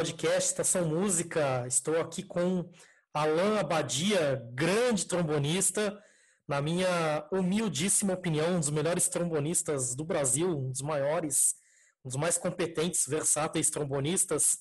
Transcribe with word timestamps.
podcast 0.00 0.48
Estação 0.48 0.88
Música. 0.88 1.66
Estou 1.66 2.00
aqui 2.00 2.22
com 2.22 2.66
Alain 3.12 3.58
Abadia, 3.58 4.42
grande 4.54 5.04
trombonista, 5.04 6.02
na 6.48 6.62
minha 6.62 7.28
humildíssima 7.30 8.14
opinião, 8.14 8.56
um 8.56 8.60
dos 8.60 8.70
melhores 8.70 9.08
trombonistas 9.08 9.94
do 9.94 10.02
Brasil, 10.02 10.48
um 10.48 10.70
dos 10.70 10.80
maiores, 10.80 11.54
um 12.02 12.08
dos 12.08 12.16
mais 12.16 12.38
competentes, 12.38 13.04
versáteis 13.06 13.68
trombonistas. 13.68 14.56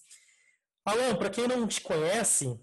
Alain, 0.84 1.16
para 1.16 1.30
quem 1.30 1.48
não 1.48 1.66
te 1.66 1.80
conhece, 1.80 2.60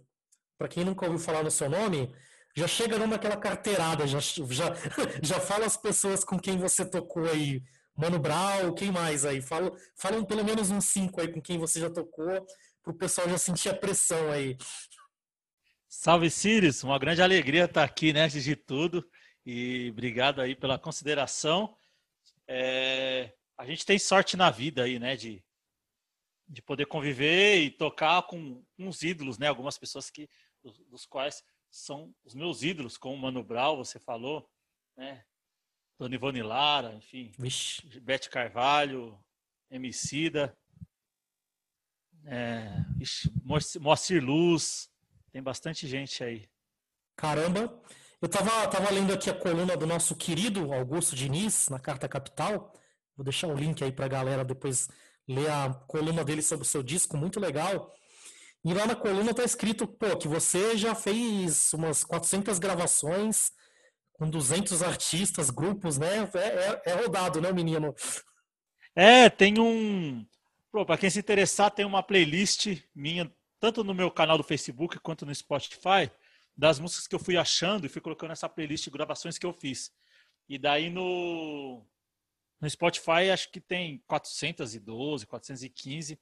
para 0.59 0.69
quem 0.69 0.85
nunca 0.85 1.07
ouviu 1.07 1.19
falar 1.19 1.43
no 1.43 1.51
seu 1.51 1.71
nome, 1.71 2.15
já 2.55 2.69
chega 2.69 2.99
numa 2.99 3.17
aquela 3.17 3.39
carteirada, 3.39 4.07
já, 4.07 4.19
já, 4.21 4.75
já 5.23 5.41
fala 5.41 5.65
as 5.65 5.79
pessoas 5.79 6.23
com 6.23 6.39
quem 6.39 6.59
você 6.59 6.85
tocou 6.85 7.25
aí 7.25 7.63
Mano 7.97 8.19
Brown, 8.19 8.75
quem 8.75 8.93
mais 8.93 9.25
aí? 9.25 9.41
Fala, 9.41 9.73
falam 9.97 10.23
pelo 10.23 10.45
menos 10.45 10.71
uns 10.71 10.85
cinco 10.85 11.21
aí 11.21 11.33
com 11.33 11.41
quem 11.41 11.59
você 11.59 11.81
já 11.81 11.89
tocou, 11.89 12.47
para 12.87 12.93
o 12.93 12.97
pessoal 12.97 13.29
já 13.29 13.37
sentir 13.37 13.69
a 13.69 13.75
pressão 13.75 14.31
aí. 14.31 14.57
Salve, 15.89 16.31
Sirius! 16.31 16.85
Uma 16.85 17.01
grande 17.01 17.21
alegria 17.21 17.65
estar 17.65 17.83
aqui, 17.83 18.13
né, 18.13 18.23
antes 18.23 18.45
de 18.45 18.55
tudo. 18.55 19.05
E 19.45 19.91
obrigado 19.91 20.41
aí 20.41 20.55
pela 20.55 20.79
consideração. 20.79 21.77
É, 22.47 23.35
a 23.59 23.67
gente 23.67 23.85
tem 23.85 23.99
sorte 23.99 24.37
na 24.37 24.51
vida 24.51 24.85
aí, 24.85 25.01
né, 25.01 25.17
de, 25.17 25.43
de 26.47 26.63
poder 26.63 26.87
conviver 26.87 27.57
e 27.59 27.71
tocar 27.73 28.23
com 28.23 28.65
uns 28.79 29.03
ídolos, 29.03 29.37
né? 29.37 29.49
Algumas 29.49 29.77
pessoas 29.77 30.09
que 30.09 30.31
dos, 30.63 30.79
dos 30.87 31.07
quais 31.07 31.43
são 31.69 32.15
os 32.25 32.37
meus 32.37 32.63
ídolos, 32.63 32.97
como 32.97 33.17
o 33.17 33.19
Mano 33.19 33.43
Brown, 33.43 33.77
você 33.77 33.99
falou, 33.99 34.49
né? 34.97 35.25
Dona 35.99 36.15
Ivone 36.15 36.43
Lara, 36.43 36.95
enfim, 36.95 37.33
Vixe. 37.37 37.83
Bete 38.01 38.31
Carvalho, 38.31 39.19
Emicida, 39.71 40.57
é, 42.27 42.85
Moacir 43.81 44.23
Luz, 44.23 44.89
tem 45.33 45.43
bastante 45.43 45.87
gente 45.87 46.23
aí. 46.23 46.49
Caramba, 47.17 47.81
eu 48.21 48.29
tava, 48.29 48.67
tava 48.69 48.91
lendo 48.91 49.13
aqui 49.13 49.31
a 49.31 49.35
coluna 49.35 49.77
do 49.77 49.87
nosso 49.87 50.15
querido 50.17 50.73
Augusto 50.73 51.15
Diniz, 51.15 51.69
na 51.69 51.79
Carta 51.79 52.09
Capital, 52.09 52.73
vou 53.17 53.25
deixar 53.25 53.47
o 53.47 53.55
link 53.55 53.83
aí 53.83 53.93
pra 53.93 54.09
galera 54.09 54.45
depois 54.45 54.89
ler 55.29 55.51
a 55.51 55.73
coluna 55.87 56.25
dele 56.25 56.43
sobre 56.43 56.65
o 56.65 56.69
seu 56.69 56.83
disco, 56.83 57.17
muito 57.17 57.41
legal. 57.41 57.93
E 58.65 58.75
lá 58.75 58.87
na 58.87 58.97
coluna 58.97 59.33
tá 59.33 59.45
escrito, 59.45 59.87
pô, 59.87 60.17
que 60.17 60.27
você 60.27 60.77
já 60.77 60.95
fez 60.95 61.73
umas 61.73 62.03
400 62.03 62.59
gravações, 62.59 63.53
com 64.13 64.29
200 64.29 64.83
artistas, 64.83 65.51
grupos, 65.51 65.99
né? 65.99 66.29
É, 66.35 66.39
é, 66.39 66.83
é 66.87 66.95
rodado, 66.95 67.41
né, 67.41 67.53
menino? 67.53 67.95
É, 68.95 69.29
tem 69.29 69.61
um. 69.61 70.27
Para 70.85 70.99
quem 70.99 71.09
se 71.09 71.19
interessar, 71.19 71.71
tem 71.71 71.85
uma 71.85 72.03
playlist 72.03 72.83
minha, 72.95 73.33
tanto 73.61 73.85
no 73.85 73.95
meu 73.95 74.11
canal 74.11 74.37
do 74.37 74.45
Facebook 74.45 74.99
quanto 75.01 75.25
no 75.25 75.35
Spotify, 75.35 76.11
das 76.57 76.79
músicas 76.79 77.07
que 77.07 77.15
eu 77.15 77.19
fui 77.19 77.37
achando 77.37 77.87
e 77.87 77.89
fui 77.89 78.01
colocando 78.01 78.31
nessa 78.31 78.49
playlist 78.49 78.85
de 78.85 78.91
gravações 78.91 79.39
que 79.39 79.47
eu 79.47 79.53
fiz. 79.53 79.93
E 80.49 80.59
daí 80.59 80.91
no, 80.91 81.85
no 82.61 82.71
Spotify 82.71 83.31
acho 83.33 83.51
que 83.51 83.61
tem 83.61 84.03
412, 84.07 85.27
415, 85.27 86.19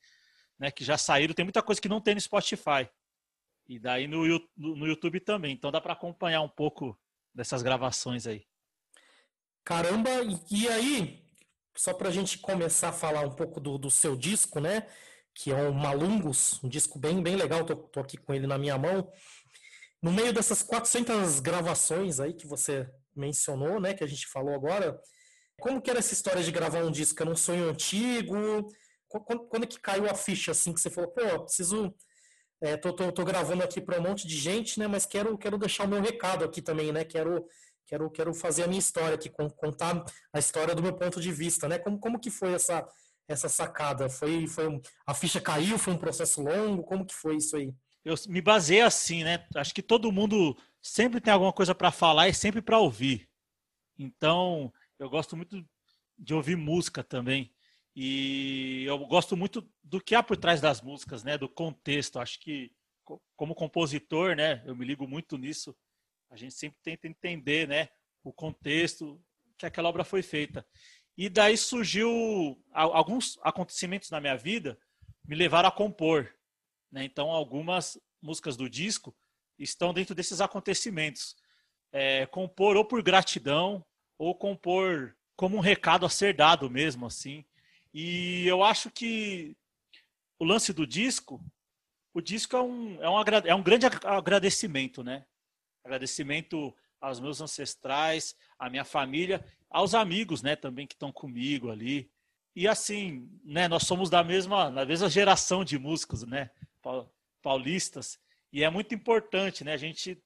né, 0.59 0.71
que 0.71 0.85
já 0.85 0.99
saíram. 0.99 1.35
Tem 1.35 1.45
muita 1.45 1.63
coisa 1.63 1.81
que 1.81 1.89
não 1.89 2.01
tem 2.01 2.15
no 2.15 2.21
Spotify. 2.21 2.89
E 3.67 3.79
daí 3.79 4.07
no, 4.07 4.25
no 4.57 4.87
YouTube 4.87 5.21
também. 5.21 5.53
Então 5.53 5.71
dá 5.71 5.81
para 5.81 5.93
acompanhar 5.93 6.43
um 6.43 6.49
pouco 6.49 6.99
dessas 7.35 7.63
gravações 7.63 8.27
aí. 8.27 8.47
Caramba, 9.65 10.11
e 10.51 10.69
aí, 10.69 11.24
só 11.77 11.93
para 11.93 12.09
a 12.09 12.13
gente 12.13 12.39
começar 12.39 12.91
a 12.91 12.93
falar 12.93 13.21
um 13.21 13.31
pouco 13.31 13.61
do, 13.61 13.79
do 13.79 13.91
seu 13.91 14.17
disco, 14.17 14.61
né? 14.61 14.87
Que 15.35 15.51
é 15.51 15.69
o 15.69 15.75
Malungos, 15.75 16.63
um 16.63 16.69
disco 16.69 16.99
bem, 16.99 17.23
bem 17.23 17.37
legal, 17.37 17.65
tô, 17.65 17.75
tô 17.75 18.01
aqui 18.01 18.17
com 18.17 18.33
ele 18.33 18.47
na 18.47 18.59
minha 18.59 18.79
mão. 18.79 19.11
No 20.01 20.13
meio 20.13 20.33
dessas 20.33 20.63
400 20.63 21.41
gravações 21.41 22.21
aí 22.21 22.35
que 22.35 22.47
você 22.47 22.89
mencionou, 23.17 23.81
né, 23.81 23.95
que 23.95 24.05
a 24.05 24.07
gente 24.07 24.27
falou 24.27 24.55
agora, 24.55 25.01
como 25.61 25.81
que 25.81 25.91
era 25.91 25.99
essa 25.99 26.13
história 26.13 26.43
de 26.43 26.53
gravar 26.53 26.85
um 26.85 26.91
disco? 26.91 27.23
Era 27.23 27.31
um 27.31 27.37
sonho 27.37 27.69
antigo? 27.69 28.35
Quando, 29.09 29.47
quando 29.47 29.67
que 29.67 29.81
caiu 29.81 30.09
a 30.11 30.15
ficha, 30.15 30.51
assim, 30.51 30.73
que 30.73 30.81
você 30.81 30.91
falou, 30.91 31.11
pô, 31.11 31.45
preciso 31.45 31.95
é, 32.61 32.77
tô, 32.77 32.93
tô, 32.93 33.13
tô, 33.13 33.25
gravando 33.25 33.63
aqui 33.63 33.81
para 33.81 33.99
um 33.99 34.03
monte 34.03 34.27
de 34.27 34.37
gente, 34.37 34.79
né? 34.79 34.87
Mas 34.87 35.05
quero, 35.05 35.37
quero 35.37 35.59
deixar 35.59 35.85
o 35.85 35.89
meu 35.89 36.01
recado 36.01 36.45
aqui 36.45 36.63
também, 36.63 36.93
né? 36.93 37.05
Quero, 37.05 37.47
quero, 37.87 38.11
quero 38.11 38.35
fazer 38.35 38.65
a 38.65 38.67
minha 38.67 38.79
história 38.79 39.15
aqui, 39.15 39.31
contar 39.57 40.05
a 40.33 40.39
história 40.39 40.75
do 40.75 40.83
meu 40.83 40.95
ponto 40.95 41.21
de 41.21 41.33
vista, 41.33 41.69
né? 41.69 41.79
Como, 41.79 41.99
como 41.99 42.19
que 42.19 42.31
foi 42.31 42.53
essa, 42.53 42.87
essa 43.29 43.49
sacada? 43.49 44.09
Foi, 44.09 44.47
foi 44.47 44.81
a 45.07 45.15
ficha 45.15 45.41
caiu? 45.41 45.79
Foi 45.79 45.93
um 45.93 45.99
processo 45.99 46.43
longo? 46.43 46.83
Como 46.83 47.07
que 47.07 47.15
foi 47.15 47.37
isso 47.37 47.57
aí? 47.57 47.73
Eu 48.05 48.15
me 48.29 48.41
baseei 48.41 48.83
assim, 48.83 49.25
né? 49.25 49.47
Acho 49.57 49.75
que 49.75 49.83
todo 49.83 50.13
mundo 50.13 50.57
sempre 50.83 51.21
tem 51.21 51.33
alguma 51.33 51.53
coisa 51.53 51.75
para 51.75 51.91
falar 51.91 52.29
e 52.29 52.35
sempre 52.35 52.61
para 52.61 52.79
ouvir. 52.79 53.29
Então, 53.99 54.73
eu 54.99 55.09
gosto 55.09 55.37
muito 55.37 55.65
de 56.19 56.35
ouvir 56.35 56.57
música 56.57 57.03
também. 57.03 57.53
E 57.97 58.85
eu 58.87 58.99
gosto 59.07 59.37
muito 59.37 59.67
do 59.83 60.01
que 60.01 60.15
há 60.15 60.23
por 60.23 60.37
trás 60.37 60.61
das 60.61 60.83
músicas, 60.83 61.23
né? 61.23 61.39
Do 61.39 61.49
contexto. 61.49 62.19
Acho 62.19 62.41
que 62.41 62.73
como 63.37 63.55
compositor, 63.55 64.35
né? 64.35 64.63
Eu 64.67 64.75
me 64.75 64.85
ligo 64.85 65.07
muito 65.07 65.39
nisso. 65.39 65.75
A 66.31 66.37
gente 66.37 66.55
sempre 66.55 66.79
tenta 66.83 67.07
entender, 67.07 67.69
né? 67.69 67.89
O 68.23 68.33
contexto 68.33 69.21
que 69.57 69.67
aquela 69.67 69.89
obra 69.89 70.05
foi 70.05 70.23
feita. 70.23 70.67
E 71.17 71.29
daí 71.29 71.57
surgiu 71.57 72.61
alguns 72.73 73.39
acontecimentos 73.43 74.11
na 74.11 74.21
minha 74.21 74.37
vida 74.37 74.79
me 75.27 75.35
levaram 75.35 75.69
a 75.69 75.73
compor. 75.73 76.33
Né? 76.91 77.05
Então, 77.05 77.31
algumas 77.31 77.99
músicas 78.21 78.57
do 78.57 78.69
disco 78.69 79.15
estão 79.59 79.95
dentro 79.95 80.15
desses 80.15 80.41
acontecimentos. 80.41 81.37
É, 81.93 82.27
compor 82.27 82.77
ou 82.77 82.85
por 82.85 83.03
gratidão 83.03 83.85
ou 84.19 84.35
compor 84.35 85.17
como 85.37 85.57
um 85.57 85.61
recado 85.61 86.05
a 86.05 86.11
ser 86.11 86.35
dado 86.35 86.69
mesmo, 86.69 87.07
assim. 87.07 87.45
E 87.93 88.47
eu 88.47 88.63
acho 88.63 88.91
que 88.91 89.57
o 90.39 90.45
lance 90.45 90.73
do 90.73 90.87
disco, 90.87 91.41
o 92.13 92.21
disco 92.21 92.57
é 92.57 92.63
um, 92.63 93.03
é 93.03 93.09
um, 93.09 93.21
é 93.47 93.55
um 93.55 93.63
grande 93.63 93.87
agradecimento, 93.87 95.03
né? 95.03 95.25
Agradecimento 95.85 96.75
aos 97.01 97.21
meus 97.21 97.41
ancestrais, 97.41 98.35
à 98.59 98.71
minha 98.71 98.85
família, 98.85 99.45
aos 99.69 99.95
amigos, 99.95 100.43
né, 100.43 100.57
também 100.57 100.87
que 100.87 100.95
estão 100.95 101.13
comigo 101.13 101.71
ali. 101.71 102.11
E 102.57 102.67
assim, 102.67 103.29
né, 103.45 103.69
nós 103.69 103.85
somos 103.85 104.09
da 104.09 104.25
mesma, 104.25 104.71
da 104.71 104.87
mesma 104.87 105.09
geração 105.09 105.65
de 105.65 105.79
músicos, 105.79 106.23
né, 106.23 106.51
paulistas, 107.43 108.19
e 108.53 108.63
é 108.63 108.71
muito 108.71 108.95
importante, 108.95 109.65
né, 109.65 109.75
a 109.75 109.77
gente 109.77 110.23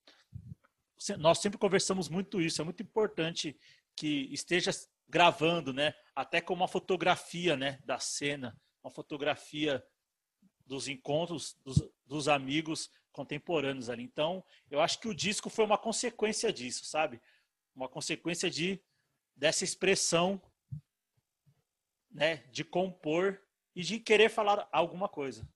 nós 1.18 1.38
sempre 1.38 1.58
conversamos 1.58 2.08
muito 2.08 2.40
isso, 2.40 2.60
é 2.60 2.64
muito 2.64 2.82
importante 2.82 3.56
que 3.94 4.28
esteja 4.32 4.70
gravando, 5.08 5.72
né? 5.72 5.94
Até 6.14 6.40
com 6.40 6.54
uma 6.54 6.68
fotografia, 6.68 7.56
né? 7.56 7.78
Da 7.84 7.98
cena, 7.98 8.58
uma 8.82 8.90
fotografia 8.90 9.82
dos 10.66 10.88
encontros 10.88 11.56
dos, 11.64 11.82
dos 12.06 12.28
amigos 12.28 12.90
contemporâneos 13.18 13.90
ali. 13.90 14.04
Então, 14.04 14.44
eu 14.70 14.80
acho 14.80 15.00
que 15.00 15.08
o 15.08 15.14
disco 15.14 15.50
foi 15.50 15.64
uma 15.64 15.76
consequência 15.76 16.52
disso, 16.52 16.84
sabe? 16.84 17.20
Uma 17.74 17.88
consequência 17.88 18.48
de 18.48 18.80
dessa 19.34 19.64
expressão, 19.64 20.40
né? 22.08 22.44
De 22.52 22.62
compor 22.62 23.40
e 23.74 23.82
de 23.82 23.98
querer 23.98 24.28
falar 24.28 24.68
alguma 24.70 25.08
coisa. 25.08 25.48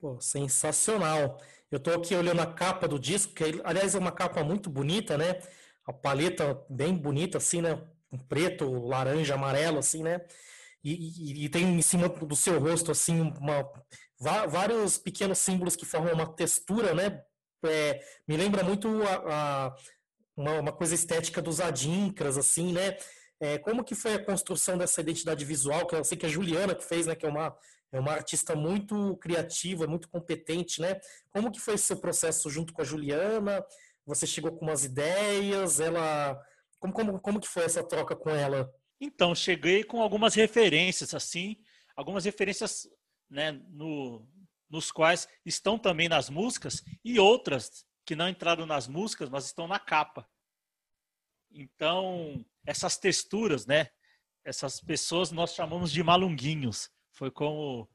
Pô, 0.00 0.20
sensacional. 0.20 1.40
Eu 1.70 1.78
estou 1.78 1.94
aqui 1.94 2.16
olhando 2.16 2.40
a 2.40 2.52
capa 2.52 2.88
do 2.88 2.98
disco, 2.98 3.32
que 3.32 3.44
aliás 3.62 3.94
é 3.94 3.98
uma 4.00 4.10
capa 4.10 4.42
muito 4.42 4.68
bonita, 4.68 5.16
né? 5.16 5.40
A 5.86 5.92
paleta 5.92 6.66
bem 6.68 6.96
bonita, 6.96 7.38
assim, 7.38 7.62
né? 7.62 7.80
um 8.10 8.18
preto, 8.18 8.86
laranja, 8.86 9.34
amarelo, 9.34 9.78
assim, 9.78 10.02
né? 10.02 10.20
E, 10.84 11.46
e, 11.46 11.48
tem 11.48 11.64
em 11.64 11.80
cima 11.80 12.10
do 12.10 12.36
seu 12.36 12.60
rosto, 12.60 12.90
assim, 12.90 13.18
uma, 13.40 13.66
vários 14.20 14.98
pequenos 14.98 15.38
símbolos 15.38 15.74
que 15.74 15.86
formam 15.86 16.12
uma 16.12 16.34
textura, 16.34 16.92
né? 16.92 17.22
É, 17.64 18.00
me 18.28 18.36
lembra 18.36 18.62
muito 18.62 19.02
a, 19.02 19.14
a, 19.66 19.76
uma, 20.36 20.60
uma, 20.60 20.72
coisa 20.72 20.94
estética 20.94 21.40
dos 21.40 21.58
adinkras, 21.58 22.36
assim, 22.36 22.74
né? 22.74 22.98
É, 23.40 23.56
como 23.56 23.82
que 23.82 23.94
foi 23.94 24.12
a 24.12 24.24
construção 24.24 24.76
dessa 24.76 25.00
identidade 25.00 25.42
visual, 25.44 25.86
que 25.86 25.96
eu 25.96 26.04
sei 26.04 26.18
que 26.18 26.26
a 26.26 26.28
Juliana 26.28 26.74
que 26.74 26.84
fez, 26.84 27.06
né? 27.06 27.14
Que 27.14 27.24
é 27.24 27.30
uma, 27.30 27.56
é 27.90 27.98
uma 27.98 28.12
artista 28.12 28.54
muito 28.54 29.16
criativa, 29.16 29.86
muito 29.86 30.08
competente, 30.10 30.82
né? 30.82 31.00
Como 31.30 31.50
que 31.50 31.60
foi 31.60 31.74
esse 31.74 31.86
seu 31.86 31.96
processo 31.96 32.50
junto 32.50 32.74
com 32.74 32.82
a 32.82 32.84
Juliana? 32.84 33.64
Você 34.04 34.26
chegou 34.26 34.52
com 34.52 34.66
umas 34.66 34.84
ideias, 34.84 35.80
ela 35.80 36.38
como, 36.78 36.92
como, 36.92 37.20
como 37.20 37.40
que 37.40 37.48
foi 37.48 37.64
essa 37.64 37.82
troca 37.82 38.14
com 38.14 38.28
ela? 38.28 38.70
Então, 39.00 39.34
cheguei 39.34 39.84
com 39.84 40.00
algumas 40.00 40.34
referências, 40.34 41.14
assim, 41.14 41.56
algumas 41.96 42.24
referências 42.24 42.88
né, 43.28 43.52
no, 43.70 44.26
nos 44.68 44.90
quais 44.90 45.28
estão 45.44 45.78
também 45.78 46.08
nas 46.08 46.30
músicas 46.30 46.82
e 47.04 47.18
outras 47.18 47.86
que 48.04 48.14
não 48.14 48.28
entraram 48.28 48.66
nas 48.66 48.86
músicas, 48.86 49.28
mas 49.28 49.46
estão 49.46 49.66
na 49.66 49.78
capa. 49.78 50.28
Então, 51.50 52.44
essas 52.66 52.96
texturas, 52.96 53.66
né? 53.66 53.88
Essas 54.44 54.80
pessoas 54.80 55.30
nós 55.30 55.54
chamamos 55.54 55.90
de 55.92 56.02
malunguinhos. 56.02 56.90
Foi 57.12 57.30
como 57.30 57.88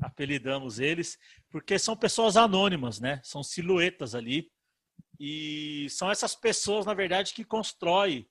apelidamos 0.00 0.80
eles, 0.80 1.18
porque 1.50 1.78
são 1.78 1.96
pessoas 1.96 2.36
anônimas, 2.36 2.98
né? 2.98 3.20
São 3.22 3.42
silhuetas 3.42 4.14
ali. 4.14 4.50
E 5.20 5.86
são 5.90 6.10
essas 6.10 6.34
pessoas, 6.34 6.86
na 6.86 6.94
verdade, 6.94 7.34
que 7.34 7.44
constroem 7.44 8.28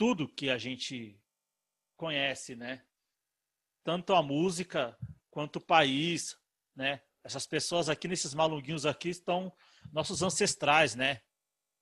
tudo 0.00 0.26
que 0.26 0.48
a 0.48 0.56
gente 0.56 1.20
conhece, 1.94 2.56
né? 2.56 2.82
Tanto 3.84 4.14
a 4.14 4.22
música 4.22 4.96
quanto 5.30 5.56
o 5.56 5.60
país, 5.60 6.38
né? 6.74 7.02
Essas 7.22 7.46
pessoas 7.46 7.90
aqui 7.90 8.08
nesses 8.08 8.32
malunguinhos 8.32 8.86
aqui 8.86 9.10
estão 9.10 9.52
nossos 9.92 10.22
ancestrais, 10.22 10.94
né? 10.94 11.20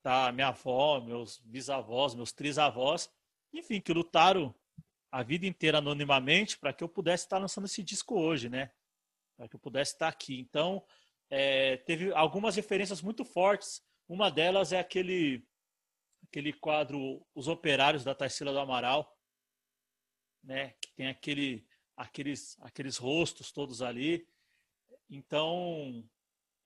Tá, 0.03 0.32
minha 0.32 0.49
avó, 0.49 1.00
meus 1.00 1.38
bisavós, 1.44 2.17
meus 2.17 2.32
trisavós, 2.32 3.09
enfim, 3.53 3.81
que 3.81 3.93
lutaram 3.93 4.53
a 5.12 5.23
vida 5.23 5.47
inteira 5.47 5.79
anonimamente 5.79 6.59
para 6.59 6.73
que 6.73 6.82
eu 6.82 6.88
pudesse 6.88 7.23
estar 7.23 7.38
lançando 7.38 7.67
esse 7.67 7.85
disco 7.85 8.19
hoje, 8.19 8.49
né? 8.49 8.73
Para 9.37 9.49
que 9.49 9.55
eu 9.55 9.61
pudesse 9.61 9.93
estar 9.93 10.09
aqui. 10.09 10.41
Então, 10.41 10.85
é, 11.31 11.76
teve 11.76 12.12
algumas 12.14 12.56
referências 12.56 13.00
muito 13.00 13.25
fortes. 13.25 13.81
Uma 14.09 14.29
delas 14.29 14.73
é 14.73 14.81
aquele 14.81 15.47
aquele 16.28 16.52
quadro 16.52 17.26
Os 17.34 17.48
Operários 17.48 18.04
da 18.04 18.14
Tarsila 18.14 18.52
do 18.52 18.58
Amaral, 18.58 19.16
né? 20.42 20.75
Que 20.80 20.92
tem 20.92 21.08
aquele 21.08 21.66
aqueles 21.96 22.56
aqueles 22.60 22.96
rostos 22.96 23.50
todos 23.50 23.82
ali. 23.82 24.28
Então, 25.10 26.04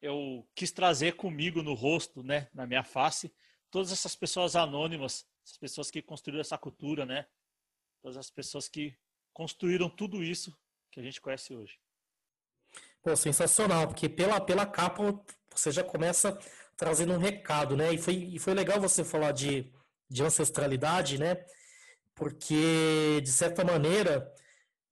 eu 0.01 0.47
quis 0.55 0.73
trazer 0.73 1.15
comigo 1.17 1.63
no 1.63 1.75
rosto, 1.75 2.23
né, 2.25 2.49
na 2.53 2.67
minha 2.67 2.83
face, 2.83 3.33
todas 3.71 3.93
essas 3.93 4.17
pessoas 4.17 4.57
anônimas, 4.57 5.25
essas 5.45 5.57
pessoas 5.57 5.91
que 5.91 6.03
construíram 6.03 6.41
essa 6.41 6.59
cultura, 6.59 7.07
né? 7.07 7.27
Todas 8.03 8.17
as 8.17 8.29
pessoas 8.29 8.69
que 8.69 8.97
construíram 9.33 9.89
tudo 9.89 10.23
isso 10.23 10.57
que 10.91 10.99
a 10.99 11.03
gente 11.03 11.21
conhece 11.21 11.55
hoje. 11.55 11.79
Pô, 13.01 13.15
sensacional, 13.15 13.87
porque 13.87 14.09
pela, 14.09 14.41
pela 14.41 14.67
capa 14.67 15.25
você 15.51 15.71
já 15.71 15.85
começa 15.85 16.37
trazendo 16.83 17.13
um 17.13 17.19
recado, 17.19 17.77
né? 17.77 17.95
E 17.95 17.99
foi, 17.99 18.15
e 18.15 18.41
foi 18.41 18.55
legal 18.55 18.81
você 18.81 19.05
falar 19.05 19.31
de, 19.31 19.73
de 20.11 20.21
ancestralidade, 20.21 21.17
né? 21.17 21.37
Porque, 22.13 23.21
de 23.23 23.31
certa 23.31 23.63
maneira, 23.65 24.29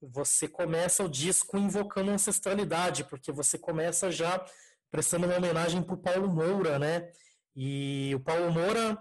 você 0.01 0.47
começa 0.47 1.03
o 1.03 1.09
disco 1.09 1.59
invocando 1.59 2.13
ancestralidade, 2.13 3.03
porque 3.03 3.33
você 3.33 3.59
começa 3.59 4.09
já 4.09 4.41
prestando 4.89 5.27
uma 5.27 5.37
homenagem 5.37 5.83
para 5.83 5.95
o 5.97 6.01
Paulo 6.01 6.29
Moura, 6.29 6.79
né? 6.79 7.11
E 7.57 8.13
o 8.15 8.21
Paulo 8.21 8.53
Moura 8.53 8.97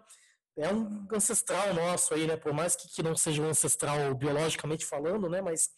é 0.58 0.74
um 0.74 1.08
ancestral 1.14 1.72
nosso 1.76 2.16
aí, 2.16 2.26
né? 2.26 2.38
Por 2.38 2.54
mais 2.54 2.76
que, 2.76 2.90
que 2.90 3.04
não 3.04 3.16
seja 3.16 3.40
um 3.44 3.50
ancestral 3.50 4.16
biologicamente 4.16 4.84
falando, 4.84 5.30
né? 5.30 5.42
Mas 5.42 5.70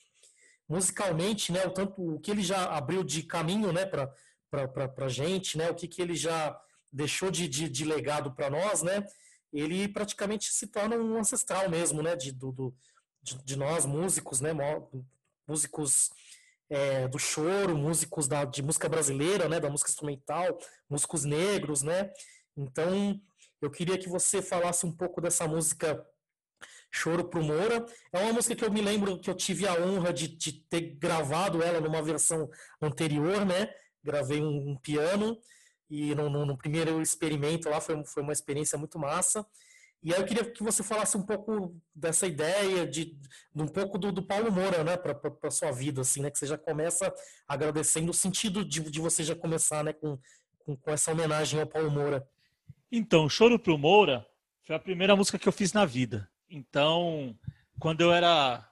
musicalmente, 0.65 1.51
né? 1.51 1.65
O 1.65 1.71
tanto 1.71 2.15
o 2.15 2.21
que 2.21 2.31
ele 2.31 2.41
já 2.41 2.73
abriu 2.73 3.03
de 3.03 3.23
caminho, 3.23 3.73
né? 3.73 3.85
Para 3.85 4.07
para 4.49 5.09
gente, 5.09 5.57
né? 5.57 5.69
O 5.69 5.75
que, 5.75 5.89
que 5.89 6.01
ele 6.01 6.15
já 6.15 6.57
deixou 6.91 7.31
de, 7.31 7.47
de, 7.47 7.69
de 7.69 7.85
legado 7.85 8.33
para 8.33 8.49
nós, 8.49 8.81
né? 8.81 9.05
Ele 9.53 9.87
praticamente 9.87 10.51
se 10.51 10.67
torna 10.67 10.95
um 10.95 11.17
ancestral 11.17 11.69
mesmo, 11.69 12.01
né? 12.01 12.15
De, 12.15 12.31
do, 12.31 12.51
do 12.51 12.75
de, 13.21 13.43
de 13.43 13.55
nós 13.55 13.85
músicos, 13.85 14.41
né? 14.41 14.51
Músicos 15.47 16.09
é, 16.69 17.07
do 17.07 17.19
choro, 17.19 17.77
músicos 17.77 18.27
da, 18.27 18.45
de 18.45 18.61
música 18.61 18.89
brasileira, 18.89 19.47
né? 19.47 19.59
Da 19.59 19.69
música 19.69 19.89
instrumental, 19.89 20.57
músicos 20.89 21.23
negros, 21.23 21.81
né? 21.81 22.11
Então 22.57 23.19
eu 23.61 23.69
queria 23.69 23.97
que 23.97 24.09
você 24.09 24.41
falasse 24.41 24.85
um 24.85 24.91
pouco 24.91 25.21
dessa 25.21 25.47
música 25.47 26.05
Choro 26.91 27.29
pro 27.29 27.43
Moura. 27.43 27.85
É 28.11 28.19
uma 28.19 28.33
música 28.33 28.55
que 28.55 28.65
eu 28.65 28.71
me 28.71 28.81
lembro 28.81 29.19
que 29.19 29.29
eu 29.29 29.35
tive 29.35 29.67
a 29.67 29.73
honra 29.75 30.11
de, 30.11 30.27
de 30.27 30.51
ter 30.51 30.81
gravado 30.97 31.63
ela 31.63 31.79
numa 31.79 32.01
versão 32.01 32.49
anterior, 32.81 33.45
né? 33.45 33.69
Gravei 34.03 34.41
um, 34.41 34.71
um 34.71 34.77
piano 34.77 35.37
e 35.91 36.15
no, 36.15 36.29
no, 36.29 36.45
no, 36.45 36.57
primeiro 36.57 37.01
experimento 37.01 37.69
lá 37.69 37.81
foi, 37.81 38.01
foi 38.05 38.23
uma 38.23 38.31
experiência 38.31 38.77
muito 38.77 38.97
massa. 38.97 39.45
E 40.01 40.13
aí 40.13 40.21
eu 40.21 40.25
queria 40.25 40.49
que 40.49 40.63
você 40.63 40.81
falasse 40.81 41.17
um 41.17 41.21
pouco 41.21 41.75
dessa 41.93 42.25
ideia, 42.25 42.87
de, 42.87 43.17
de 43.53 43.61
um 43.61 43.67
pouco 43.67 43.97
do, 43.97 44.09
do 44.09 44.25
Paulo 44.25 44.49
Moura, 44.49 44.85
né, 44.85 44.95
para 44.95 45.51
sua 45.51 45.69
vida, 45.71 45.99
assim, 45.99 46.21
né, 46.21 46.31
que 46.31 46.39
você 46.39 46.47
já 46.47 46.57
começa 46.57 47.13
agradecendo 47.45 48.09
o 48.09 48.13
sentido 48.13 48.63
de, 48.63 48.79
de 48.79 49.01
você 49.01 49.21
já 49.21 49.35
começar, 49.35 49.83
né, 49.83 49.91
com, 49.91 50.17
com, 50.59 50.77
com 50.77 50.91
essa 50.91 51.11
homenagem 51.11 51.59
ao 51.59 51.67
Paulo 51.67 51.91
Moura. 51.91 52.25
Então, 52.89 53.27
Choro 53.27 53.59
pro 53.59 53.77
Moura 53.77 54.25
foi 54.63 54.75
a 54.75 54.79
primeira 54.79 55.13
música 55.13 55.37
que 55.37 55.47
eu 55.47 55.53
fiz 55.53 55.73
na 55.73 55.85
vida. 55.85 56.27
Então, 56.49 57.37
quando 57.77 57.99
eu 57.99 58.13
era 58.13 58.65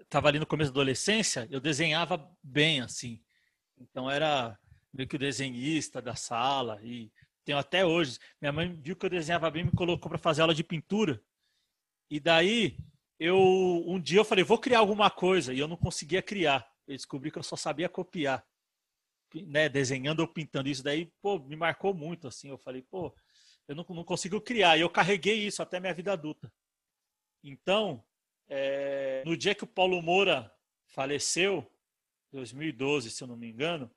estava 0.00 0.26
ali 0.26 0.40
no 0.40 0.46
começo 0.46 0.72
da 0.72 0.80
adolescência, 0.80 1.46
eu 1.52 1.60
desenhava 1.60 2.28
bem 2.42 2.80
assim. 2.80 3.20
Então 3.78 4.10
era 4.10 4.58
meio 4.92 5.08
que 5.08 5.16
o 5.16 5.18
desenhista 5.18 6.00
da 6.00 6.14
sala 6.14 6.80
e 6.82 7.10
tenho 7.44 7.58
até 7.58 7.84
hoje. 7.84 8.18
Minha 8.40 8.52
mãe 8.52 8.72
viu 8.72 8.96
que 8.96 9.06
eu 9.06 9.10
desenhava 9.10 9.50
bem, 9.50 9.64
me 9.64 9.72
colocou 9.72 10.08
para 10.08 10.18
fazer 10.18 10.42
aula 10.42 10.54
de 10.54 10.64
pintura. 10.64 11.22
E 12.10 12.18
daí 12.18 12.76
eu 13.18 13.38
um 13.86 14.00
dia 14.00 14.20
eu 14.20 14.24
falei, 14.24 14.44
vou 14.44 14.58
criar 14.58 14.80
alguma 14.80 15.10
coisa 15.10 15.52
e 15.52 15.58
eu 15.58 15.68
não 15.68 15.76
conseguia 15.76 16.22
criar. 16.22 16.68
Eu 16.86 16.96
descobri 16.96 17.30
que 17.30 17.38
eu 17.38 17.42
só 17.42 17.56
sabia 17.56 17.88
copiar 17.88 18.44
né, 19.46 19.68
desenhando 19.68 20.20
ou 20.20 20.28
pintando 20.28 20.68
isso 20.68 20.82
daí, 20.82 21.06
pô, 21.22 21.38
me 21.38 21.54
marcou 21.54 21.94
muito, 21.94 22.26
assim, 22.26 22.48
eu 22.48 22.58
falei, 22.58 22.82
pô, 22.82 23.14
eu 23.68 23.74
não, 23.74 23.86
não 23.88 24.04
consigo 24.04 24.40
criar, 24.40 24.76
e 24.76 24.80
eu 24.80 24.90
carreguei 24.90 25.46
isso 25.46 25.62
até 25.62 25.78
minha 25.78 25.94
vida 25.94 26.12
adulta. 26.12 26.52
Então, 27.42 28.04
é, 28.48 29.22
no 29.24 29.36
dia 29.36 29.54
que 29.54 29.64
o 29.64 29.68
Paulo 29.68 30.02
Moura 30.02 30.52
faleceu, 30.88 31.70
2012, 32.32 33.10
se 33.10 33.22
eu 33.22 33.28
não 33.28 33.36
me 33.36 33.48
engano, 33.48 33.90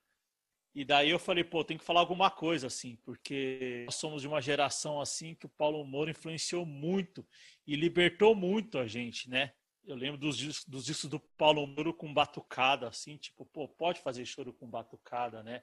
e 0.75 0.83
daí 0.83 1.11
eu 1.11 1.19
falei, 1.19 1.43
pô, 1.43 1.63
tem 1.63 1.77
que 1.77 1.83
falar 1.83 1.99
alguma 1.99 2.31
coisa, 2.31 2.65
assim, 2.67 2.95
porque 3.03 3.83
nós 3.85 3.95
somos 3.95 4.23
de 4.23 4.27
uma 4.27 4.41
geração, 4.41 4.99
assim, 4.99 5.35
que 5.35 5.45
o 5.45 5.49
Paulo 5.49 5.85
Moura 5.85 6.09
influenciou 6.09 6.65
muito 6.65 7.25
e 7.67 7.75
libertou 7.75 8.33
muito 8.33 8.79
a 8.79 8.87
gente, 8.87 9.29
né? 9.29 9.53
Eu 9.85 9.95
lembro 9.95 10.17
dos 10.17 10.63
dos 10.65 10.85
discos 10.85 11.09
do 11.09 11.19
Paulo 11.19 11.67
Muro 11.67 11.93
com 11.93 12.11
batucada, 12.11 12.87
assim, 12.87 13.17
tipo, 13.17 13.45
pô, 13.45 13.67
pode 13.67 13.99
fazer 13.99 14.25
choro 14.25 14.53
com 14.53 14.67
batucada, 14.67 15.43
né? 15.43 15.61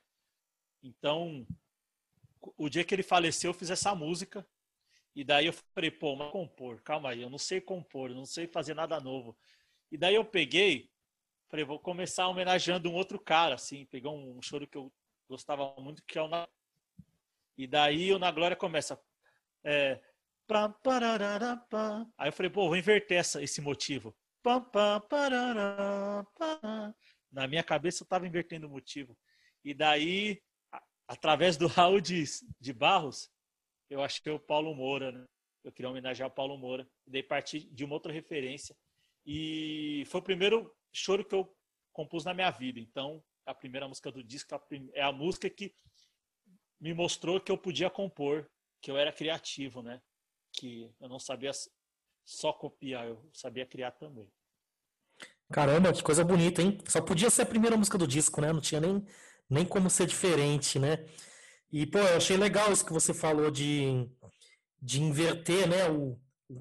Então, 0.82 1.44
o 2.56 2.68
dia 2.68 2.84
que 2.84 2.94
ele 2.94 3.02
faleceu, 3.02 3.50
eu 3.50 3.54
fiz 3.54 3.70
essa 3.70 3.94
música. 3.94 4.46
E 5.14 5.24
daí 5.24 5.46
eu 5.46 5.52
falei, 5.74 5.90
pô, 5.90 6.14
mas 6.14 6.30
compor, 6.30 6.80
calma 6.82 7.10
aí, 7.10 7.22
eu 7.22 7.28
não 7.30 7.38
sei 7.38 7.60
compor, 7.60 8.10
eu 8.10 8.16
não 8.16 8.24
sei 8.24 8.46
fazer 8.46 8.74
nada 8.74 9.00
novo. 9.00 9.36
E 9.90 9.98
daí 9.98 10.14
eu 10.14 10.24
peguei, 10.24 10.88
falei, 11.48 11.64
vou 11.64 11.80
começar 11.80 12.28
homenageando 12.28 12.88
um 12.88 12.94
outro 12.94 13.18
cara, 13.18 13.56
assim, 13.56 13.86
peguei 13.86 14.08
um 14.08 14.40
choro 14.40 14.68
que 14.68 14.78
eu 14.78 14.92
gostava 15.30 15.74
muito, 15.78 16.02
que 16.04 16.18
é 16.18 16.22
o 16.22 16.28
Na... 16.28 16.46
E 17.56 17.66
daí 17.66 18.12
o 18.12 18.18
Na 18.18 18.30
Glória 18.30 18.56
começa. 18.56 19.00
É, 19.64 20.00
Aí 22.18 22.28
eu 22.28 22.32
falei, 22.32 22.50
pô, 22.50 22.66
vou 22.66 22.76
inverter 22.76 23.18
essa, 23.18 23.40
esse 23.40 23.60
motivo. 23.60 24.14
Na 27.30 27.46
minha 27.46 27.62
cabeça 27.62 28.02
eu 28.02 28.04
estava 28.04 28.26
invertendo 28.26 28.66
o 28.66 28.70
motivo. 28.70 29.16
E 29.64 29.72
daí, 29.72 30.42
através 31.06 31.56
do 31.56 31.68
Raul 31.68 32.00
de, 32.00 32.24
de 32.58 32.72
Barros, 32.72 33.30
eu 33.88 34.02
acho 34.02 34.20
que 34.20 34.30
o 34.30 34.40
Paulo 34.40 34.74
Moura, 34.74 35.12
né? 35.12 35.26
Eu 35.62 35.70
queria 35.70 35.90
homenagear 35.90 36.28
o 36.28 36.34
Paulo 36.34 36.56
Moura. 36.56 36.88
E 37.06 37.10
daí 37.10 37.22
parti 37.22 37.60
de 37.72 37.84
uma 37.84 37.94
outra 37.94 38.12
referência. 38.12 38.74
E 39.24 40.04
foi 40.06 40.20
o 40.20 40.24
primeiro 40.24 40.74
choro 40.92 41.24
que 41.24 41.34
eu 41.34 41.54
compus 41.92 42.24
na 42.24 42.34
minha 42.34 42.50
vida. 42.50 42.80
Então, 42.80 43.22
a 43.50 43.54
primeira 43.54 43.88
música 43.88 44.10
do 44.10 44.22
disco 44.22 44.54
é 44.92 45.02
a 45.02 45.12
música 45.12 45.50
que 45.50 45.74
me 46.80 46.94
mostrou 46.94 47.40
que 47.40 47.52
eu 47.52 47.58
podia 47.58 47.90
compor, 47.90 48.48
que 48.80 48.90
eu 48.90 48.96
era 48.96 49.12
criativo, 49.12 49.82
né? 49.82 50.00
que 50.52 50.90
eu 51.00 51.08
não 51.08 51.18
sabia 51.18 51.50
só 52.24 52.52
copiar, 52.52 53.06
eu 53.06 53.30
sabia 53.32 53.66
criar 53.66 53.92
também. 53.92 54.30
Caramba, 55.52 55.92
que 55.92 56.02
coisa 56.02 56.24
bonita, 56.24 56.62
hein? 56.62 56.78
Só 56.86 57.00
podia 57.00 57.30
ser 57.30 57.42
a 57.42 57.46
primeira 57.46 57.76
música 57.76 57.98
do 57.98 58.06
disco, 58.06 58.40
né? 58.40 58.52
Não 58.52 58.60
tinha 58.60 58.80
nem, 58.80 59.04
nem 59.48 59.64
como 59.64 59.90
ser 59.90 60.06
diferente, 60.06 60.78
né? 60.78 61.04
E, 61.72 61.86
pô, 61.86 61.98
eu 61.98 62.16
achei 62.16 62.36
legal 62.36 62.72
isso 62.72 62.84
que 62.84 62.92
você 62.92 63.12
falou 63.12 63.50
de, 63.50 64.08
de 64.80 65.00
inverter, 65.02 65.68
né, 65.68 65.88
o, 65.88 66.18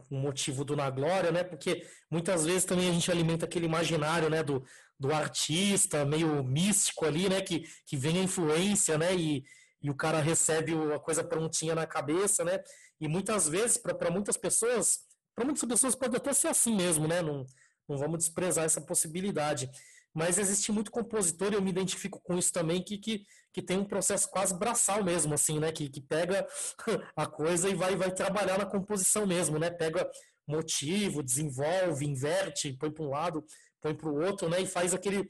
o 0.10 0.16
motivo 0.16 0.64
do 0.64 0.76
Na 0.76 0.90
Glória, 0.90 1.32
né? 1.32 1.44
Porque 1.44 1.86
muitas 2.10 2.46
vezes 2.46 2.66
também 2.66 2.90
a 2.90 2.94
gente 2.94 3.10
alimenta 3.10 3.46
aquele 3.46 3.66
imaginário, 3.66 4.30
né, 4.30 4.44
do, 4.44 4.64
do 5.00 5.14
artista 5.14 6.06
meio 6.06 6.44
místico 6.44 7.06
ali, 7.06 7.30
né, 7.30 7.42
que, 7.42 7.64
que 7.86 7.98
vem 7.98 8.20
a 8.20 8.24
influência, 8.24 8.98
né, 8.98 9.16
e, 9.16 9.44
e 9.82 9.90
o 9.90 9.96
cara 9.96 10.20
recebe 10.20 10.74
a 10.94 11.00
coisa 11.00 11.24
prontinha 11.24 11.74
na 11.74 11.88
cabeça, 11.88 12.44
né? 12.44 12.60
E 13.00 13.08
muitas 13.08 13.48
vezes, 13.48 13.78
para 13.78 14.12
muitas 14.12 14.36
pessoas, 14.36 15.00
para 15.34 15.46
muitas 15.46 15.64
pessoas 15.68 15.96
pode 15.96 16.16
até 16.16 16.34
ser 16.34 16.50
assim 16.50 16.76
mesmo, 16.76 17.08
né? 17.08 17.22
Não, 17.22 17.46
não 17.88 17.98
vamos 17.98 18.20
desprezar 18.20 18.66
essa 18.66 18.82
possibilidade. 18.82 19.70
Mas 20.14 20.38
existe 20.38 20.72
muito 20.72 20.92
compositor, 20.92 21.52
e 21.52 21.56
eu 21.56 21.62
me 21.62 21.70
identifico 21.70 22.20
com 22.22 22.38
isso 22.38 22.52
também, 22.52 22.84
que, 22.84 22.98
que, 22.98 23.24
que 23.54 23.62
tem 23.62 23.78
um 23.78 23.86
processo 23.86 24.30
quase 24.30 24.58
braçal 24.58 25.04
mesmo, 25.04 25.34
assim, 25.34 25.60
né? 25.60 25.72
Que, 25.72 25.90
que 25.90 26.02
pega 26.02 26.48
a 27.16 27.26
coisa 27.28 27.70
e 27.70 27.76
vai, 27.76 27.96
vai 27.96 28.12
trabalhar 28.12 28.58
na 28.58 28.66
composição 28.66 29.26
mesmo, 29.26 29.60
né? 29.60 29.70
Pega 29.70 30.10
motivo, 30.48 31.22
desenvolve, 31.22 32.06
inverte, 32.06 32.74
põe 32.74 32.92
para 32.92 33.04
um 33.04 33.10
lado, 33.10 33.46
põe 33.80 33.94
para 33.94 34.10
o 34.10 34.20
outro, 34.20 34.50
né? 34.50 34.62
E 34.62 34.66
faz 34.66 34.94
aquele 34.94 35.30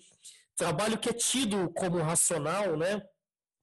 trabalho 0.55 0.97
que 0.97 1.09
é 1.09 1.13
tido 1.13 1.69
como 1.73 2.01
racional, 2.01 2.77
né? 2.77 3.01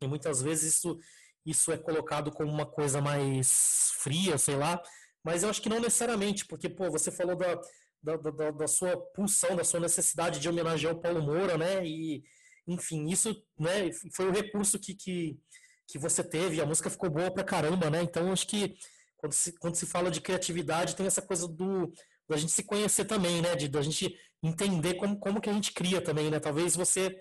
E 0.02 0.06
muitas 0.06 0.42
vezes 0.42 0.74
isso, 0.74 0.98
isso 1.44 1.72
é 1.72 1.78
colocado 1.78 2.30
como 2.30 2.52
uma 2.52 2.66
coisa 2.66 3.00
mais 3.00 3.92
fria, 3.98 4.36
sei 4.36 4.56
lá. 4.56 4.80
Mas 5.24 5.42
eu 5.42 5.50
acho 5.50 5.62
que 5.62 5.68
não 5.68 5.80
necessariamente, 5.80 6.46
porque, 6.46 6.68
pô, 6.68 6.90
você 6.90 7.10
falou 7.10 7.34
da, 7.34 7.58
da, 8.02 8.16
da, 8.16 8.50
da 8.50 8.66
sua 8.68 8.96
pulsão, 9.14 9.56
da 9.56 9.64
sua 9.64 9.80
necessidade 9.80 10.38
de 10.40 10.48
homenagear 10.48 10.94
o 10.94 11.00
Paulo 11.00 11.22
Moura, 11.22 11.58
né? 11.58 11.84
E, 11.86 12.22
enfim, 12.66 13.06
isso 13.08 13.34
né, 13.58 13.90
foi 14.14 14.28
o 14.28 14.32
recurso 14.32 14.78
que, 14.78 14.94
que, 14.94 15.38
que 15.86 15.98
você 15.98 16.22
teve, 16.22 16.60
a 16.60 16.66
música 16.66 16.90
ficou 16.90 17.10
boa 17.10 17.30
pra 17.30 17.44
caramba, 17.44 17.90
né? 17.90 18.02
Então, 18.02 18.32
acho 18.32 18.46
que 18.46 18.76
quando 19.16 19.32
se, 19.32 19.58
quando 19.58 19.74
se 19.74 19.86
fala 19.86 20.10
de 20.10 20.20
criatividade, 20.20 20.94
tem 20.94 21.06
essa 21.06 21.22
coisa 21.22 21.48
do 21.48 21.92
da 22.28 22.36
gente 22.36 22.52
se 22.52 22.64
conhecer 22.64 23.04
também, 23.04 23.40
né? 23.40 23.54
De 23.54 23.68
da 23.68 23.82
gente 23.82 24.14
entender 24.42 24.94
como, 24.94 25.18
como 25.18 25.40
que 25.40 25.48
a 25.48 25.52
gente 25.52 25.72
cria 25.72 26.00
também, 26.00 26.30
né? 26.30 26.40
Talvez 26.40 26.76
você 26.76 27.20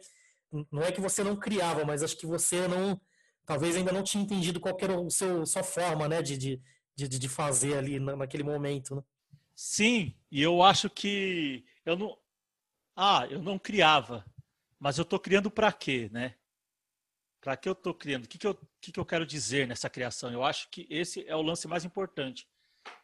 não 0.72 0.82
é 0.82 0.92
que 0.92 1.02
você 1.02 1.24
não 1.24 1.36
criava, 1.36 1.86
mas 1.86 2.04
acho 2.04 2.18
que 2.18 2.26
você 2.26 2.68
não 2.68 3.00
talvez 3.46 3.76
ainda 3.76 3.92
não 3.92 4.04
tinha 4.04 4.24
entendido 4.24 4.60
qual 4.60 4.76
era 4.82 5.00
o 5.00 5.10
seu 5.10 5.46
sua 5.46 5.64
forma, 5.64 6.08
né? 6.08 6.22
De, 6.22 6.38
de, 6.38 6.62
de, 6.96 7.08
de 7.08 7.30
fazer 7.30 7.78
ali 7.78 8.00
naquele 8.00 8.44
momento, 8.44 8.96
né? 8.96 9.02
Sim, 9.56 10.14
e 10.30 10.42
eu 10.42 10.62
acho 10.62 10.90
que 10.90 11.66
eu 11.86 11.96
não 11.96 12.18
ah, 12.96 13.28
eu 13.30 13.42
não 13.42 13.60
criava, 13.60 14.26
mas 14.80 14.98
eu 14.98 15.04
estou 15.04 15.20
criando 15.20 15.52
para 15.52 15.72
quê, 15.72 16.10
né? 16.12 16.36
Para 17.42 17.58
que 17.58 17.68
eu 17.68 17.74
estou 17.74 17.94
criando? 17.94 18.26
O 18.26 18.28
que, 18.28 18.38
que, 18.38 18.48
eu, 18.48 18.56
que, 18.82 18.92
que 18.92 19.00
eu 19.00 19.06
quero 19.06 19.26
dizer 19.26 19.68
nessa 19.68 19.90
criação? 19.90 20.32
Eu 20.32 20.44
acho 20.44 20.70
que 20.70 20.88
esse 20.90 21.28
é 21.28 21.36
o 21.36 21.42
lance 21.42 21.68
mais 21.68 21.84
importante. 21.84 22.48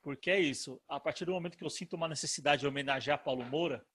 Porque 0.02 0.32
é 0.32 0.40
isso. 0.40 0.82
A 0.88 1.00
partir 1.00 1.26
do 1.26 1.34
momento 1.34 1.58
que 1.58 1.64
eu 1.64 1.70
sinto 1.70 1.96
uma 1.96 2.08
necessidade 2.08 2.62
de 2.62 2.68
homenagear 2.68 3.22
Paulo 3.24 3.44
Moura, 3.44 3.86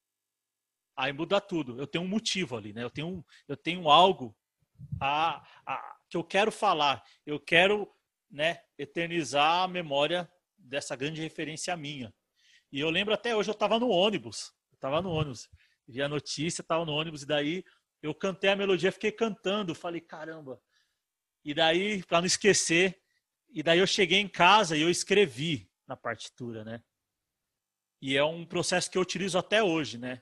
aí 0.96 1.12
muda 1.12 1.40
tudo. 1.40 1.80
Eu 1.80 1.86
tenho 1.86 2.04
um 2.04 2.08
motivo 2.08 2.56
ali, 2.56 2.72
né? 2.72 2.82
Eu 2.84 2.90
tenho, 2.90 3.24
eu 3.48 3.56
tenho 3.56 3.88
algo 3.88 4.36
a, 5.00 5.44
a, 5.66 5.96
que 6.08 6.16
eu 6.16 6.24
quero 6.24 6.52
falar. 6.52 7.02
Eu 7.24 7.40
quero 7.40 7.90
né, 8.30 8.60
eternizar 8.78 9.62
a 9.62 9.68
memória 9.68 10.30
dessa 10.56 10.94
grande 10.94 11.22
referência 11.22 11.76
minha. 11.76 12.14
E 12.76 12.80
eu 12.80 12.90
lembro 12.90 13.14
até 13.14 13.34
hoje, 13.34 13.48
eu 13.48 13.54
estava 13.54 13.78
no 13.78 13.88
ônibus. 13.88 14.52
Eu 14.70 14.74
estava 14.74 15.00
no 15.00 15.08
ônibus. 15.08 15.48
Vi 15.88 16.02
a 16.02 16.08
notícia, 16.10 16.60
estava 16.60 16.84
no 16.84 16.92
ônibus, 16.92 17.22
e 17.22 17.26
daí 17.26 17.64
eu 18.02 18.14
cantei 18.14 18.50
a 18.50 18.54
melodia, 18.54 18.92
fiquei 18.92 19.10
cantando, 19.10 19.74
falei, 19.74 19.98
caramba. 19.98 20.60
E 21.42 21.54
daí, 21.54 22.04
para 22.04 22.20
não 22.20 22.26
esquecer, 22.26 23.00
e 23.48 23.62
daí 23.62 23.78
eu 23.78 23.86
cheguei 23.86 24.18
em 24.18 24.28
casa 24.28 24.76
e 24.76 24.82
eu 24.82 24.90
escrevi 24.90 25.70
na 25.86 25.96
partitura, 25.96 26.66
né? 26.66 26.84
E 27.98 28.14
é 28.14 28.22
um 28.22 28.44
processo 28.44 28.90
que 28.90 28.98
eu 28.98 29.02
utilizo 29.02 29.38
até 29.38 29.62
hoje, 29.62 29.96
né? 29.96 30.20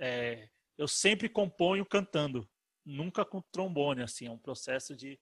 É, 0.00 0.48
eu 0.76 0.88
sempre 0.88 1.28
componho 1.28 1.86
cantando, 1.86 2.50
nunca 2.84 3.24
com 3.24 3.40
trombone, 3.40 4.02
assim, 4.02 4.26
é 4.26 4.32
um 4.32 4.36
processo 4.36 4.96
de, 4.96 5.16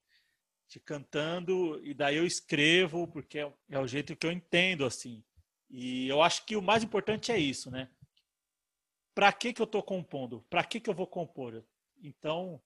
de 0.67 0.79
cantando 0.79 1.79
e 1.85 1.93
daí 1.93 2.15
eu 2.15 2.25
escrevo 2.25 3.07
porque 3.07 3.37
é, 3.37 3.53
é 3.69 3.77
o 3.77 3.85
jeito 3.85 4.15
que 4.15 4.25
eu 4.25 4.31
entendo, 4.31 4.85
assim. 4.87 5.23
E 5.71 6.07
eu 6.09 6.21
acho 6.21 6.45
que 6.45 6.57
o 6.57 6.61
mais 6.61 6.83
importante 6.83 7.31
é 7.31 7.37
isso, 7.37 7.71
né? 7.71 7.89
Para 9.15 9.31
que 9.31 9.53
que 9.53 9.61
eu 9.61 9.65
estou 9.65 9.81
compondo? 9.81 10.45
Para 10.49 10.63
que 10.63 10.79
que 10.79 10.89
eu 10.89 10.93
vou 10.93 11.07
compor? 11.07 11.63
Então, 12.03 12.61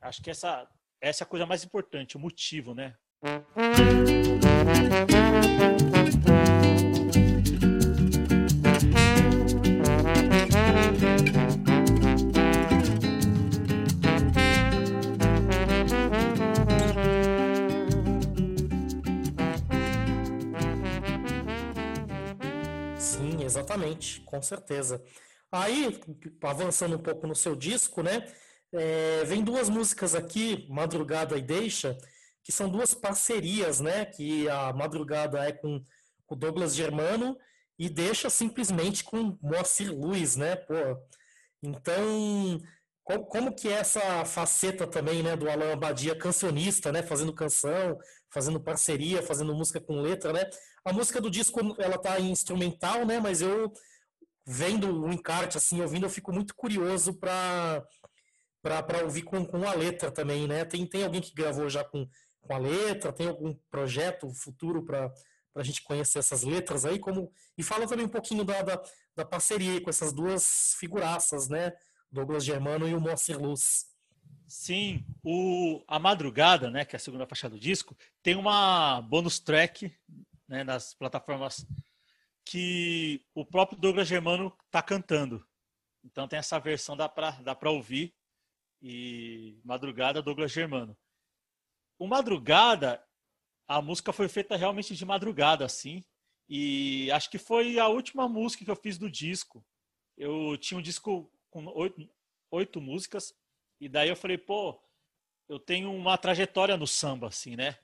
acho 0.00 0.22
que 0.22 0.30
essa 0.30 0.68
essa 1.00 1.24
é 1.24 1.26
a 1.26 1.28
coisa 1.28 1.46
mais 1.46 1.64
importante, 1.64 2.16
o 2.16 2.20
motivo, 2.20 2.74
né? 2.74 2.96
Exatamente, 23.70 24.20
com 24.22 24.42
certeza. 24.42 25.02
Aí, 25.50 26.00
avançando 26.42 26.96
um 26.96 27.02
pouco 27.02 27.26
no 27.26 27.34
seu 27.34 27.54
disco, 27.54 28.02
né? 28.02 28.26
É, 28.72 29.24
vem 29.24 29.42
duas 29.42 29.68
músicas 29.68 30.14
aqui, 30.14 30.66
Madrugada 30.68 31.36
e 31.36 31.42
Deixa, 31.42 31.96
que 32.42 32.52
são 32.52 32.68
duas 32.68 32.94
parcerias, 32.94 33.80
né? 33.80 34.04
Que 34.04 34.48
a 34.48 34.72
Madrugada 34.72 35.44
é 35.44 35.52
com 35.52 35.82
o 36.28 36.36
Douglas 36.36 36.74
Germano 36.74 37.36
e 37.78 37.88
deixa 37.88 38.30
simplesmente 38.30 39.02
com 39.02 39.36
Moacir 39.42 39.92
Luiz, 39.92 40.36
né? 40.36 40.56
Pô, 40.56 40.74
então, 41.62 42.60
como 43.18 43.54
que 43.54 43.68
é 43.68 43.72
essa 43.72 44.24
faceta 44.24 44.86
também, 44.86 45.22
né, 45.22 45.36
do 45.36 45.48
Alan 45.48 45.72
Abadia, 45.72 46.16
cancionista, 46.16 46.92
né, 46.92 47.02
fazendo 47.02 47.32
canção, 47.32 47.98
fazendo 48.30 48.60
parceria, 48.60 49.22
fazendo 49.22 49.54
música 49.54 49.80
com 49.80 50.00
letra, 50.00 50.32
né? 50.32 50.44
A 50.84 50.92
música 50.92 51.20
do 51.20 51.30
disco, 51.30 51.60
ela 51.78 51.98
tá 51.98 52.18
em 52.20 52.30
instrumental, 52.30 53.04
né, 53.04 53.18
mas 53.18 53.42
eu 53.42 53.72
vendo 54.46 55.04
o 55.04 55.12
encarte, 55.12 55.56
assim, 55.56 55.80
ouvindo, 55.80 56.06
eu 56.06 56.10
fico 56.10 56.32
muito 56.32 56.54
curioso 56.54 57.14
para 57.14 57.84
para 58.62 59.02
ouvir 59.04 59.22
com, 59.22 59.42
com 59.44 59.66
a 59.66 59.72
letra 59.72 60.10
também, 60.10 60.46
né? 60.46 60.66
Tem, 60.66 60.84
tem 60.86 61.04
alguém 61.04 61.22
que 61.22 61.32
gravou 61.32 61.68
já 61.70 61.82
com, 61.82 62.06
com 62.42 62.54
a 62.54 62.58
letra? 62.58 63.10
Tem 63.10 63.26
algum 63.26 63.54
projeto 63.70 64.30
futuro 64.34 64.84
para 64.84 65.10
a 65.54 65.62
gente 65.62 65.82
conhecer 65.82 66.18
essas 66.18 66.42
letras 66.42 66.84
aí? 66.84 66.98
Como 66.98 67.32
E 67.56 67.62
fala 67.62 67.86
também 67.86 68.04
um 68.04 68.10
pouquinho 68.10 68.44
da, 68.44 68.60
da, 68.60 68.82
da 69.16 69.24
parceria 69.24 69.80
com 69.80 69.88
essas 69.88 70.12
duas 70.12 70.74
figuraças, 70.78 71.48
né? 71.48 71.72
Douglas 72.10 72.44
Germano 72.44 72.88
e 72.88 72.94
o 72.94 73.00
Moacir 73.00 73.40
Luz. 73.40 73.88
Sim, 74.48 75.04
o, 75.22 75.82
a 75.86 75.98
Madrugada, 75.98 76.70
né, 76.70 76.84
que 76.84 76.96
é 76.96 76.98
a 76.98 77.00
segunda 77.00 77.26
faixa 77.26 77.48
do 77.48 77.58
disco, 77.58 77.96
tem 78.20 78.34
uma 78.34 79.00
bonus 79.02 79.38
track 79.38 79.96
né, 80.48 80.64
nas 80.64 80.92
plataformas 80.92 81.64
que 82.44 83.24
o 83.32 83.46
próprio 83.46 83.78
Douglas 83.78 84.08
Germano 84.08 84.52
está 84.66 84.82
cantando. 84.82 85.46
Então 86.02 86.26
tem 86.26 86.38
essa 86.38 86.58
versão, 86.58 86.96
dá 86.96 87.08
para 87.08 87.30
dá 87.42 87.56
ouvir. 87.66 88.12
E 88.82 89.60
Madrugada, 89.62 90.22
Douglas 90.22 90.50
Germano. 90.50 90.96
O 91.98 92.08
Madrugada, 92.08 93.00
a 93.68 93.80
música 93.80 94.12
foi 94.12 94.26
feita 94.26 94.56
realmente 94.56 94.96
de 94.96 95.04
madrugada, 95.04 95.64
assim. 95.64 96.02
E 96.48 97.08
acho 97.12 97.30
que 97.30 97.38
foi 97.38 97.78
a 97.78 97.86
última 97.86 98.28
música 98.28 98.64
que 98.64 98.70
eu 98.70 98.76
fiz 98.76 98.98
do 98.98 99.08
disco. 99.08 99.64
Eu 100.16 100.56
tinha 100.56 100.78
um 100.78 100.82
disco 100.82 101.30
com 101.50 101.66
oito, 101.66 102.08
oito 102.50 102.80
músicas. 102.80 103.34
E 103.80 103.88
daí 103.88 104.08
eu 104.08 104.16
falei, 104.16 104.38
pô, 104.38 104.80
eu 105.48 105.58
tenho 105.58 105.92
uma 105.92 106.16
trajetória 106.16 106.76
no 106.76 106.86
samba, 106.86 107.28
assim, 107.28 107.56
né? 107.56 107.78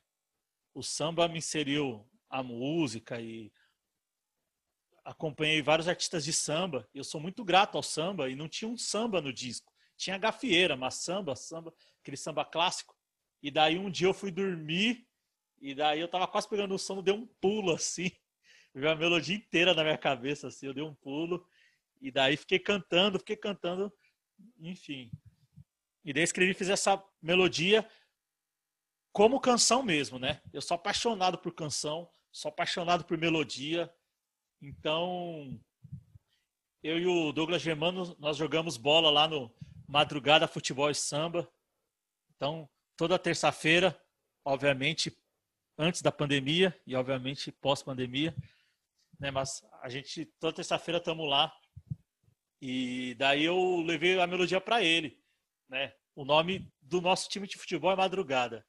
O 0.73 0.82
samba 0.82 1.28
me 1.28 1.38
inseriu 1.38 2.08
a 2.28 2.42
música 2.42 3.20
e 3.20 3.52
acompanhei 5.04 5.62
vários 5.62 5.88
artistas 5.88 6.25
de 6.25 6.32
samba. 6.32 6.88
Eu 6.94 7.04
sou 7.04 7.20
muito 7.20 7.44
grato 7.44 7.76
ao 7.76 7.82
samba 7.82 8.28
e 8.28 8.37
não 8.37 8.49
tinha 8.49 8.68
um 8.68 8.76
samba 8.76 9.20
no 9.20 9.32
disco. 9.32 9.73
Tinha 9.96 10.18
gafieira, 10.18 10.76
mas 10.76 10.96
samba, 10.96 11.35
samba, 11.35 11.73
aquele 12.00 12.16
samba 12.16 12.44
clássico. 12.44 12.94
E 13.42 13.50
daí 13.50 13.78
um 13.78 13.90
dia 13.90 14.08
eu 14.08 14.14
fui 14.14 14.30
dormir, 14.30 15.06
e 15.58 15.75
daí 15.75 16.00
eu 16.00 16.08
tava 16.08 16.26
quase 16.26 16.49
pegando 16.49 16.75
o 16.75 16.78
sono, 16.78 17.02
dei 17.02 17.14
um 17.14 17.26
pulo 17.40 17.73
assim. 17.73 18.11
Veio 18.75 18.90
a 18.90 18.96
melodia 18.96 19.35
inteira 19.35 19.73
na 19.73 19.82
minha 19.82 19.96
cabeça, 19.96 20.49
assim, 20.49 20.66
eu 20.66 20.75
dei 20.75 20.85
um 20.85 20.94
pulo. 20.94 21.46
E 22.00 22.10
daí 22.10 22.36
fiquei 22.36 22.58
cantando, 22.58 23.18
fiquei 23.18 23.36
cantando, 23.36 23.92
enfim. 24.58 25.10
E 26.04 26.12
daí 26.12 26.22
escrevi 26.22 26.54
fiz 26.54 26.68
essa 26.68 27.02
melodia 27.20 27.88
como 29.12 29.40
canção 29.40 29.82
mesmo, 29.82 30.18
né? 30.18 30.40
Eu 30.52 30.60
sou 30.60 30.74
apaixonado 30.74 31.38
por 31.38 31.52
canção, 31.54 32.08
sou 32.30 32.50
apaixonado 32.50 33.04
por 33.04 33.16
melodia. 33.16 33.92
Então, 34.60 35.58
eu 36.82 36.98
e 36.98 37.06
o 37.06 37.32
Douglas 37.32 37.62
Germano, 37.62 38.14
nós 38.18 38.36
jogamos 38.36 38.76
bola 38.76 39.10
lá 39.10 39.26
no 39.26 39.50
Madrugada 39.88 40.46
Futebol 40.46 40.90
e 40.90 40.94
Samba. 40.94 41.50
Então, 42.34 42.68
toda 42.96 43.18
terça-feira, 43.18 43.98
obviamente 44.44 45.16
antes 45.78 46.02
da 46.02 46.12
pandemia 46.12 46.78
e 46.86 46.94
obviamente 46.94 47.50
pós-pandemia, 47.50 48.34
né? 49.18 49.30
Mas 49.30 49.64
a 49.82 49.88
gente 49.88 50.26
toda 50.38 50.56
terça-feira 50.56 50.98
estamos 50.98 51.28
lá 51.28 51.52
e 52.60 53.14
daí 53.18 53.44
eu 53.44 53.80
levei 53.80 54.20
a 54.20 54.26
melodia 54.26 54.60
para 54.60 54.82
ele, 54.82 55.20
né? 55.68 55.92
O 56.14 56.25
nome 56.25 56.72
do 56.80 57.00
nosso 57.00 57.28
time 57.28 57.46
de 57.46 57.58
futebol 57.58 57.92
é 57.92 57.96
Madrugada 57.96 58.66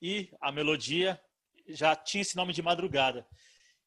e 0.00 0.30
a 0.40 0.52
melodia 0.52 1.20
já 1.68 1.94
tinha 1.96 2.22
esse 2.22 2.36
nome 2.36 2.52
de 2.52 2.62
Madrugada. 2.62 3.26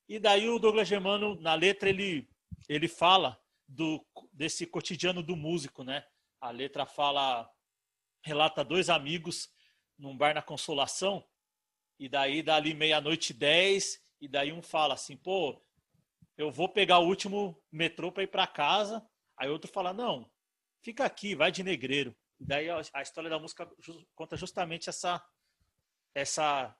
E 0.07 0.19
daí 0.19 0.49
o 0.49 0.59
Douglas 0.59 0.87
Germano 0.87 1.39
na 1.39 1.55
letra 1.55 1.89
ele 1.89 2.29
ele 2.67 2.87
fala 2.87 3.39
do 3.67 4.05
desse 4.31 4.65
cotidiano 4.65 5.23
do 5.23 5.35
músico, 5.35 5.83
né? 5.83 6.05
A 6.39 6.51
letra 6.51 6.85
fala 6.85 7.49
relata 8.21 8.63
dois 8.63 8.89
amigos 8.89 9.49
num 9.97 10.17
bar 10.17 10.33
na 10.33 10.41
Consolação, 10.41 11.25
e 11.99 12.09
daí 12.09 12.41
dali 12.41 12.73
meia-noite 12.73 13.33
dez, 13.33 14.01
e 14.19 14.27
daí 14.27 14.51
um 14.51 14.61
fala 14.61 14.93
assim, 14.93 15.15
pô, 15.15 15.61
eu 16.37 16.51
vou 16.51 16.67
pegar 16.67 16.99
o 16.99 17.07
último 17.07 17.61
metrô 17.71 18.11
para 18.11 18.23
ir 18.23 18.27
para 18.27 18.47
casa, 18.47 19.05
aí 19.37 19.49
outro 19.49 19.71
fala, 19.71 19.93
não, 19.93 20.29
fica 20.81 21.05
aqui, 21.05 21.35
vai 21.35 21.51
de 21.51 21.63
negreiro. 21.63 22.15
E 22.39 22.45
daí 22.45 22.67
a 22.69 23.01
história 23.01 23.29
da 23.29 23.39
música 23.39 23.69
conta 24.15 24.35
justamente 24.35 24.89
essa 24.89 25.23
essa 26.15 26.75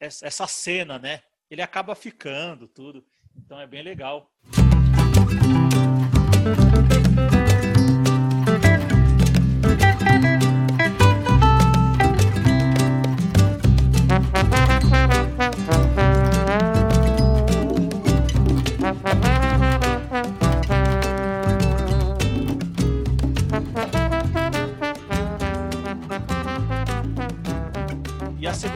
essa 0.00 0.46
cena, 0.46 0.98
né? 0.98 1.22
Ele 1.50 1.62
acaba 1.62 1.94
ficando 1.94 2.68
tudo. 2.68 3.06
Então 3.36 3.58
é 3.58 3.66
bem 3.66 3.82
legal. 3.82 4.32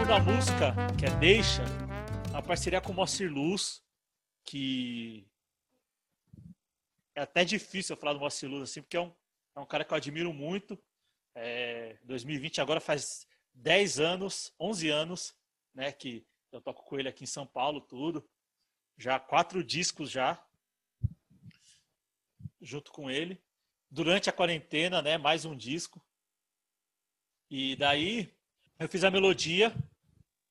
Música, 0.02 0.74
que 0.98 1.06
é 1.06 1.10
Deixa, 1.20 1.62
uma 2.30 2.42
parceria 2.42 2.80
com 2.80 2.90
o 2.90 2.94
Moacir 2.94 3.32
Luz, 3.32 3.80
que 4.44 5.24
é 7.14 7.22
até 7.22 7.44
difícil 7.44 7.94
eu 7.94 8.00
falar 8.00 8.12
do 8.12 8.18
Moacir 8.18 8.50
Luz 8.50 8.64
assim, 8.64 8.82
porque 8.82 8.96
é 8.96 9.00
um, 9.00 9.14
é 9.54 9.60
um 9.60 9.64
cara 9.64 9.84
que 9.84 9.92
eu 9.92 9.96
admiro 9.96 10.32
muito. 10.32 10.76
É, 11.36 11.96
2020 12.02 12.60
agora 12.60 12.80
faz 12.80 13.28
10 13.54 14.00
anos, 14.00 14.52
11 14.58 14.88
anos, 14.88 15.36
né, 15.72 15.92
que 15.92 16.26
eu 16.50 16.60
toco 16.60 16.84
com 16.84 16.98
ele 16.98 17.08
aqui 17.08 17.22
em 17.22 17.28
São 17.28 17.46
Paulo, 17.46 17.80
tudo. 17.80 18.28
Já 18.98 19.20
quatro 19.20 19.62
discos 19.62 20.10
já, 20.10 20.44
junto 22.60 22.90
com 22.90 23.08
ele. 23.08 23.40
Durante 23.88 24.28
a 24.28 24.32
quarentena, 24.32 25.00
né, 25.00 25.16
mais 25.16 25.44
um 25.44 25.56
disco. 25.56 26.04
E 27.48 27.76
daí 27.76 28.34
eu 28.80 28.88
fiz 28.88 29.04
a 29.04 29.10
melodia 29.10 29.72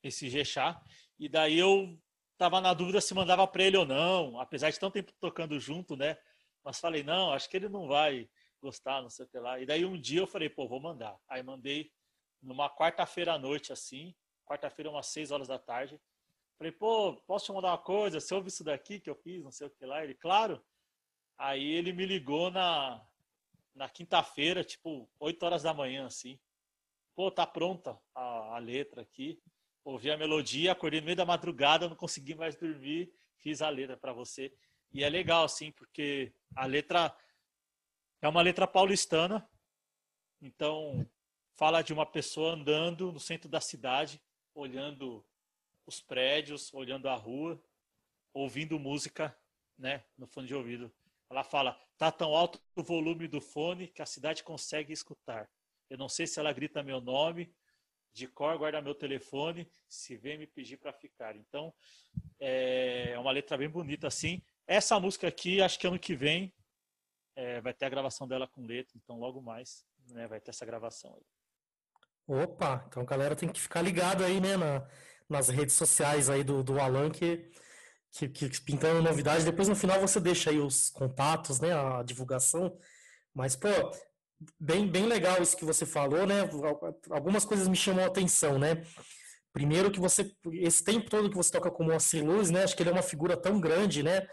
esse 0.03 0.29
Gechá. 0.29 0.81
E 1.19 1.29
daí 1.29 1.57
eu 1.57 1.97
tava 2.37 2.59
na 2.59 2.73
dúvida 2.73 2.99
se 2.99 3.13
mandava 3.13 3.45
para 3.47 3.63
ele 3.63 3.77
ou 3.77 3.85
não, 3.85 4.39
apesar 4.39 4.71
de 4.71 4.79
tanto 4.79 4.93
tempo 4.93 5.13
tocando 5.19 5.59
junto, 5.59 5.95
né? 5.95 6.17
Mas 6.63 6.79
falei, 6.79 7.03
não, 7.03 7.31
acho 7.31 7.49
que 7.49 7.57
ele 7.57 7.69
não 7.69 7.87
vai 7.87 8.29
gostar, 8.59 9.01
não 9.01 9.09
sei 9.09 9.25
o 9.25 9.29
que 9.29 9.37
lá. 9.37 9.59
E 9.59 9.65
daí 9.65 9.85
um 9.85 9.99
dia 9.99 10.21
eu 10.21 10.27
falei, 10.27 10.49
pô, 10.49 10.67
vou 10.67 10.79
mandar. 10.79 11.17
Aí 11.27 11.43
mandei 11.43 11.91
numa 12.41 12.69
quarta-feira 12.69 13.33
à 13.33 13.37
noite, 13.37 13.71
assim, 13.71 14.15
quarta-feira, 14.45 14.89
umas 14.89 15.07
seis 15.07 15.31
horas 15.31 15.47
da 15.47 15.59
tarde. 15.59 15.99
Falei, 16.57 16.71
pô, 16.71 17.15
posso 17.27 17.45
te 17.45 17.51
mandar 17.51 17.69
uma 17.69 17.77
coisa? 17.77 18.19
Você 18.19 18.33
ouve 18.33 18.49
isso 18.49 18.63
daqui 18.63 18.99
que 18.99 19.09
eu 19.09 19.15
fiz, 19.15 19.43
não 19.43 19.51
sei 19.51 19.67
o 19.67 19.69
que 19.71 19.85
lá? 19.85 20.03
Ele, 20.03 20.13
claro. 20.15 20.63
Aí 21.37 21.63
ele 21.63 21.93
me 21.93 22.05
ligou 22.05 22.51
na, 22.51 23.03
na 23.73 23.89
quinta-feira, 23.89 24.63
tipo, 24.63 25.09
oito 25.19 25.43
horas 25.43 25.63
da 25.63 25.73
manhã, 25.73 26.05
assim. 26.05 26.39
Pô, 27.15 27.31
tá 27.31 27.45
pronta 27.45 27.99
a, 28.15 28.55
a 28.55 28.57
letra 28.57 29.01
aqui 29.01 29.39
ouvi 29.83 30.11
a 30.11 30.17
melodia, 30.17 30.71
acordei 30.71 30.99
no 30.99 31.05
meio 31.05 31.17
da 31.17 31.25
madrugada, 31.25 31.89
não 31.89 31.95
consegui 31.95 32.35
mais 32.35 32.55
dormir, 32.55 33.11
fiz 33.37 33.61
a 33.61 33.69
letra 33.69 33.97
para 33.97 34.13
você. 34.13 34.53
E 34.91 35.03
é 35.03 35.09
legal, 35.09 35.47
sim, 35.47 35.71
porque 35.71 36.33
a 36.55 36.65
letra 36.65 37.15
é 38.21 38.27
uma 38.27 38.41
letra 38.41 38.67
paulistana, 38.67 39.47
então 40.41 41.07
fala 41.53 41.81
de 41.81 41.93
uma 41.93 42.05
pessoa 42.05 42.53
andando 42.53 43.11
no 43.11 43.19
centro 43.19 43.49
da 43.49 43.61
cidade, 43.61 44.21
olhando 44.53 45.25
os 45.85 46.01
prédios, 46.01 46.73
olhando 46.73 47.07
a 47.07 47.15
rua, 47.15 47.61
ouvindo 48.33 48.79
música, 48.79 49.35
né, 49.77 50.03
no 50.17 50.27
fone 50.27 50.47
de 50.47 50.55
ouvido. 50.55 50.91
Ela 51.29 51.43
fala: 51.43 51.79
"Tá 51.97 52.11
tão 52.11 52.35
alto 52.35 52.61
o 52.75 52.83
volume 52.83 53.27
do 53.27 53.41
fone 53.41 53.87
que 53.87 54.01
a 54.01 54.05
cidade 54.05 54.43
consegue 54.43 54.93
escutar. 54.93 55.49
Eu 55.89 55.97
não 55.97 56.07
sei 56.07 56.27
se 56.27 56.39
ela 56.39 56.53
grita 56.53 56.83
meu 56.83 57.01
nome 57.01 57.53
de 58.13 58.27
cor 58.27 58.57
guarda 58.57 58.81
meu 58.81 58.93
telefone, 58.93 59.69
se 59.87 60.17
vem 60.17 60.37
me 60.37 60.47
pedir 60.47 60.77
para 60.77 60.91
ficar. 60.91 61.35
Então, 61.35 61.73
é 62.39 63.15
uma 63.17 63.31
letra 63.31 63.57
bem 63.57 63.69
bonita 63.69 64.07
assim. 64.07 64.41
Essa 64.67 64.99
música 64.99 65.27
aqui, 65.27 65.61
acho 65.61 65.79
que 65.79 65.87
ano 65.87 65.99
que 65.99 66.15
vem 66.15 66.53
é, 67.35 67.61
vai 67.61 67.73
ter 67.73 67.85
a 67.85 67.89
gravação 67.89 68.27
dela 68.27 68.47
com 68.47 68.65
letra, 68.65 68.97
então 68.97 69.17
logo 69.17 69.41
mais 69.41 69.85
né, 70.09 70.27
vai 70.27 70.39
ter 70.39 70.51
essa 70.51 70.65
gravação 70.65 71.15
aí. 71.15 71.25
Opa, 72.27 72.85
então 72.87 73.03
galera 73.05 73.35
tem 73.35 73.49
que 73.49 73.59
ficar 73.59 73.81
ligado 73.81 74.23
aí, 74.23 74.39
né, 74.39 74.55
na, 74.55 74.87
nas 75.27 75.49
redes 75.49 75.75
sociais 75.75 76.29
aí 76.29 76.43
do, 76.43 76.63
do 76.63 76.79
Alan, 76.79 77.09
que, 77.09 77.49
que, 78.11 78.29
que 78.29 78.61
pintando 78.61 79.01
novidades. 79.01 79.45
Depois 79.45 79.67
no 79.67 79.75
final 79.75 79.99
você 79.99 80.19
deixa 80.19 80.49
aí 80.49 80.59
os 80.59 80.89
contatos, 80.89 81.59
né, 81.59 81.73
a 81.73 82.03
divulgação. 82.03 82.77
Mas, 83.33 83.55
pô, 83.55 83.69
bem, 84.59 84.87
bem 84.87 85.05
legal 85.05 85.41
isso 85.41 85.57
que 85.57 85.65
você 85.65 85.85
falou, 85.85 86.25
né? 86.25 86.41
Algumas 87.09 87.45
coisas 87.45 87.67
me 87.67 87.75
chamam 87.75 88.03
a 88.03 88.07
atenção, 88.07 88.57
né? 88.57 88.83
Primeiro 89.53 89.91
que 89.91 89.99
você, 89.99 90.33
esse 90.53 90.83
tempo 90.83 91.09
todo 91.09 91.29
que 91.29 91.35
você 91.35 91.51
toca 91.51 91.69
como 91.69 91.89
Moacir 91.89 92.25
Luz, 92.25 92.49
né? 92.49 92.63
Acho 92.63 92.75
que 92.75 92.83
ele 92.83 92.89
é 92.89 92.93
uma 92.93 93.01
figura 93.01 93.35
tão 93.35 93.59
grande, 93.59 94.01
né? 94.01 94.27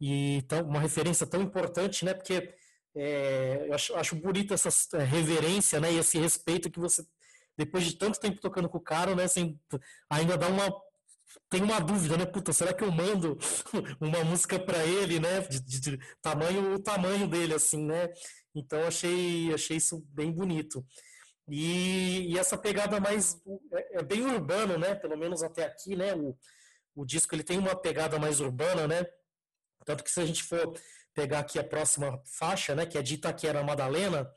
E 0.00 0.42
tão, 0.46 0.62
uma 0.62 0.80
referência 0.80 1.26
tão 1.26 1.40
importante, 1.42 2.04
né? 2.04 2.14
Porque 2.14 2.54
é, 2.94 3.66
eu 3.68 3.74
acho, 3.74 3.94
acho 3.94 4.16
bonita 4.16 4.54
essa 4.54 4.68
é, 4.96 5.04
reverência, 5.04 5.80
né? 5.80 5.92
E 5.92 5.98
esse 5.98 6.18
respeito 6.18 6.70
que 6.70 6.78
você, 6.78 7.04
depois 7.56 7.84
de 7.84 7.96
tanto 7.96 8.20
tempo 8.20 8.40
tocando 8.40 8.68
com 8.68 8.78
o 8.78 8.82
cara, 8.82 9.14
né? 9.14 9.24
Assim, 9.24 9.58
ainda 10.10 10.36
dá 10.36 10.48
uma 10.48 10.70
tem 11.50 11.62
uma 11.62 11.80
dúvida, 11.80 12.16
né? 12.16 12.26
Puta, 12.26 12.52
será 12.52 12.72
que 12.72 12.82
eu 12.82 12.90
mando 12.90 13.38
uma 14.00 14.24
música 14.24 14.58
para 14.58 14.84
ele, 14.84 15.20
né? 15.20 15.40
De, 15.40 15.60
de, 15.60 15.80
de, 15.80 15.98
tamanho, 16.20 16.74
o 16.74 16.78
tamanho 16.78 17.26
dele, 17.26 17.54
assim, 17.54 17.84
né? 17.84 18.08
Então 18.58 18.82
achei, 18.86 19.52
achei 19.52 19.76
isso 19.76 20.04
bem 20.10 20.32
bonito. 20.32 20.84
E, 21.48 22.32
e 22.32 22.38
essa 22.38 22.58
pegada 22.58 23.00
mais 23.00 23.40
é, 23.72 23.98
é, 23.98 24.02
bem 24.02 24.22
urbano, 24.22 24.76
né? 24.78 24.94
Pelo 24.94 25.16
menos 25.16 25.42
até 25.42 25.64
aqui, 25.64 25.96
né? 25.96 26.14
O, 26.14 26.36
o 26.94 27.04
disco 27.04 27.34
ele 27.34 27.42
tem 27.42 27.58
uma 27.58 27.74
pegada 27.74 28.18
mais 28.18 28.40
urbana, 28.40 28.86
né? 28.86 29.06
Tanto 29.84 30.04
que 30.04 30.10
se 30.10 30.20
a 30.20 30.26
gente 30.26 30.42
for 30.42 30.74
pegar 31.14 31.40
aqui 31.40 31.58
a 31.58 31.64
próxima 31.64 32.22
faixa, 32.26 32.74
né? 32.74 32.84
Que 32.84 32.98
é 32.98 33.02
de 33.02 33.14
Itaquera 33.14 33.62
Madalena, 33.62 34.30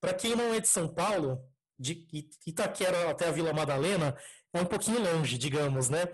para 0.00 0.14
quem 0.14 0.36
não 0.36 0.54
é 0.54 0.60
de 0.60 0.68
São 0.68 0.92
Paulo, 0.92 1.42
de 1.78 2.06
Itaquera 2.46 3.10
até 3.10 3.26
a 3.26 3.32
Vila 3.32 3.52
Madalena 3.52 4.16
é 4.52 4.60
um 4.60 4.66
pouquinho 4.66 5.00
longe, 5.02 5.36
digamos, 5.36 5.88
né? 5.88 6.04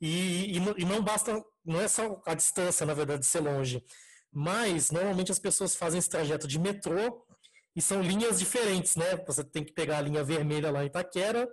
E, 0.00 0.56
e, 0.56 0.58
e 0.78 0.84
não 0.84 1.02
basta, 1.02 1.44
não 1.64 1.80
é 1.80 1.86
só 1.86 2.20
a 2.26 2.34
distância, 2.34 2.86
na 2.86 2.94
verdade, 2.94 3.20
de 3.20 3.26
ser 3.26 3.40
longe 3.40 3.84
mas 4.32 4.90
normalmente 4.90 5.30
as 5.30 5.38
pessoas 5.38 5.74
fazem 5.74 5.98
esse 5.98 6.08
trajeto 6.08 6.48
de 6.48 6.58
metrô 6.58 7.24
e 7.76 7.82
são 7.82 8.00
linhas 8.00 8.38
diferentes, 8.38 8.96
né? 8.96 9.16
Você 9.26 9.44
tem 9.44 9.64
que 9.64 9.72
pegar 9.72 9.98
a 9.98 10.00
linha 10.02 10.24
vermelha 10.24 10.70
lá 10.70 10.82
em 10.82 10.86
Itaquera 10.86 11.48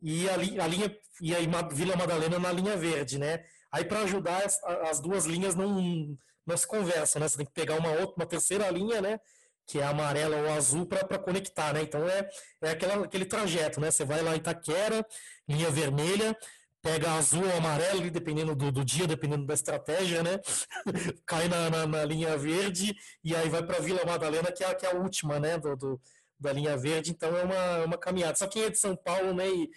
e 0.00 0.28
a, 0.28 0.34
a 0.34 0.66
linha 0.66 0.94
e 1.20 1.34
aí 1.34 1.46
Vila 1.72 1.96
Madalena 1.96 2.38
na 2.38 2.52
linha 2.52 2.76
verde, 2.76 3.18
né? 3.18 3.44
Aí 3.70 3.84
para 3.84 4.00
ajudar 4.00 4.44
as, 4.44 4.62
as, 4.90 5.00
duas 5.00 5.24
linhas 5.24 5.54
não, 5.54 6.16
não 6.46 6.56
se 6.56 6.66
conversam, 6.66 7.20
né? 7.20 7.28
Você 7.28 7.38
tem 7.38 7.46
que 7.46 7.52
pegar 7.52 7.78
uma 7.78 7.90
outra, 7.90 8.16
uma 8.16 8.26
terceira 8.26 8.68
linha, 8.70 9.00
né? 9.00 9.20
Que 9.66 9.78
é 9.78 9.84
amarela 9.84 10.36
ou 10.36 10.52
azul 10.52 10.86
para 10.86 11.18
conectar, 11.18 11.72
né? 11.72 11.82
Então 11.82 12.06
é, 12.06 12.28
é 12.62 12.70
aquela, 12.70 13.04
aquele 13.04 13.24
trajeto, 13.24 13.80
né? 13.80 13.90
Você 13.90 14.04
vai 14.04 14.20
lá 14.22 14.34
em 14.34 14.38
Itaquera, 14.38 15.06
linha 15.48 15.70
vermelha, 15.70 16.36
pega 16.82 17.12
azul 17.12 17.44
ou 17.44 17.56
amarelo, 17.56 18.10
dependendo 18.10 18.56
do, 18.56 18.72
do, 18.72 18.84
dia, 18.84 19.06
dependendo 19.06 19.46
da 19.46 19.54
estratégia, 19.54 20.22
né? 20.22 20.40
Cai 21.24 21.46
na, 21.46 21.70
na, 21.70 21.86
na, 21.86 22.04
linha 22.04 22.36
verde 22.36 22.94
e 23.22 23.34
aí 23.36 23.48
vai 23.48 23.62
para 23.62 23.78
Vila 23.78 24.04
Madalena, 24.04 24.50
que 24.50 24.64
é, 24.64 24.74
que 24.74 24.84
é 24.84 24.90
a 24.90 24.96
última, 24.96 25.38
né? 25.38 25.56
Do, 25.56 25.76
do, 25.76 26.00
da 26.38 26.52
linha 26.52 26.76
verde. 26.76 27.12
Então 27.12 27.34
é 27.36 27.44
uma, 27.44 27.84
uma 27.84 27.98
caminhada. 27.98 28.34
Só 28.34 28.48
quem 28.48 28.64
é 28.64 28.70
de 28.70 28.78
São 28.78 28.96
Paulo, 28.96 29.32
né? 29.32 29.48
E, 29.48 29.70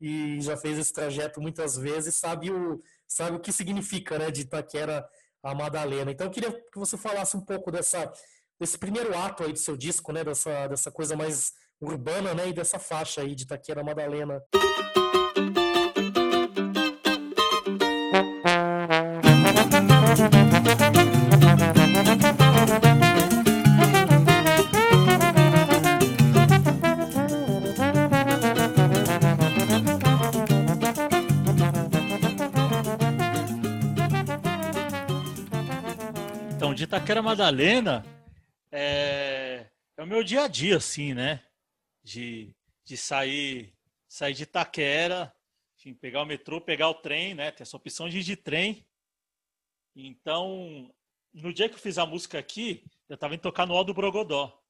e 0.00 0.40
já 0.40 0.56
fez 0.56 0.78
esse 0.78 0.92
trajeto 0.92 1.40
muitas 1.40 1.76
vezes, 1.76 2.16
sabe 2.16 2.50
o, 2.52 2.80
sabe 3.08 3.36
o 3.36 3.40
que 3.40 3.52
significa, 3.52 4.16
né? 4.16 4.30
De 4.30 4.42
Itaquera 4.42 5.06
a 5.42 5.54
Madalena. 5.54 6.12
Então 6.12 6.28
eu 6.28 6.30
queria 6.30 6.52
que 6.52 6.78
você 6.78 6.96
falasse 6.96 7.36
um 7.36 7.44
pouco 7.44 7.72
dessa, 7.72 8.10
desse 8.58 8.78
primeiro 8.78 9.16
ato 9.18 9.42
aí 9.42 9.52
do 9.52 9.58
seu 9.58 9.76
disco, 9.76 10.12
né? 10.12 10.22
Dessa, 10.22 10.68
dessa 10.68 10.92
coisa 10.92 11.16
mais 11.16 11.52
urbana, 11.80 12.34
né? 12.34 12.48
E 12.48 12.52
dessa 12.52 12.78
faixa 12.78 13.20
aí 13.20 13.34
de 13.34 13.42
Itaquera 13.42 13.82
Madalena. 13.82 14.40
Itaquera 36.96 37.22
Madalena 37.22 38.04
é, 38.72 39.66
é 39.96 40.02
o 40.02 40.06
meu 40.06 40.24
dia 40.24 40.44
a 40.44 40.48
dia, 40.48 40.78
assim, 40.78 41.12
né? 41.12 41.44
De, 42.02 42.54
de 42.84 42.96
sair, 42.96 43.74
sair 44.08 44.32
de 44.32 44.44
Itaquera, 44.44 45.34
enfim, 45.78 45.92
pegar 45.92 46.22
o 46.22 46.26
metrô, 46.26 46.60
pegar 46.60 46.88
o 46.88 46.94
trem, 46.94 47.34
né? 47.34 47.50
Tem 47.50 47.62
essa 47.62 47.76
opção 47.76 48.08
de 48.08 48.18
ir 48.18 48.22
de 48.22 48.34
trem 48.34 48.86
então, 49.96 50.94
no 51.32 51.54
dia 51.54 51.70
que 51.70 51.74
eu 51.74 51.78
fiz 51.78 51.96
a 51.96 52.04
música 52.04 52.38
aqui, 52.38 52.84
eu 53.08 53.16
tava 53.16 53.34
indo 53.34 53.40
tocar 53.40 53.66
no 53.66 53.74
Aldo 53.74 53.94
Brogodó. 53.94 54.62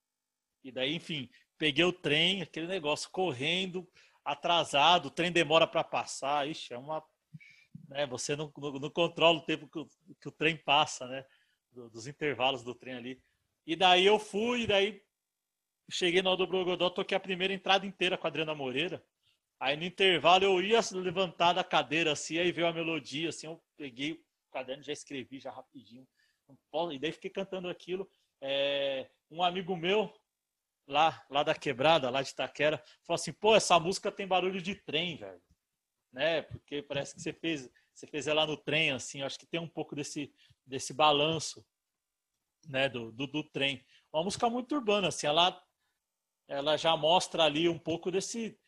E 0.63 0.71
daí, 0.71 0.95
enfim, 0.95 1.29
peguei 1.59 1.85
o 1.85 1.93
trem, 1.93 2.43
aquele 2.43 2.69
negócio 2.69 3.11
correndo, 3.11 3.89
atrasado, 4.25 5.07
o 5.07 5.11
trem 5.11 5.33
demora 5.33 5.67
para 5.67 5.83
passar, 5.83 6.49
ixi, 6.49 6.73
é 6.73 6.79
uma. 6.79 7.05
Né, 7.89 8.07
você 8.07 8.37
não, 8.37 8.53
não, 8.57 8.73
não, 8.73 8.91
controla 8.91 9.39
o 9.39 9.45
tempo 9.45 9.69
que 9.69 9.79
o, 9.81 9.89
que 10.21 10.29
o 10.29 10.33
trem 10.33 10.57
passa, 10.57 11.09
né? 11.09 11.25
Dos 11.91 12.07
intervalos 12.07 12.63
do 12.63 12.75
trem 12.75 12.95
ali. 12.95 13.23
E 13.67 13.77
daí 13.77 14.07
eu 14.07 14.19
fui, 14.19 14.63
e 14.63 14.67
daí 14.67 15.03
cheguei 15.91 16.23
no 16.23 16.31
Aldo 16.31 16.47
Brogodó, 16.47 16.91
toquei 16.91 17.17
a 17.17 17.21
primeira 17.21 17.53
entrada 17.53 17.87
inteira 17.87 18.17
com 18.17 18.27
a 18.27 18.31
Adriana 18.31 18.55
Moreira. 18.55 19.05
Aí 19.61 19.77
no 19.77 19.85
intervalo 19.85 20.45
eu 20.45 20.63
ia 20.63 20.81
levantar 20.93 21.53
da 21.53 21.65
cadeira 21.65 22.13
assim, 22.13 22.39
aí 22.39 22.53
veio 22.53 22.67
a 22.67 22.73
melodia, 22.73 23.29
assim, 23.29 23.47
eu 23.47 23.63
peguei 23.77 24.13
o 24.13 24.25
caderno, 24.53 24.83
já 24.83 24.93
escrevi 24.93 25.39
já 25.39 25.51
rapidinho. 25.51 26.07
E 26.93 26.99
daí 26.99 27.13
fiquei 27.13 27.31
cantando 27.31 27.69
aquilo. 27.69 28.09
É, 28.41 29.09
um 29.31 29.43
amigo 29.43 29.77
meu, 29.77 30.13
lá, 30.87 31.25
lá 31.29 31.43
da 31.43 31.55
quebrada, 31.55 32.11
lá 32.11 32.23
de 32.23 32.31
Itaquera, 32.31 32.83
falou 33.05 33.17
assim, 33.17 33.33
pô, 33.33 33.55
essa 33.55 33.79
música 33.81 34.13
tem 34.13 34.27
barulho 34.27 34.63
de 34.63 34.75
trem, 34.75 35.17
velho. 35.17 35.43
Né? 36.13 36.43
Porque 36.43 36.83
parece 36.83 37.15
que 37.15 37.21
você 37.21 37.33
fez, 37.33 37.71
você 37.97 38.07
fez 38.07 38.27
ela 38.27 38.47
no 38.47 38.59
trem, 38.59 38.91
assim, 38.91 39.23
acho 39.23 39.39
que 39.39 39.47
tem 39.47 39.59
um 39.59 39.69
pouco 39.69 39.97
desse, 39.97 40.31
desse 40.67 40.93
balanço, 40.93 41.67
né, 42.69 42.91
do, 42.91 43.11
do, 43.11 43.27
do 43.27 43.43
trem. 43.43 43.83
Uma 44.13 44.23
música 44.23 44.51
muito 44.51 44.75
urbana, 44.75 45.09
assim, 45.09 45.27
ela, 45.27 45.59
ela 46.47 46.77
já 46.77 46.95
mostra 46.95 47.45
ali 47.45 47.71
um 47.71 47.79
pouco 47.79 48.11
desse, 48.11 48.61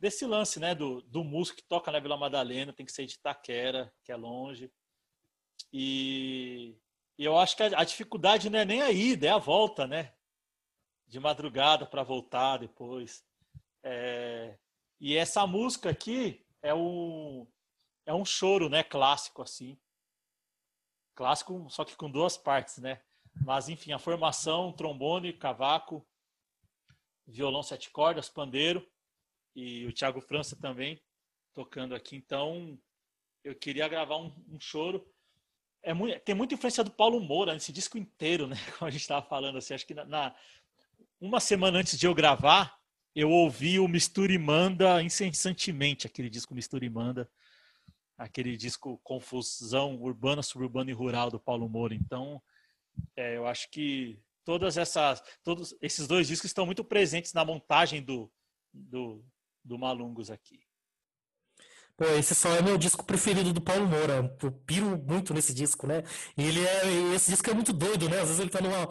desse 0.00 0.26
lance, 0.26 0.58
né, 0.58 0.74
do, 0.74 1.00
do 1.02 1.22
músico 1.22 1.58
que 1.58 1.68
toca 1.68 1.92
na 1.92 2.00
Vila 2.00 2.16
Madalena, 2.16 2.72
tem 2.72 2.84
que 2.84 2.90
ser 2.90 3.06
de 3.06 3.14
Itaquera, 3.14 3.94
que 4.02 4.10
é 4.10 4.16
longe. 4.16 4.72
E, 5.72 6.76
e 7.16 7.24
eu 7.24 7.38
acho 7.38 7.56
que 7.56 7.62
a, 7.62 7.78
a 7.78 7.84
dificuldade 7.84 8.50
não 8.50 8.58
é 8.58 8.64
nem 8.64 8.82
a 8.82 8.90
ida, 8.90 9.28
é 9.28 9.30
a 9.30 9.38
volta, 9.38 9.86
né? 9.86 10.12
De 11.06 11.20
madrugada 11.20 11.86
para 11.86 12.02
voltar 12.02 12.56
depois. 12.56 13.24
É, 13.84 14.58
e 14.98 15.14
essa 15.14 15.46
música 15.46 15.88
aqui 15.88 16.44
é 16.60 16.74
um, 16.74 17.46
é 18.06 18.14
um 18.14 18.24
choro, 18.24 18.68
né? 18.68 18.82
Clássico, 18.82 19.42
assim. 19.42 19.76
Clássico, 21.14 21.68
só 21.68 21.84
que 21.84 21.96
com 21.96 22.10
duas 22.10 22.38
partes, 22.38 22.78
né? 22.78 23.02
Mas, 23.44 23.68
enfim, 23.68 23.92
a 23.92 23.98
formação, 23.98 24.72
trombone, 24.72 25.32
cavaco, 25.32 26.06
violão 27.26 27.62
sete 27.62 27.90
cordas, 27.90 28.28
pandeiro 28.28 28.86
e 29.54 29.86
o 29.86 29.92
Thiago 29.92 30.20
França 30.20 30.56
também 30.56 31.02
tocando 31.52 31.94
aqui. 31.94 32.16
Então, 32.16 32.78
eu 33.42 33.54
queria 33.54 33.88
gravar 33.88 34.18
um, 34.18 34.32
um 34.48 34.60
choro. 34.60 35.06
É 35.82 35.92
muito, 35.94 36.18
tem 36.20 36.34
muita 36.34 36.54
influência 36.54 36.84
do 36.84 36.90
Paulo 36.90 37.20
Moura 37.20 37.54
nesse 37.54 37.72
disco 37.72 37.98
inteiro, 37.98 38.46
né? 38.46 38.56
Como 38.78 38.88
a 38.88 38.90
gente 38.90 39.00
estava 39.00 39.26
falando 39.26 39.58
assim, 39.58 39.74
acho 39.74 39.86
que 39.86 39.94
na, 39.94 40.04
na, 40.04 40.36
uma 41.20 41.40
semana 41.40 41.78
antes 41.78 41.98
de 41.98 42.06
eu 42.06 42.14
gravar, 42.14 42.78
eu 43.14 43.30
ouvi 43.30 43.78
o 43.78 43.88
Mistura 43.88 44.32
e 44.32 44.38
Manda 44.38 45.02
incessantemente, 45.02 46.06
aquele 46.06 46.28
disco 46.28 46.54
Mistura 46.54 46.84
e 46.84 46.90
Manda, 46.90 47.30
aquele 48.16 48.56
disco 48.56 49.00
Confusão 49.02 49.96
Urbana, 50.00 50.42
Suburbana 50.42 50.90
e 50.90 50.94
Rural 50.94 51.30
do 51.30 51.40
Paulo 51.40 51.68
Moura. 51.68 51.94
Então, 51.94 52.42
é, 53.16 53.36
eu 53.36 53.46
acho 53.46 53.70
que 53.70 54.18
todas 54.44 54.76
essas, 54.76 55.22
todos 55.42 55.76
esses 55.82 56.06
dois 56.06 56.26
discos 56.28 56.50
estão 56.50 56.64
muito 56.64 56.84
presentes 56.84 57.32
na 57.32 57.44
montagem 57.44 58.02
do, 58.02 58.30
do, 58.72 59.24
do 59.64 59.78
Malungos 59.78 60.30
aqui. 60.30 60.60
Pô, 61.96 62.04
esse 62.04 62.34
só 62.34 62.50
é 62.50 62.60
meu 62.60 62.76
disco 62.76 63.04
preferido 63.04 63.54
do 63.54 63.60
Paulo 63.60 63.88
Moura. 63.88 64.36
Eu 64.42 64.52
piro 64.52 64.98
muito 64.98 65.32
nesse 65.32 65.54
disco, 65.54 65.86
né? 65.86 66.02
Ele 66.36 66.60
é. 66.60 67.14
Esse 67.14 67.30
disco 67.30 67.48
é 67.50 67.54
muito 67.54 67.72
doido, 67.72 68.06
né? 68.06 68.20
Às 68.20 68.28
vezes 68.28 68.40
ele 68.40 68.50
tá 68.50 68.60
numa 68.60 68.86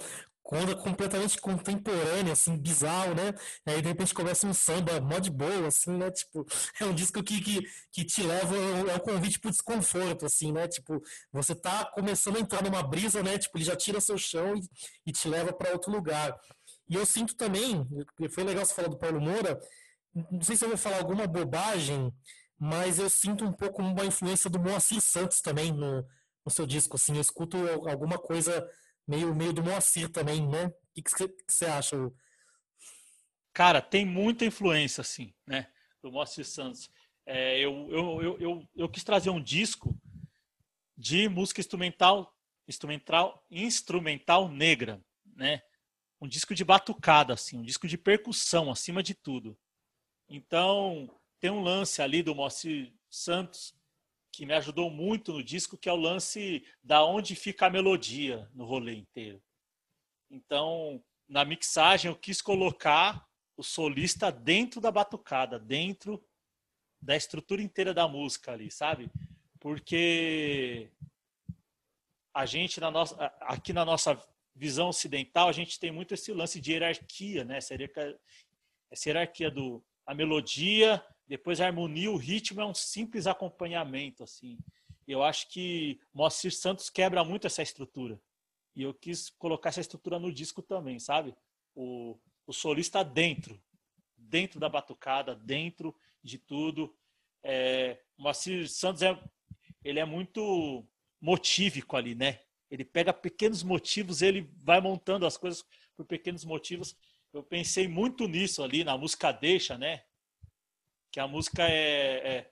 onda 0.53 0.75
completamente 0.75 1.39
contemporânea, 1.39 2.33
assim, 2.33 2.57
bizarro, 2.57 3.15
né? 3.15 3.33
Aí 3.65 3.81
de 3.81 3.87
repente 3.87 4.13
começa 4.13 4.45
um 4.45 4.53
samba 4.53 5.01
mó 5.01 5.17
de 5.17 5.31
boa, 5.31 5.67
assim, 5.67 5.97
né? 5.97 6.11
Tipo, 6.11 6.45
é 6.79 6.85
um 6.85 6.93
disco 6.93 7.23
que, 7.23 7.41
que, 7.41 7.61
que 7.91 8.05
te 8.05 8.21
leva, 8.21 8.55
é 8.55 8.95
um 8.95 8.99
convite 8.99 9.39
pro 9.39 9.49
desconforto, 9.49 10.25
assim, 10.25 10.51
né? 10.51 10.67
Tipo, 10.67 11.01
você 11.31 11.55
tá 11.55 11.85
começando 11.93 12.37
a 12.37 12.39
entrar 12.39 12.63
numa 12.63 12.83
brisa, 12.83 13.23
né? 13.23 13.37
Tipo, 13.37 13.57
ele 13.57 13.65
já 13.65 13.75
tira 13.75 13.99
seu 14.01 14.17
chão 14.17 14.55
e, 14.55 14.61
e 15.07 15.11
te 15.11 15.27
leva 15.27 15.51
para 15.53 15.71
outro 15.71 15.91
lugar. 15.91 16.37
E 16.87 16.95
eu 16.95 17.05
sinto 17.05 17.35
também, 17.35 17.87
foi 18.29 18.43
legal 18.43 18.63
você 18.63 18.73
falar 18.73 18.89
do 18.89 18.97
Paulo 18.99 19.19
Moura, 19.19 19.59
não 20.31 20.41
sei 20.41 20.55
se 20.55 20.63
eu 20.63 20.69
vou 20.69 20.77
falar 20.77 20.97
alguma 20.97 21.27
bobagem, 21.27 22.13
mas 22.57 22.99
eu 22.99 23.09
sinto 23.09 23.43
um 23.43 23.51
pouco 23.51 23.81
uma 23.81 24.05
influência 24.05 24.49
do 24.49 24.59
Moacir 24.59 25.01
Santos 25.01 25.41
também 25.41 25.73
no, 25.73 26.05
no 26.45 26.51
seu 26.51 26.65
disco. 26.65 26.95
Assim, 26.95 27.15
eu 27.15 27.21
escuto 27.21 27.57
alguma 27.89 28.17
coisa 28.17 28.65
meio, 29.07 29.33
meio 29.35 29.53
do 29.53 29.63
Moacir 29.63 30.09
também, 30.09 30.47
né? 30.47 30.67
O 30.67 31.01
que 31.01 31.11
você 31.47 31.65
acha? 31.65 31.95
Cara, 33.53 33.81
tem 33.81 34.05
muita 34.05 34.45
influência, 34.45 35.01
assim, 35.01 35.33
né? 35.47 35.71
Do 36.01 36.11
Moacir 36.11 36.45
Santos. 36.45 36.89
É, 37.25 37.59
eu, 37.59 37.87
eu, 37.91 38.21
eu, 38.21 38.39
eu, 38.39 38.69
eu 38.75 38.89
quis 38.89 39.03
trazer 39.03 39.29
um 39.29 39.41
disco 39.41 39.97
de 40.97 41.27
música 41.27 41.59
instrumental, 41.59 42.33
instrumental, 42.67 43.45
instrumental 43.49 44.49
negra, 44.49 45.03
né? 45.35 45.61
Um 46.21 46.27
disco 46.27 46.55
de 46.55 46.63
batucada, 46.63 47.33
assim, 47.33 47.57
um 47.57 47.63
disco 47.63 47.87
de 47.87 47.97
percussão, 47.97 48.71
acima 48.71 49.03
de 49.03 49.13
tudo. 49.13 49.57
Então, 50.29 51.09
tem 51.39 51.51
um 51.51 51.61
lance 51.61 52.01
ali 52.01 52.23
do 52.23 52.33
Moacir 52.33 52.93
Santos 53.09 53.75
que 54.35 54.45
me 54.45 54.53
ajudou 54.53 54.89
muito 54.91 55.31
no 55.31 55.41
disco, 55.41 55.77
que 55.77 55.87
é 55.87 55.93
o 55.93 55.95
lance 55.95 56.61
da 56.83 57.05
onde 57.05 57.35
fica 57.35 57.67
a 57.67 57.69
melodia 57.69 58.49
no 58.53 58.65
rolê 58.65 58.93
inteiro. 58.93 59.41
Então, 60.29 61.01
na 61.27 61.45
mixagem, 61.45 62.11
eu 62.11 62.17
quis 62.17 62.41
colocar 62.41 63.25
o 63.55 63.63
solista 63.63 64.29
dentro 64.29 64.81
da 64.81 64.91
batucada, 64.91 65.57
dentro 65.57 66.21
da 67.01 67.15
estrutura 67.15 67.61
inteira 67.61 67.93
da 67.93 68.07
música 68.09 68.51
ali, 68.51 68.69
sabe? 68.69 69.09
Porque 69.57 70.91
a 72.33 72.45
gente, 72.45 72.81
na 72.81 72.91
nossa, 72.91 73.15
aqui 73.41 73.71
na 73.71 73.85
nossa 73.85 74.21
visão 74.53 74.89
ocidental, 74.89 75.47
a 75.47 75.53
gente 75.53 75.79
tem 75.79 75.91
muito 75.91 76.13
esse 76.13 76.33
lance 76.33 76.59
de 76.59 76.73
hierarquia, 76.73 77.45
né? 77.45 77.57
Essa 77.57 79.09
hierarquia 79.09 79.49
do, 79.49 79.81
a 80.05 80.13
melodia, 80.13 81.01
depois 81.27 81.59
a 81.59 81.65
harmonia, 81.65 82.11
o 82.11 82.17
ritmo 82.17 82.61
é 82.61 82.65
um 82.65 82.73
simples 82.73 83.27
acompanhamento, 83.27 84.23
assim. 84.23 84.57
Eu 85.07 85.23
acho 85.23 85.49
que 85.49 85.99
Moacir 86.13 86.53
Santos 86.53 86.89
quebra 86.89 87.23
muito 87.23 87.47
essa 87.47 87.61
estrutura. 87.61 88.19
E 88.75 88.83
eu 88.83 88.93
quis 88.93 89.29
colocar 89.29 89.69
essa 89.69 89.81
estrutura 89.81 90.19
no 90.19 90.31
disco 90.31 90.61
também, 90.61 90.99
sabe? 90.99 91.35
O, 91.73 92.19
o 92.45 92.53
solista 92.53 93.03
dentro, 93.03 93.61
dentro 94.17 94.59
da 94.59 94.67
batucada, 94.67 95.35
dentro 95.35 95.95
de 96.23 96.37
tudo. 96.37 96.95
É, 97.43 97.99
Moacir 98.17 98.67
Santos 98.69 99.01
é, 99.01 99.17
ele 99.83 99.99
é 99.99 100.05
muito 100.05 100.85
motívico 101.21 101.95
ali, 101.95 102.15
né? 102.15 102.41
Ele 102.69 102.83
pega 102.83 103.13
pequenos 103.13 103.63
motivos, 103.63 104.21
ele 104.21 104.49
vai 104.57 104.81
montando 104.81 105.25
as 105.25 105.37
coisas 105.37 105.63
por 105.95 106.05
pequenos 106.05 106.43
motivos 106.43 106.97
eu 107.35 107.43
pensei 107.43 107.85
muito 107.85 108.27
nisso 108.27 108.63
ali 108.63 108.83
na 108.83 108.97
música 108.97 109.29
Deixa, 109.31 109.77
né? 109.77 110.03
Que 111.15 111.19
a 111.21 111.27
música 111.29 111.63
é, 111.63 112.27
é 112.27 112.51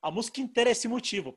a 0.00 0.10
música 0.10 0.40
inteira 0.40 0.70
é 0.70 0.72
esse 0.72 0.88
motivo. 0.88 1.34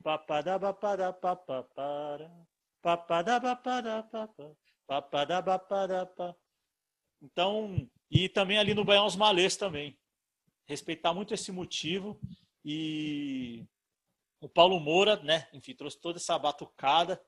Então, 7.20 7.86
e 8.10 8.26
também 8.30 8.56
ali 8.56 8.72
no 8.72 8.86
Baião 8.86 9.04
os 9.04 9.16
Malês 9.16 9.54
também. 9.54 9.98
Respeitar 10.66 11.12
muito 11.12 11.34
esse 11.34 11.52
motivo 11.52 12.18
e 12.64 13.66
o 14.40 14.48
Paulo 14.48 14.80
Moura, 14.80 15.22
né, 15.22 15.46
enfim, 15.52 15.74
trouxe 15.74 16.00
toda 16.00 16.16
essa 16.16 16.38
batucada 16.38 17.22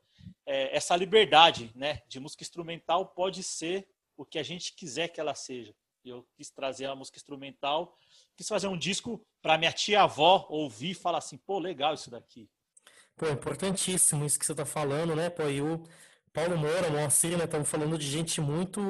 é, 0.46 0.74
essa 0.74 0.96
liberdade 0.96 1.70
né, 1.74 2.00
de 2.08 2.18
música 2.18 2.42
instrumental 2.42 3.08
pode 3.08 3.42
ser 3.42 3.86
o 4.16 4.24
que 4.24 4.38
a 4.38 4.42
gente 4.42 4.74
quiser 4.74 5.08
que 5.08 5.20
ela 5.20 5.34
seja. 5.34 5.74
Eu 6.10 6.26
quis 6.36 6.50
trazer 6.50 6.86
a 6.86 6.94
música 6.94 7.18
instrumental, 7.18 7.96
quis 8.36 8.46
fazer 8.46 8.68
um 8.68 8.78
disco 8.78 9.24
para 9.42 9.58
minha 9.58 9.72
tia-avó 9.72 10.46
ouvir 10.48 10.90
e 10.90 10.94
falar 10.94 11.18
assim, 11.18 11.36
pô, 11.36 11.58
legal 11.58 11.94
isso 11.94 12.10
daqui. 12.10 12.48
Pô, 13.16 13.28
importantíssimo 13.28 14.24
isso 14.24 14.38
que 14.38 14.46
você 14.46 14.52
está 14.52 14.64
falando, 14.66 15.16
né? 15.16 15.30
Pô, 15.30 15.48
e 15.48 15.60
o 15.60 15.82
Paulo 16.32 16.56
Moura, 16.56 16.90
Moacir, 16.90 17.36
né? 17.36 17.44
Estamos 17.44 17.68
falando 17.68 17.98
de 17.98 18.06
gente 18.06 18.40
muito 18.40 18.80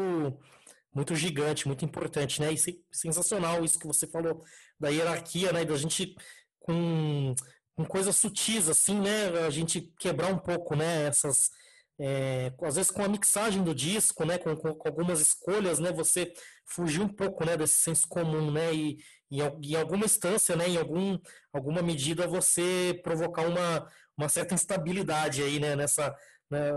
muito 0.92 1.14
gigante, 1.14 1.66
muito 1.66 1.85
importante, 1.85 2.40
né? 2.40 2.52
E 2.52 2.59
sensacional 2.90 3.62
isso 3.64 3.79
que 3.79 3.87
você 3.87 4.07
falou 4.07 4.42
da 4.81 4.88
hierarquia, 4.88 5.52
né? 5.52 5.64
Da 5.64 5.76
gente 5.76 6.16
com 6.59 7.35
com 7.76 7.85
coisas 7.85 8.16
sutis, 8.16 8.68
assim, 8.68 8.98
né? 8.98 9.29
A 9.46 9.50
gente 9.50 9.92
quebrar 9.98 10.33
um 10.33 10.38
pouco, 10.38 10.74
né? 10.74 11.07
Essas. 11.07 11.50
É, 11.98 12.52
às 12.62 12.76
vezes 12.76 12.90
com 12.90 13.02
a 13.02 13.09
mixagem 13.09 13.64
do 13.64 13.74
disco, 13.74 14.24
né? 14.24 14.38
Com, 14.38 14.54
com, 14.56 14.74
com, 14.74 14.88
algumas 14.88 15.20
escolhas, 15.20 15.78
né? 15.78 15.90
Você 15.92 16.32
fugir 16.66 17.00
um 17.00 17.09
pouco, 17.09 17.44
né? 17.44 17.56
Desse 17.56 17.78
senso 17.78 18.06
comum, 18.09 18.50
né? 18.50 18.74
E, 18.74 18.98
em 19.30 19.74
alguma 19.74 20.04
instância, 20.04 20.54
né? 20.54 20.68
Em 20.68 20.76
algum, 20.76 21.18
alguma 21.52 21.82
medida, 21.82 22.26
você 22.26 23.00
provocar 23.02 23.46
uma, 23.46 23.90
uma 24.16 24.28
certa 24.28 24.54
instabilidade 24.54 25.42
aí, 25.42 25.59
né? 25.59 25.74
Nessa, 25.74 26.14
né, 26.50 26.70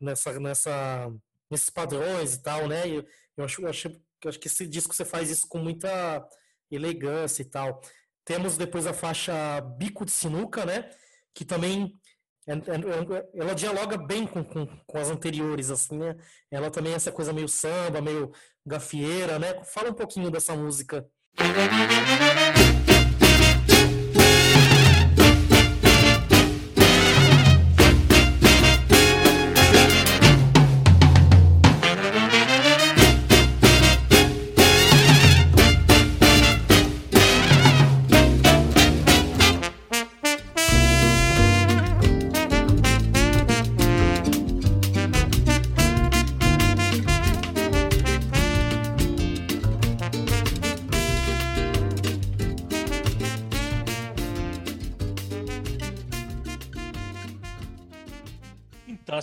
nessa, 0.00 0.40
nessa, 0.40 1.12
nesses 1.50 1.70
padrões 1.70 2.34
e 2.34 2.42
tal, 2.42 2.66
né? 2.66 2.88
Eu, 2.88 3.06
eu 3.36 3.44
acho, 3.44 3.62
eu 3.62 3.68
acho, 3.68 3.88
eu 3.88 4.28
acho 4.28 4.38
que 4.40 4.48
esse 4.48 4.66
disco 4.66 4.94
você 4.94 5.04
faz 5.04 5.30
isso 5.30 5.46
com 5.48 5.58
muita 5.58 6.26
elegância 6.70 7.42
e 7.42 7.44
tal. 7.44 7.80
Temos 8.24 8.56
depois 8.56 8.86
a 8.86 8.92
faixa 8.92 9.60
Bico 9.78 10.04
de 10.04 10.10
Sinuca, 10.10 10.66
né? 10.66 10.90
Que 11.32 11.44
também 11.44 11.98
ela 13.34 13.54
dialoga 13.54 13.98
bem 13.98 14.26
com, 14.26 14.42
com, 14.42 14.66
com, 14.86 14.98
as 14.98 15.10
anteriores, 15.10 15.70
assim, 15.70 15.98
né? 15.98 16.16
Ela 16.50 16.70
também 16.70 16.92
é 16.92 16.96
essa 16.96 17.12
coisa 17.12 17.32
meio 17.32 17.48
samba, 17.48 18.00
meio 18.00 18.32
gafieira, 18.64 19.38
né? 19.38 19.62
Fala 19.64 19.90
um 19.90 19.94
pouquinho 19.94 20.30
dessa 20.30 20.56
música. 20.56 21.06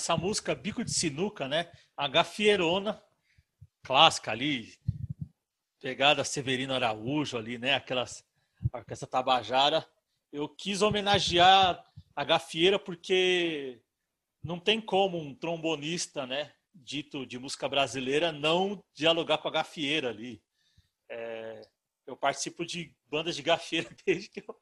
Essa 0.06 0.16
música 0.16 0.54
Bico 0.54 0.84
de 0.84 0.92
Sinuca, 0.92 1.48
né? 1.48 1.72
A 1.98 2.08
gafierona 2.08 3.02
clássica 3.82 4.30
ali, 4.30 4.72
pegada 5.82 6.24
Severino 6.24 6.76
Araújo 6.76 7.40
ali, 7.40 7.58
né? 7.58 7.74
Aquelas 7.74 8.24
orquestra 8.72 9.08
Tabajara. 9.08 9.84
Eu 10.32 10.48
quis 10.48 10.84
homenagear 10.84 11.84
a 12.16 12.24
gafieira 12.24 12.78
porque 12.78 13.82
não 14.44 14.60
tem 14.60 14.80
como 14.80 15.18
um 15.18 15.34
trombonista, 15.34 16.28
né? 16.28 16.54
Dito 16.72 17.26
de 17.26 17.40
música 17.40 17.68
brasileira 17.68 18.32
não 18.32 18.84
dialogar 18.94 19.40
com 19.40 19.48
a 19.48 19.52
gafieira 19.52 20.10
ali. 20.10 20.40
É, 21.10 21.68
eu 22.06 22.16
participo 22.16 22.64
de 22.64 22.96
bandas 23.08 23.36
de 23.36 23.42
gafieira 23.42 23.90
desde 24.06 24.30
que 24.30 24.42
eu 24.48 24.56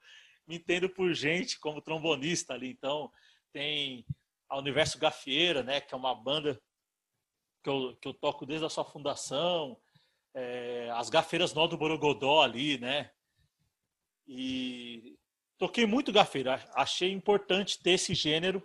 me 0.48 0.56
entendo 0.56 0.88
por 0.88 1.14
gente 1.14 1.60
como 1.60 1.82
trombonista 1.82 2.54
ali. 2.54 2.70
Então, 2.70 3.12
tem 3.52 4.06
a 4.54 4.60
Universo 4.60 5.00
Gafieira, 5.00 5.64
né, 5.64 5.82
que 5.82 5.96
é 5.96 5.98
uma 5.98 6.14
banda 6.14 6.62
que 7.64 7.70
eu, 7.70 7.96
que 7.96 8.08
eu 8.08 8.14
toco 8.14 8.46
desde 8.46 8.64
a 8.64 8.70
sua 8.70 8.86
fundação, 8.86 9.82
é, 10.32 10.92
as 10.92 11.10
Gafeiras 11.10 11.56
Nó 11.56 11.66
do 11.66 11.76
Borogodó 11.76 12.42
ali, 12.44 12.78
né, 12.78 13.12
e 14.28 15.18
toquei 15.58 15.88
muito 15.88 16.12
gafeira, 16.12 16.64
achei 16.76 17.12
importante 17.12 17.82
ter 17.82 17.92
esse 17.92 18.14
gênero 18.14 18.64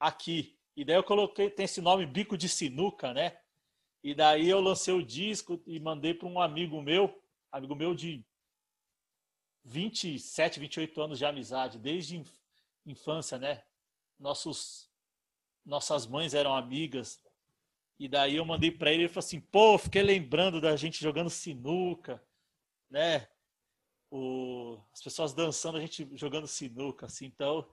aqui, 0.00 0.58
e 0.74 0.82
daí 0.82 0.96
eu 0.96 1.04
coloquei, 1.04 1.50
tem 1.50 1.64
esse 1.64 1.82
nome 1.82 2.06
Bico 2.06 2.36
de 2.36 2.48
Sinuca, 2.48 3.12
né, 3.12 3.38
e 4.02 4.14
daí 4.14 4.48
eu 4.48 4.60
lancei 4.60 4.94
o 4.94 5.04
disco 5.04 5.62
e 5.66 5.78
mandei 5.78 6.14
para 6.14 6.26
um 6.26 6.40
amigo 6.40 6.80
meu, 6.80 7.22
amigo 7.52 7.74
meu 7.74 7.94
de 7.94 8.24
27, 9.62 10.58
28 10.58 11.02
anos 11.02 11.18
de 11.18 11.26
amizade, 11.26 11.78
desde 11.78 12.24
infância, 12.86 13.36
né? 13.36 13.62
Nossos 14.18 14.87
nossas 15.68 16.06
mães 16.06 16.34
eram 16.34 16.56
amigas. 16.56 17.22
E 17.98 18.08
daí 18.08 18.36
eu 18.36 18.44
mandei 18.44 18.70
para 18.70 18.92
ele 18.92 19.04
e 19.04 19.08
falou 19.08 19.20
assim: 19.20 19.40
pô, 19.40 19.78
fiquei 19.78 20.02
lembrando 20.02 20.60
da 20.60 20.74
gente 20.74 21.00
jogando 21.00 21.30
sinuca, 21.30 22.22
né? 22.90 23.28
O, 24.10 24.78
as 24.92 25.02
pessoas 25.02 25.34
dançando, 25.34 25.76
a 25.76 25.80
gente 25.80 26.08
jogando 26.16 26.46
sinuca, 26.46 27.06
assim. 27.06 27.26
Então, 27.26 27.68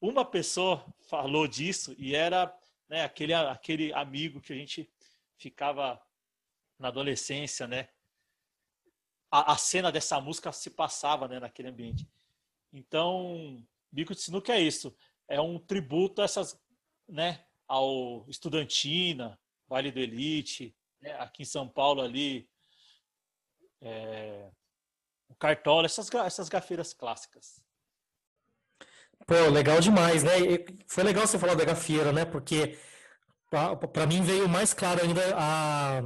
uma 0.00 0.24
pessoa 0.24 0.84
falou 1.08 1.48
disso 1.48 1.94
e 1.98 2.14
era 2.14 2.54
né, 2.88 3.02
aquele, 3.02 3.32
aquele 3.32 3.92
amigo 3.94 4.40
que 4.40 4.52
a 4.52 4.56
gente 4.56 4.88
ficava 5.38 6.00
na 6.78 6.88
adolescência, 6.88 7.66
né? 7.66 7.88
A, 9.30 9.52
a 9.52 9.56
cena 9.56 9.90
dessa 9.90 10.20
música 10.20 10.52
se 10.52 10.70
passava 10.70 11.26
né, 11.26 11.40
naquele 11.40 11.68
ambiente. 11.68 12.06
Então, 12.72 13.64
Bico 13.90 14.14
de 14.14 14.20
Sinuca 14.20 14.52
é 14.52 14.60
isso. 14.60 14.94
É 15.26 15.40
um 15.40 15.58
tributo 15.58 16.20
a 16.20 16.24
essas 16.24 16.60
né, 17.08 17.44
ao 17.66 18.24
Estudantina, 18.28 19.38
Vale 19.68 19.90
do 19.90 19.98
Elite, 19.98 20.74
né, 21.00 21.12
aqui 21.20 21.42
em 21.42 21.46
São 21.46 21.68
Paulo 21.68 22.00
ali, 22.00 22.48
é, 23.80 24.48
o 25.28 25.34
Cartola, 25.34 25.86
essas, 25.86 26.12
essas 26.14 26.48
gafeiras 26.48 26.92
clássicas. 26.92 27.60
Pô, 29.26 29.34
legal 29.50 29.80
demais, 29.80 30.22
né? 30.22 30.32
foi 30.86 31.02
legal 31.02 31.26
você 31.26 31.38
falar 31.38 31.54
da 31.54 31.64
gafieira, 31.64 32.12
né? 32.12 32.24
Porque 32.24 32.78
para 33.92 34.06
mim 34.06 34.22
veio 34.22 34.48
mais 34.48 34.74
claro 34.74 35.02
ainda 35.02 35.22
a, 35.36 36.02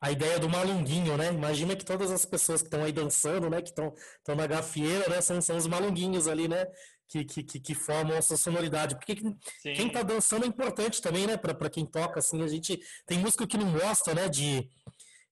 a 0.00 0.12
ideia 0.12 0.38
do 0.38 0.48
malunguinho, 0.48 1.16
né? 1.16 1.32
Imagina 1.32 1.74
que 1.74 1.84
todas 1.84 2.10
as 2.10 2.24
pessoas 2.24 2.60
que 2.60 2.68
estão 2.68 2.84
aí 2.84 2.92
dançando, 2.92 3.48
né? 3.48 3.62
Que 3.62 3.70
estão 3.70 3.94
na 4.36 4.46
gafieira, 4.46 5.08
né? 5.08 5.20
São, 5.20 5.40
são 5.40 5.56
os 5.56 5.66
malunguinhos 5.66 6.28
ali, 6.28 6.46
né? 6.46 6.66
Que, 7.08 7.24
que, 7.24 7.60
que, 7.60 7.74
formam 7.74 8.16
essa 8.16 8.36
sonoridade. 8.36 8.96
Porque 8.96 9.14
quem 9.62 9.86
está 9.86 10.02
dançando 10.02 10.44
é 10.44 10.48
importante 10.48 11.00
também, 11.00 11.26
né? 11.26 11.36
Para 11.36 11.70
quem 11.70 11.86
toca, 11.86 12.18
assim, 12.18 12.42
a 12.42 12.48
gente 12.48 12.80
tem 13.06 13.18
música 13.18 13.46
que 13.46 13.58
não 13.58 13.72
gosta, 13.72 14.14
né? 14.14 14.28
De, 14.28 14.68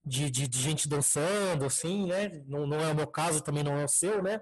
de, 0.04 0.30
de, 0.30 0.48
de, 0.48 0.58
gente 0.61 0.88
dançando, 0.88 1.64
assim, 1.64 2.06
né? 2.06 2.42
Não, 2.46 2.66
não 2.66 2.80
é 2.80 2.92
o 2.92 2.94
meu 2.94 3.06
caso, 3.06 3.42
também 3.42 3.64
não 3.64 3.78
é 3.78 3.85
o 3.85 3.88
seu, 3.88 4.22
né? 4.22 4.40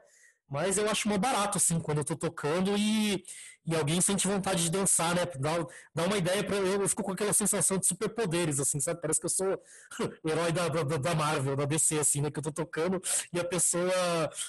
Mas 0.49 0.77
eu 0.77 0.91
acho 0.91 1.09
mais 1.09 1.21
barato, 1.21 1.59
assim, 1.59 1.79
quando 1.79 1.99
eu 1.99 2.05
tô 2.05 2.17
tocando 2.17 2.77
e, 2.77 3.25
e 3.65 3.77
alguém 3.77 4.01
sente 4.01 4.27
vontade 4.27 4.65
de 4.65 4.71
dançar, 4.71 5.15
né? 5.15 5.25
Dá, 5.39 5.65
dá 5.95 6.05
uma 6.05 6.19
ideia 6.19 6.43
para 6.43 6.57
eu, 6.57 6.83
eu 6.83 6.89
fico 6.89 7.05
com 7.05 7.13
aquela 7.13 7.33
sensação 7.33 7.79
de 7.79 7.87
superpoderes, 7.87 8.59
assim, 8.59 8.81
sabe? 8.81 9.01
Parece 9.01 9.21
que 9.21 9.27
eu 9.27 9.31
sou 9.31 9.63
o 10.25 10.29
herói 10.29 10.51
da, 10.51 10.69
da, 10.69 10.83
da 10.83 11.15
Marvel, 11.15 11.55
da 11.55 11.65
DC, 11.65 12.01
assim, 12.01 12.21
né? 12.21 12.31
Que 12.33 12.41
eu 12.41 12.43
tô 12.43 12.53
tocando 12.53 13.01
e 13.33 13.39
a 13.39 13.45
pessoa 13.45 13.93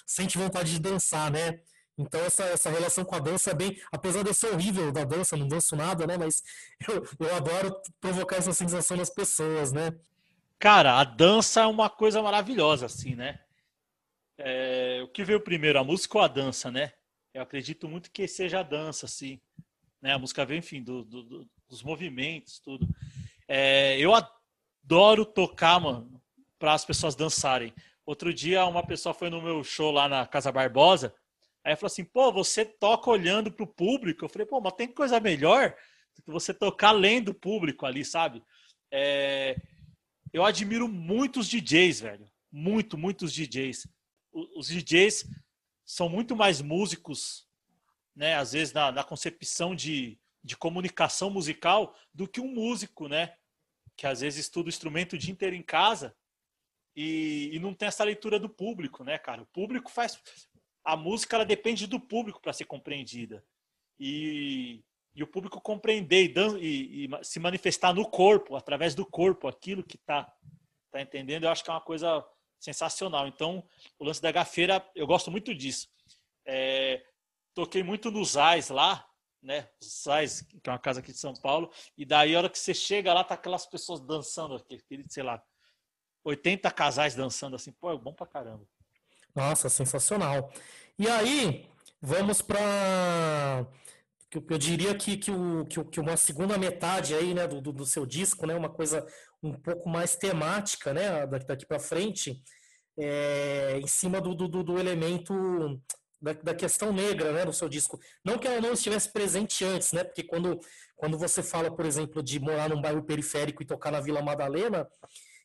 sente 0.06 0.40
vontade 0.40 0.72
de 0.72 0.80
dançar, 0.80 1.32
né? 1.32 1.62
Então 2.02 2.20
essa, 2.22 2.44
essa 2.46 2.70
relação 2.70 3.06
com 3.06 3.16
a 3.16 3.20
dança 3.20 3.52
é 3.52 3.54
bem, 3.54 3.80
apesar 3.92 4.24
de 4.24 4.30
eu 4.30 4.34
ser 4.34 4.48
horrível 4.48 4.92
da 4.92 5.04
dança, 5.04 5.38
não 5.38 5.48
danço 5.48 5.76
nada, 5.76 6.06
né? 6.06 6.18
Mas 6.18 6.44
eu, 6.88 7.28
eu 7.28 7.36
adoro 7.36 7.76
provocar 8.00 8.38
essa 8.38 8.54
sensação 8.54 8.98
nas 8.98 9.10
pessoas, 9.10 9.72
né? 9.72 9.94
Cara, 10.60 11.00
a 11.00 11.04
dança 11.04 11.62
é 11.62 11.66
uma 11.66 11.90
coisa 11.90 12.22
maravilhosa, 12.22 12.86
assim, 12.86 13.16
né? 13.16 13.40
É, 14.38 15.02
o 15.04 15.08
que 15.08 15.24
veio 15.24 15.40
primeiro, 15.42 15.80
a 15.80 15.84
música 15.84 16.18
ou 16.18 16.24
a 16.24 16.28
dança, 16.28 16.72
né? 16.72 16.94
Eu 17.34 17.42
acredito 17.42 17.88
muito 17.88 18.12
que 18.12 18.28
seja 18.28 18.60
a 18.60 18.64
dança, 18.64 19.06
assim. 19.06 19.40
Né? 20.02 20.14
A 20.14 20.20
música 20.20 20.46
vem, 20.46 20.60
enfim, 20.60 20.84
do, 20.84 21.04
do, 21.04 21.48
dos 21.70 21.84
movimentos, 21.84 22.60
tudo. 22.60 22.88
É, 23.48 23.98
eu 24.00 24.12
adoro 24.14 25.26
tocar, 25.26 25.80
mano, 25.80 26.22
para 26.60 26.74
as 26.74 26.84
pessoas 26.84 27.16
dançarem. 27.16 27.74
Outro 28.06 28.34
dia, 28.34 28.66
uma 28.66 28.86
pessoa 28.86 29.14
foi 29.14 29.30
no 29.30 29.42
meu 29.42 29.64
show 29.64 29.92
lá 29.92 30.10
na 30.10 30.26
Casa 30.28 30.52
Barbosa 30.52 31.14
Aí 31.64 31.76
falou 31.76 31.88
assim, 31.88 32.04
pô, 32.04 32.32
você 32.32 32.66
toca 32.66 33.10
olhando 33.10 33.52
pro 33.52 33.68
público. 33.68 34.26
Eu 34.26 34.30
falei, 34.30 34.48
pô, 34.48 34.60
mas 34.60 34.74
tem 34.74 34.88
coisa 34.88 35.20
melhor 35.20 35.76
do 36.16 36.24
que 36.24 36.32
você 36.32 36.54
tocar 36.54 36.92
lendo 36.92 37.30
o 37.30 37.34
público 37.34 37.86
ali, 37.86 38.04
sabe? 38.04 38.44
É... 38.92 39.56
Eu 40.34 40.44
admiro 40.44 40.88
muitos 40.88 41.48
DJs, 41.48 42.02
velho. 42.02 42.32
Muito, 42.52 42.98
muitos 42.98 43.34
DJs. 43.34 43.88
Os 44.32 44.68
DJs 44.68 45.26
são 45.86 46.10
muito 46.10 46.36
mais 46.36 46.62
músicos, 46.62 47.48
né? 48.16 48.36
Às 48.36 48.54
vezes 48.54 48.74
na, 48.74 48.92
na 48.92 49.04
concepção 49.04 49.76
de, 49.76 50.18
de 50.44 50.56
comunicação 50.56 51.30
musical 51.30 51.96
do 52.14 52.28
que 52.28 52.40
um 52.40 52.48
músico, 52.48 53.08
né? 53.08 53.36
Que 53.98 54.08
às 54.08 54.22
vezes 54.22 54.46
estuda 54.46 54.68
o 54.68 54.70
instrumento 54.70 55.14
o 55.14 55.18
dia 55.18 55.32
inteiro 55.32 55.56
em 55.56 55.62
casa 55.62 56.16
e, 56.96 57.52
e, 57.54 57.60
não 57.60 57.74
tem 57.74 57.88
essa 57.88 58.04
leitura 58.04 58.40
do 58.40 58.50
público, 58.50 59.04
né, 59.04 59.18
cara? 59.18 59.42
O 59.42 59.48
público 59.48 59.90
faz 59.90 60.22
a 60.84 60.96
música 60.96 61.36
ela 61.36 61.46
depende 61.46 61.88
do 61.88 62.00
público 62.00 62.42
para 62.42 62.54
ser 62.54 62.66
compreendida. 62.66 63.44
E, 64.00 64.84
e, 65.16 65.22
o 65.22 65.28
público 65.28 65.62
compreender 65.62 66.34
e, 66.36 66.60
e, 66.60 67.06
e, 67.06 67.24
se 67.24 67.40
manifestar 67.40 67.94
no 67.94 68.10
corpo, 68.10 68.56
através 68.56 68.96
do 68.96 69.06
corpo, 69.06 69.48
aquilo 69.48 69.84
que 69.84 69.96
está 69.96 70.32
tá 70.92 71.02
entendendo, 71.02 71.44
eu 71.44 71.50
acho 71.50 71.64
que 71.64 71.70
é 71.70 71.74
uma 71.74 71.82
coisa 71.82 72.26
sensacional. 72.60 73.28
Então, 73.28 73.68
o 73.98 74.06
lance 74.06 74.22
da 74.22 74.32
gafeira, 74.32 74.86
eu 74.96 75.08
gosto 75.08 75.32
muito 75.32 75.54
disso. 75.54 75.88
É, 76.46 77.04
toquei 77.54 77.84
muito 77.84 78.12
nos 78.12 78.36
AIS 78.38 78.70
lá, 78.70 79.08
né? 79.42 79.70
AIS, 80.08 80.42
que 80.42 80.60
é 80.68 80.72
uma 80.72 80.80
casa 80.80 81.00
aqui 81.00 81.12
de 81.12 81.18
São 81.18 81.34
Paulo, 81.34 81.72
e 81.98 82.06
daí 82.06 82.36
a 82.36 82.40
hora 82.40 82.50
que 82.50 82.60
você 82.60 82.74
chega 82.74 83.14
lá, 83.14 83.24
tá 83.24 83.36
aquelas 83.36 83.66
pessoas 83.66 84.00
dançando, 84.00 84.56
aquele, 84.56 85.06
sei 85.10 85.24
lá, 85.24 85.44
80 86.24 86.70
casais 86.72 87.16
dançando 87.16 87.56
assim, 87.56 87.72
pô, 87.72 87.92
é 87.92 87.98
bom 87.98 88.14
pra 88.14 88.28
caramba. 88.28 88.68
Nossa, 89.36 89.70
sensacional. 89.70 90.52
E 90.98 91.08
aí, 91.08 91.68
vamos 92.02 92.42
para 92.42 93.66
eu 94.34 94.58
diria 94.58 94.96
que, 94.96 95.18
que, 95.18 95.30
o, 95.30 95.66
que, 95.66 96.00
uma 96.00 96.16
segunda 96.16 96.58
metade 96.58 97.14
aí, 97.14 97.34
né, 97.34 97.48
do, 97.48 97.60
do 97.60 97.86
seu 97.86 98.06
disco, 98.06 98.46
né, 98.48 98.56
uma 98.56 98.70
coisa 98.70 99.06
um 99.44 99.52
pouco 99.52 99.90
mais 99.90 100.16
temática, 100.16 100.94
né, 100.94 101.28
daqui, 101.28 101.46
daqui 101.46 101.66
para 101.66 101.80
frente, 101.80 102.42
é, 102.98 103.78
em 103.82 103.88
cima 103.88 104.22
do, 104.22 104.34
do, 104.34 104.64
do 104.64 104.80
elemento 104.80 105.82
da, 106.22 106.32
da, 106.34 106.56
questão 106.56 106.94
negra, 106.94 107.34
né, 107.34 107.44
no 107.44 107.52
seu 107.52 107.68
disco. 107.68 108.00
Não 108.24 108.38
que 108.38 108.48
ela 108.48 108.62
não 108.62 108.72
estivesse 108.72 109.12
presente 109.12 109.66
antes, 109.66 109.92
né, 109.92 110.04
porque 110.04 110.24
quando, 110.24 110.60
quando 110.96 111.18
você 111.18 111.44
fala, 111.44 111.70
por 111.70 111.86
exemplo, 111.86 112.24
de 112.24 112.40
morar 112.40 112.70
num 112.70 112.82
bairro 112.82 113.04
periférico 113.04 113.62
e 113.62 113.66
tocar 113.66 113.92
na 113.92 114.00
Vila 114.00 114.22
Madalena, 114.22 114.88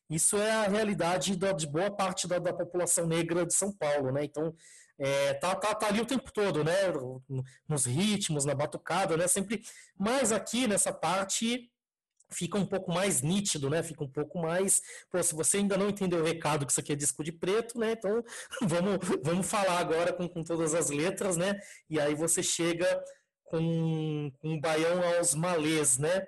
isso 0.09 0.37
é 0.37 0.51
a 0.51 0.69
realidade 0.69 1.37
da, 1.37 1.53
de 1.53 1.67
boa 1.67 1.91
parte 1.91 2.29
da, 2.29 2.39
da 2.39 2.53
população 2.53 3.07
negra 3.07 3.45
de 3.45 3.55
São 3.55 3.73
Paulo, 3.73 4.13
né, 4.13 4.25
então 4.25 4.55
é, 4.99 5.35
tá, 5.35 5.55
tá, 5.55 5.75
tá 5.75 5.89
ali 5.89 6.01
o 6.01 6.07
tempo 6.07 6.33
todo, 6.33 6.65
né? 6.65 6.73
Nos 7.69 7.85
ritmos, 7.85 8.45
na 8.45 8.55
batucada, 8.55 9.17
né? 9.17 9.29
Sempre. 9.29 9.63
Mas 9.99 10.33
aqui 10.33 10.67
nessa 10.67 10.93
parte 10.93 11.71
fica 12.31 12.59
um 12.59 12.67
pouco 12.67 12.93
mais 12.93 13.21
nítido, 13.21 13.69
né? 13.69 13.83
Fica 13.83 14.03
um 14.03 14.09
pouco 14.09 14.39
mais. 14.39 14.81
Pô, 15.11 15.23
se 15.23 15.35
você 15.35 15.59
ainda 15.59 15.77
não 15.77 15.89
entendeu 15.89 16.21
o 16.21 16.25
recado 16.25 16.65
que 16.65 16.73
isso 16.73 16.81
aqui 16.81 16.93
é 16.93 16.97
disco 16.97 17.23
de 17.23 17.33
preto, 17.33 17.79
né? 17.79 17.93
Então 17.93 18.25
vamos, 18.63 18.99
vamos 19.23 19.47
falar 19.47 19.79
agora 19.79 20.13
com, 20.13 20.29
com 20.29 20.43
todas 20.43 20.75
as 20.75 20.89
letras, 20.89 21.37
né? 21.37 21.55
E 21.91 22.01
aí 22.01 22.15
você 22.15 22.43
chega 22.43 23.03
com, 23.45 24.33
com 24.41 24.49
um 24.49 24.61
baião 24.61 25.03
aos 25.17 25.35
malês, 25.35 25.99
né? 25.99 26.27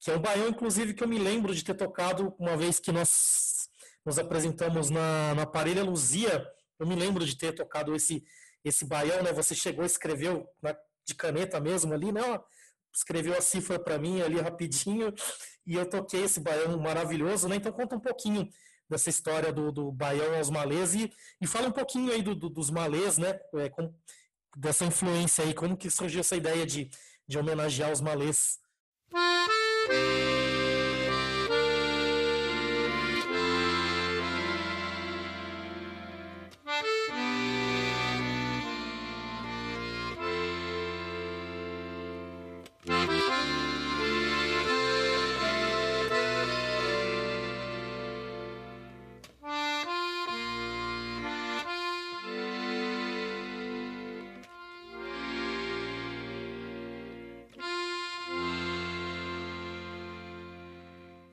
Que 0.00 0.10
é 0.10 0.16
um 0.16 0.20
baião, 0.20 0.48
inclusive, 0.48 0.94
que 0.94 1.02
eu 1.02 1.08
me 1.08 1.18
lembro 1.18 1.54
de 1.54 1.64
ter 1.64 1.74
tocado 1.74 2.34
uma 2.38 2.56
vez 2.56 2.78
que 2.78 2.92
nós 2.92 3.68
nos 4.04 4.18
apresentamos 4.18 4.90
na, 4.90 5.34
na 5.34 5.44
Parelha 5.44 5.82
Luzia 5.82 6.46
eu 6.78 6.86
me 6.86 6.94
lembro 6.94 7.24
de 7.24 7.36
ter 7.36 7.52
tocado 7.52 7.94
esse 7.94 8.24
esse 8.64 8.84
baião, 8.84 9.22
né? 9.22 9.32
Você 9.32 9.54
chegou, 9.54 9.84
escreveu 9.84 10.46
na, 10.60 10.76
de 11.06 11.14
caneta 11.14 11.60
mesmo 11.60 11.94
ali, 11.94 12.12
né? 12.12 12.20
Escreveu 12.94 13.36
a 13.36 13.40
cifra 13.40 13.78
para 13.78 13.98
mim 13.98 14.20
ali 14.20 14.40
rapidinho 14.40 15.14
e 15.66 15.74
eu 15.74 15.88
toquei 15.88 16.24
esse 16.24 16.40
baião 16.40 16.76
maravilhoso, 16.78 17.48
né? 17.48 17.56
Então 17.56 17.72
conta 17.72 17.96
um 17.96 18.00
pouquinho 18.00 18.48
dessa 18.90 19.08
história 19.08 19.52
do, 19.52 19.70
do 19.70 19.92
baião 19.92 20.36
aos 20.36 20.50
malês 20.50 20.94
e, 20.94 21.10
e 21.40 21.46
fala 21.46 21.68
um 21.68 21.72
pouquinho 21.72 22.12
aí 22.12 22.20
do, 22.20 22.34
do, 22.34 22.50
dos 22.50 22.68
malês, 22.68 23.16
né? 23.16 23.38
É, 23.54 23.68
com, 23.68 23.94
dessa 24.56 24.84
influência 24.84 25.44
aí, 25.44 25.54
como 25.54 25.76
que 25.76 25.88
surgiu 25.88 26.20
essa 26.20 26.36
ideia 26.36 26.66
de, 26.66 26.90
de 27.26 27.38
homenagear 27.38 27.92
os 27.92 28.00
malês. 28.00 28.58
Bye. 29.88 30.37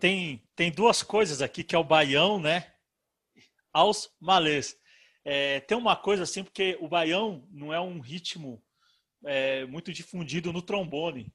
Tem, 0.05 0.47
tem 0.55 0.71
duas 0.71 1.01
coisas 1.01 1.41
aqui, 1.41 1.63
que 1.63 1.75
é 1.75 1.79
o 1.79 1.83
baião, 1.83 2.39
né? 2.39 2.71
Aos 3.73 4.07
malês. 4.19 4.79
É, 5.23 5.61
tem 5.61 5.75
uma 5.75 5.95
coisa 5.95 6.21
assim, 6.21 6.43
porque 6.43 6.77
o 6.79 6.87
baião 6.87 7.47
não 7.49 7.73
é 7.73 7.81
um 7.81 7.99
ritmo 7.99 8.63
é, 9.25 9.65
muito 9.65 9.91
difundido 9.91 10.53
no 10.53 10.61
trombone. 10.61 11.33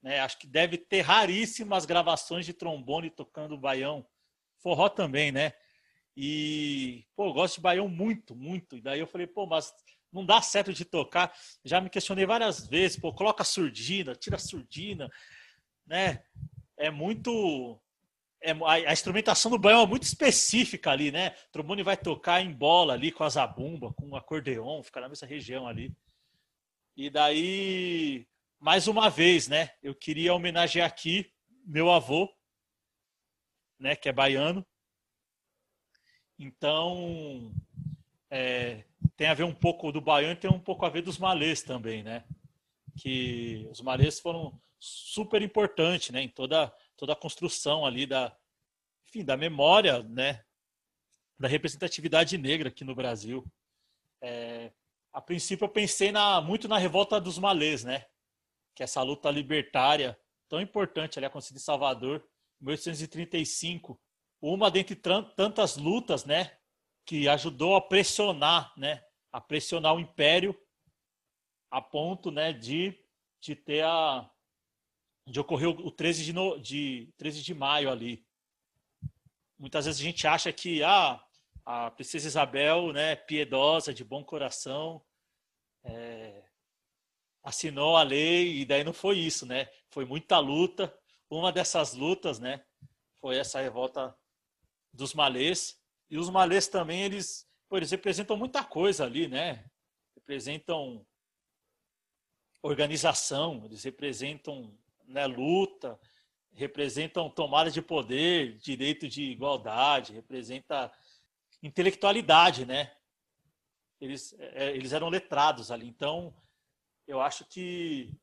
Né? 0.00 0.20
Acho 0.20 0.38
que 0.38 0.46
deve 0.46 0.78
ter 0.78 1.00
raríssimas 1.00 1.84
gravações 1.84 2.46
de 2.46 2.52
trombone 2.52 3.10
tocando 3.10 3.58
baião. 3.58 4.06
Forró 4.62 4.88
também, 4.88 5.32
né? 5.32 5.52
E, 6.16 7.04
pô, 7.16 7.26
eu 7.26 7.32
gosto 7.32 7.56
de 7.56 7.62
baião 7.62 7.88
muito, 7.88 8.36
muito. 8.36 8.76
E 8.76 8.80
daí 8.80 9.00
eu 9.00 9.08
falei, 9.08 9.26
pô, 9.26 9.44
mas 9.44 9.72
não 10.12 10.24
dá 10.24 10.40
certo 10.40 10.72
de 10.72 10.84
tocar. 10.84 11.36
Já 11.64 11.80
me 11.80 11.90
questionei 11.90 12.26
várias 12.26 12.64
vezes, 12.64 12.96
pô, 12.96 13.12
coloca 13.12 13.42
surdina, 13.42 14.14
tira 14.14 14.38
surdina, 14.38 15.10
né? 15.84 16.22
É 16.76 16.92
muito 16.92 17.82
é, 18.40 18.52
a, 18.52 18.92
instrumentação 18.92 19.50
do 19.50 19.58
baião 19.58 19.82
é 19.82 19.86
muito 19.86 20.04
específica 20.04 20.90
ali, 20.90 21.10
né? 21.10 21.34
O 21.48 21.52
trombone 21.52 21.82
vai 21.82 21.96
tocar 21.96 22.40
em 22.40 22.52
bola 22.52 22.94
ali 22.94 23.10
com 23.10 23.24
a 23.24 23.28
zabumba, 23.28 23.92
com 23.94 24.10
o 24.10 24.16
acordeon, 24.16 24.82
fica 24.82 25.00
na 25.00 25.08
mesma 25.08 25.26
região 25.26 25.66
ali. 25.66 25.94
E 26.96 27.10
daí, 27.10 28.26
mais 28.60 28.86
uma 28.86 29.10
vez, 29.10 29.48
né? 29.48 29.70
Eu 29.82 29.94
queria 29.94 30.34
homenagear 30.34 30.86
aqui 30.86 31.32
meu 31.64 31.90
avô, 31.90 32.32
né? 33.78 33.96
Que 33.96 34.08
é 34.08 34.12
baiano. 34.12 34.64
Então, 36.38 37.52
é, 38.30 38.84
tem 39.16 39.26
a 39.26 39.34
ver 39.34 39.44
um 39.44 39.54
pouco 39.54 39.90
do 39.90 40.00
baiano 40.00 40.34
e 40.34 40.36
tem 40.36 40.50
um 40.50 40.60
pouco 40.60 40.86
a 40.86 40.88
ver 40.88 41.02
dos 41.02 41.18
malês 41.18 41.62
também, 41.62 42.04
né? 42.04 42.24
Que 42.96 43.66
os 43.70 43.80
malês 43.80 44.20
foram 44.20 44.60
super 44.78 45.42
importantes, 45.42 46.10
né? 46.10 46.22
Em 46.22 46.28
toda 46.28 46.72
toda 46.98 47.12
a 47.12 47.16
construção 47.16 47.86
ali 47.86 48.04
da, 48.04 48.36
enfim, 49.06 49.24
da 49.24 49.36
memória, 49.36 50.02
né, 50.02 50.44
da 51.38 51.46
representatividade 51.46 52.36
negra 52.36 52.68
aqui 52.68 52.84
no 52.84 52.94
Brasil. 52.94 53.46
É, 54.20 54.72
a 55.12 55.22
princípio 55.22 55.64
eu 55.64 55.68
pensei 55.68 56.10
na, 56.10 56.40
muito 56.40 56.66
na 56.66 56.76
revolta 56.76 57.20
dos 57.20 57.38
malês, 57.38 57.84
né, 57.84 58.04
que 58.74 58.82
é 58.82 58.84
essa 58.84 59.00
luta 59.02 59.30
libertária 59.30 60.18
tão 60.48 60.60
importante 60.60 61.18
ali 61.18 61.26
acontecida 61.26 61.58
em 61.58 61.62
Salvador, 61.62 62.26
em 62.60 62.64
1835, 62.64 64.00
uma 64.40 64.70
dentre 64.70 64.96
tantas 64.96 65.76
lutas, 65.76 66.24
né, 66.24 66.58
que 67.06 67.28
ajudou 67.28 67.76
a 67.76 67.80
pressionar, 67.80 68.72
né, 68.76 69.04
a 69.30 69.40
pressionar 69.40 69.94
o 69.94 70.00
império 70.00 70.58
a 71.70 71.80
ponto, 71.80 72.30
né, 72.30 72.52
de, 72.52 72.98
de 73.40 73.54
ter 73.54 73.84
a 73.84 74.28
onde 75.28 75.38
ocorreu 75.38 75.70
o 75.70 75.90
13 75.90 76.24
de, 76.24 76.32
no, 76.32 76.58
de, 76.58 77.12
13 77.18 77.42
de 77.42 77.54
maio 77.54 77.90
ali. 77.90 78.26
Muitas 79.58 79.84
vezes 79.84 80.00
a 80.00 80.04
gente 80.04 80.26
acha 80.26 80.50
que 80.52 80.82
ah, 80.82 81.22
a 81.66 81.90
princesa 81.90 82.26
Isabel, 82.26 82.92
né, 82.92 83.14
piedosa, 83.14 83.92
de 83.92 84.02
bom 84.02 84.24
coração, 84.24 85.04
é, 85.84 86.44
assinou 87.42 87.96
a 87.96 88.02
lei 88.02 88.60
e 88.60 88.64
daí 88.64 88.82
não 88.82 88.92
foi 88.92 89.18
isso, 89.18 89.44
né? 89.44 89.68
Foi 89.90 90.04
muita 90.04 90.38
luta. 90.38 90.96
Uma 91.28 91.52
dessas 91.52 91.92
lutas, 91.92 92.38
né, 92.38 92.64
foi 93.20 93.36
essa 93.36 93.60
revolta 93.60 94.16
dos 94.94 95.12
malês. 95.12 95.78
E 96.08 96.16
os 96.16 96.30
malês 96.30 96.68
também, 96.68 97.02
eles, 97.02 97.46
pô, 97.68 97.76
eles 97.76 97.90
representam 97.90 98.36
muita 98.36 98.64
coisa 98.64 99.04
ali, 99.04 99.28
né? 99.28 99.68
Representam 100.14 101.06
organização, 102.62 103.64
eles 103.66 103.84
representam 103.84 104.76
né, 105.08 105.26
luta, 105.26 105.98
representam 106.52 107.30
tomada 107.30 107.70
de 107.70 107.80
poder, 107.80 108.58
direito 108.58 109.08
de 109.08 109.22
igualdade, 109.22 110.12
representa 110.12 110.92
intelectualidade, 111.62 112.66
né? 112.66 112.92
Eles, 114.00 114.34
é, 114.38 114.74
eles 114.74 114.92
eram 114.92 115.08
letrados 115.08 115.70
ali. 115.70 115.88
Então, 115.88 116.34
eu 117.06 117.20
acho 117.20 117.44
que 117.46 118.14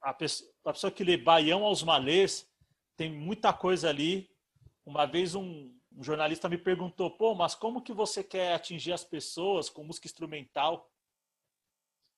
a 0.00 0.12
pessoa, 0.12 0.50
a 0.64 0.72
pessoa 0.72 0.90
que 0.90 1.04
lê 1.04 1.16
Baião 1.16 1.64
aos 1.64 1.82
Malês 1.82 2.48
tem 2.96 3.12
muita 3.12 3.52
coisa 3.52 3.88
ali. 3.88 4.30
Uma 4.84 5.06
vez 5.06 5.34
um, 5.34 5.72
um 5.92 6.02
jornalista 6.02 6.48
me 6.48 6.58
perguntou, 6.58 7.10
pô, 7.10 7.34
mas 7.34 7.54
como 7.54 7.82
que 7.82 7.92
você 7.92 8.22
quer 8.24 8.54
atingir 8.54 8.92
as 8.92 9.04
pessoas 9.04 9.68
com 9.70 9.84
música 9.84 10.06
instrumental? 10.06 10.90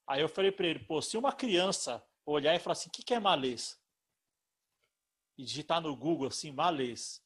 Aí 0.06 0.20
eu 0.20 0.28
falei 0.28 0.52
para 0.52 0.66
ele, 0.66 0.80
pô, 0.80 1.02
se 1.02 1.16
uma 1.16 1.32
criança 1.32 2.02
olhar 2.24 2.54
e 2.54 2.58
falar 2.58 2.72
assim, 2.72 2.88
o 2.88 2.92
que, 2.92 3.02
que 3.02 3.14
é 3.14 3.20
malês? 3.20 3.78
E 5.36 5.44
digitar 5.44 5.80
no 5.80 5.94
Google 5.94 6.28
assim, 6.28 6.50
malês, 6.50 7.22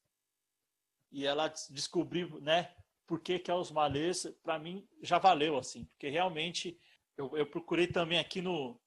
e 1.10 1.26
ela 1.26 1.48
descobrir, 1.70 2.30
né, 2.40 2.74
por 3.06 3.20
que, 3.20 3.38
que 3.38 3.50
é 3.50 3.54
os 3.54 3.70
malês, 3.70 4.26
para 4.42 4.58
mim 4.58 4.88
já 5.02 5.18
valeu, 5.18 5.58
assim, 5.58 5.84
porque 5.86 6.08
realmente 6.08 6.80
eu, 7.16 7.36
eu 7.36 7.46
procurei 7.46 7.86
também 7.86 8.18
aqui 8.18 8.40
no, 8.40 8.80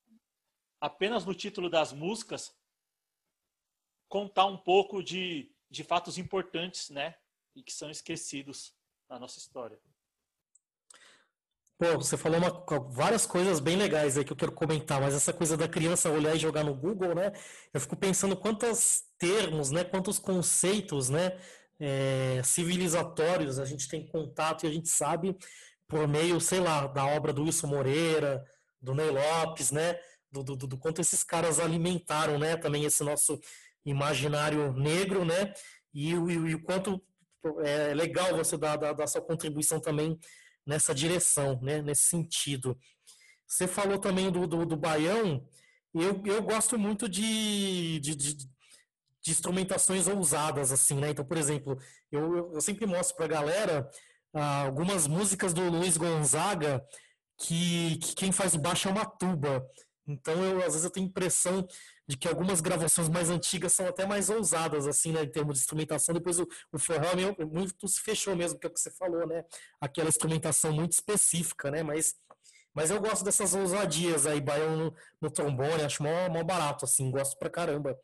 apenas 0.79 1.25
no 1.25 1.35
título 1.35 1.69
das 1.69 1.91
músicas, 1.91 2.55
contar 4.07 4.45
um 4.45 4.57
pouco 4.57 5.03
de, 5.03 5.51
de 5.69 5.83
fatos 5.83 6.17
importantes, 6.17 6.89
né, 6.89 7.15
e 7.55 7.61
que 7.61 7.71
são 7.71 7.89
esquecidos 7.89 8.75
na 9.09 9.19
nossa 9.19 9.39
história. 9.39 9.79
Pô, 11.83 11.97
você 11.97 12.15
falou 12.15 12.37
uma, 12.37 12.63
várias 12.91 13.25
coisas 13.25 13.59
bem 13.59 13.75
legais 13.75 14.17
aí 14.17 14.23
que 14.23 14.31
eu 14.31 14.37
quero 14.37 14.53
comentar, 14.53 15.01
mas 15.01 15.13
essa 15.13 15.33
coisa 15.33 15.57
da 15.57 15.67
criança 15.67 16.09
olhar 16.09 16.33
e 16.33 16.39
jogar 16.39 16.63
no 16.63 16.73
Google, 16.73 17.13
né? 17.13 17.33
Eu 17.73 17.81
fico 17.81 17.93
pensando 17.97 18.37
quantos 18.37 19.03
termos, 19.17 19.69
né? 19.69 19.83
Quantos 19.83 20.17
conceitos, 20.17 21.09
né? 21.09 21.37
É, 21.77 22.41
civilizatórios 22.41 23.59
a 23.59 23.65
gente 23.65 23.89
tem 23.89 24.07
contato 24.07 24.63
e 24.63 24.67
a 24.69 24.71
gente 24.71 24.87
sabe 24.87 25.35
por 25.85 26.07
meio, 26.07 26.39
sei 26.39 26.61
lá, 26.61 26.87
da 26.87 27.05
obra 27.05 27.33
do 27.33 27.43
Wilson 27.43 27.67
Moreira, 27.67 28.41
do 28.81 28.95
Ney 28.95 29.09
Lopes, 29.09 29.71
né? 29.71 29.99
do, 30.31 30.41
do, 30.41 30.55
do, 30.55 30.77
quanto 30.77 31.01
esses 31.01 31.21
caras 31.21 31.59
alimentaram, 31.59 32.39
né, 32.39 32.57
também 32.57 32.85
esse 32.85 33.03
nosso 33.03 33.39
imaginário 33.85 34.73
negro, 34.73 35.23
né, 35.23 35.53
e, 35.93 36.15
o, 36.15 36.31
e 36.31 36.55
o 36.55 36.63
quanto 36.63 36.99
é 37.63 37.93
legal 37.93 38.35
você 38.35 38.57
dar, 38.57 38.77
dar, 38.77 38.93
dar 38.93 39.05
sua 39.05 39.21
contribuição 39.21 39.79
também 39.79 40.17
nessa 40.65 40.93
direção, 40.93 41.59
né, 41.61 41.81
nesse 41.81 42.03
sentido. 42.03 42.77
Você 43.47 43.67
falou 43.67 43.97
também 43.97 44.31
do, 44.31 44.47
do, 44.47 44.65
do 44.65 44.77
Baião, 44.77 45.45
eu, 45.93 46.21
eu 46.25 46.41
gosto 46.41 46.77
muito 46.77 47.07
de, 47.07 47.99
de, 47.99 48.15
de, 48.15 48.33
de 48.35 49.31
instrumentações 49.31 50.07
ousadas, 50.07 50.71
assim, 50.71 50.95
né? 50.95 51.11
Então, 51.11 51.23
por 51.23 51.37
exemplo, 51.37 51.77
eu, 52.11 52.53
eu 52.53 52.61
sempre 52.61 52.85
mostro 52.85 53.15
para 53.15 53.25
a 53.25 53.29
galera 53.29 53.89
ah, 54.33 54.63
algumas 54.63 55.07
músicas 55.07 55.53
do 55.53 55.69
Luiz 55.69 55.95
Gonzaga 55.95 56.83
que, 57.37 57.97
que 57.97 58.15
quem 58.15 58.31
faz 58.31 58.55
o 58.55 58.59
baixo 58.59 58.87
é 58.87 58.91
uma 58.91 59.05
tuba. 59.05 59.63
Então, 60.07 60.33
eu, 60.43 60.57
às 60.59 60.73
vezes 60.73 60.83
eu 60.83 60.89
tenho 60.89 61.07
impressão 61.07 61.65
de 62.07 62.17
que 62.17 62.27
algumas 62.27 62.59
gravações 62.59 63.07
mais 63.07 63.29
antigas 63.29 63.73
são 63.73 63.87
até 63.87 64.05
mais 64.05 64.29
ousadas, 64.29 64.87
assim, 64.87 65.11
né, 65.11 65.23
em 65.23 65.29
termos 65.29 65.55
de 65.55 65.61
instrumentação. 65.61 66.13
Depois 66.13 66.39
o, 66.39 66.47
o 66.71 66.77
forró 66.77 67.09
muito 67.49 67.87
se 67.87 68.01
fechou 68.01 68.35
mesmo, 68.35 68.59
que 68.59 68.67
é 68.67 68.69
o 68.69 68.73
que 68.73 68.79
você 68.79 68.91
falou, 68.91 69.25
né? 69.25 69.43
Aquela 69.79 70.09
instrumentação 70.09 70.73
muito 70.73 70.91
específica, 70.91 71.71
né? 71.71 71.81
Mas, 71.81 72.15
mas 72.73 72.91
eu 72.91 72.99
gosto 72.99 73.23
dessas 73.23 73.53
ousadias 73.53 74.25
aí, 74.25 74.41
baião 74.41 74.75
no, 74.75 74.95
no 75.21 75.31
trombone, 75.31 75.83
acho 75.83 76.03
mó, 76.03 76.29
mó 76.29 76.43
barato, 76.43 76.83
assim, 76.83 77.09
gosto 77.09 77.37
pra 77.37 77.49
caramba, 77.49 77.97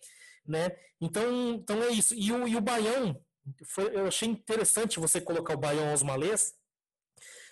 né? 0.46 0.72
Então, 1.02 1.52
então 1.52 1.84
é 1.84 1.90
isso. 1.90 2.14
E 2.16 2.32
o, 2.32 2.48
e 2.48 2.56
o 2.56 2.62
baião, 2.62 3.22
foi, 3.66 3.94
eu 3.96 4.08
achei 4.08 4.30
interessante 4.30 5.00
você 5.00 5.20
colocar 5.20 5.56
o 5.56 5.60
baião 5.60 5.90
aos 5.90 6.04
malês, 6.04 6.54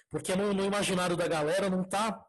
porque 0.09 0.33
no, 0.33 0.53
no 0.53 0.63
imaginário 0.63 1.17
da 1.17 1.27
galera 1.27 1.69
não 1.69 1.83
tá 1.83 2.25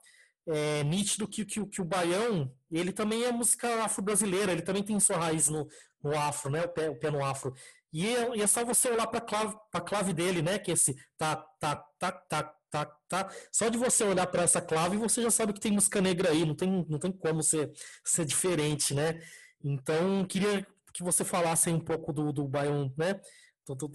é, 0.49 0.83
nítido 0.85 1.29
que, 1.29 1.45
que, 1.45 1.65
que, 1.67 1.81
o 1.81 1.85
baião, 1.85 2.51
ele 2.71 2.93
também 2.93 3.25
é 3.25 3.31
música 3.33 3.85
afro-brasileira, 3.85 4.53
ele 4.53 4.63
também 4.63 4.83
tem 4.83 4.99
sua 4.99 5.19
raiz 5.19 5.49
no, 5.49 5.69
no 6.03 6.19
afro, 6.19 6.51
né? 6.51 6.65
O 6.65 6.69
pé, 6.69 6.89
o 6.91 6.99
pé 6.99 7.11
no 7.11 7.25
afro. 7.25 7.53
E 7.93 8.07
é, 8.07 8.37
e 8.37 8.43
é 8.43 8.47
só 8.47 8.65
você 8.65 8.91
olhar 8.91 9.07
para 9.07 9.19
a 9.19 9.23
clave, 9.23 9.57
clave 9.87 10.13
dele, 10.13 10.43
né? 10.43 10.59
Que 10.59 10.71
é 10.71 10.75
esse 10.75 10.95
tá, 11.17 11.37
tá, 11.61 11.77
tá, 11.99 12.13
tá, 12.13 12.55
tá, 12.71 12.87
tá. 13.09 13.31
Só 13.53 13.69
de 13.69 13.79
você 13.79 14.05
olhar 14.05 14.27
para 14.27 14.43
essa 14.43 14.61
clave, 14.61 14.97
você 14.97 15.23
já 15.23 15.31
sabe 15.31 15.53
que 15.53 15.61
tem 15.61 15.73
música 15.73 16.01
negra 16.01 16.31
aí, 16.31 16.45
não 16.45 16.55
tem, 16.55 16.87
não 16.89 16.99
tem 16.99 17.13
como 17.13 17.43
ser, 17.43 17.71
ser 18.05 18.25
diferente, 18.25 18.95
né? 18.95 19.21
Então, 19.63 20.25
queria 20.25 20.67
que 20.95 21.03
você 21.03 21.25
falasse 21.25 21.71
um 21.71 21.81
pouco 21.81 22.13
do, 22.13 22.33
do 22.33 22.49
baião, 22.49 22.93
né? 22.97 23.21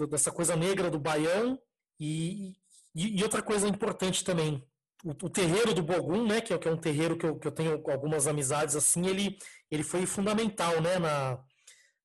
Dessa 0.09 0.31
coisa 0.31 0.55
negra 0.55 0.91
do 0.91 0.99
baião 0.99 1.59
e, 1.99 2.53
e, 2.95 3.19
e 3.19 3.23
outra 3.23 3.41
coisa 3.41 3.67
importante 3.67 4.23
também, 4.23 4.63
o, 5.03 5.29
terreiro 5.29 5.73
do 5.73 5.83
Bogum, 5.83 6.25
né, 6.25 6.41
que 6.41 6.53
é, 6.53 6.57
que 6.57 6.67
é 6.67 6.71
um 6.71 6.77
terreiro 6.77 7.17
que 7.17 7.25
eu, 7.25 7.37
que 7.37 7.47
eu 7.47 7.51
tenho 7.51 7.83
algumas 7.91 8.25
amizades 8.27 8.75
assim, 8.75 9.05
ele, 9.07 9.37
ele 9.69 9.83
foi 9.83 10.05
fundamental, 10.05 10.81
né, 10.81 10.97
na, 10.97 11.39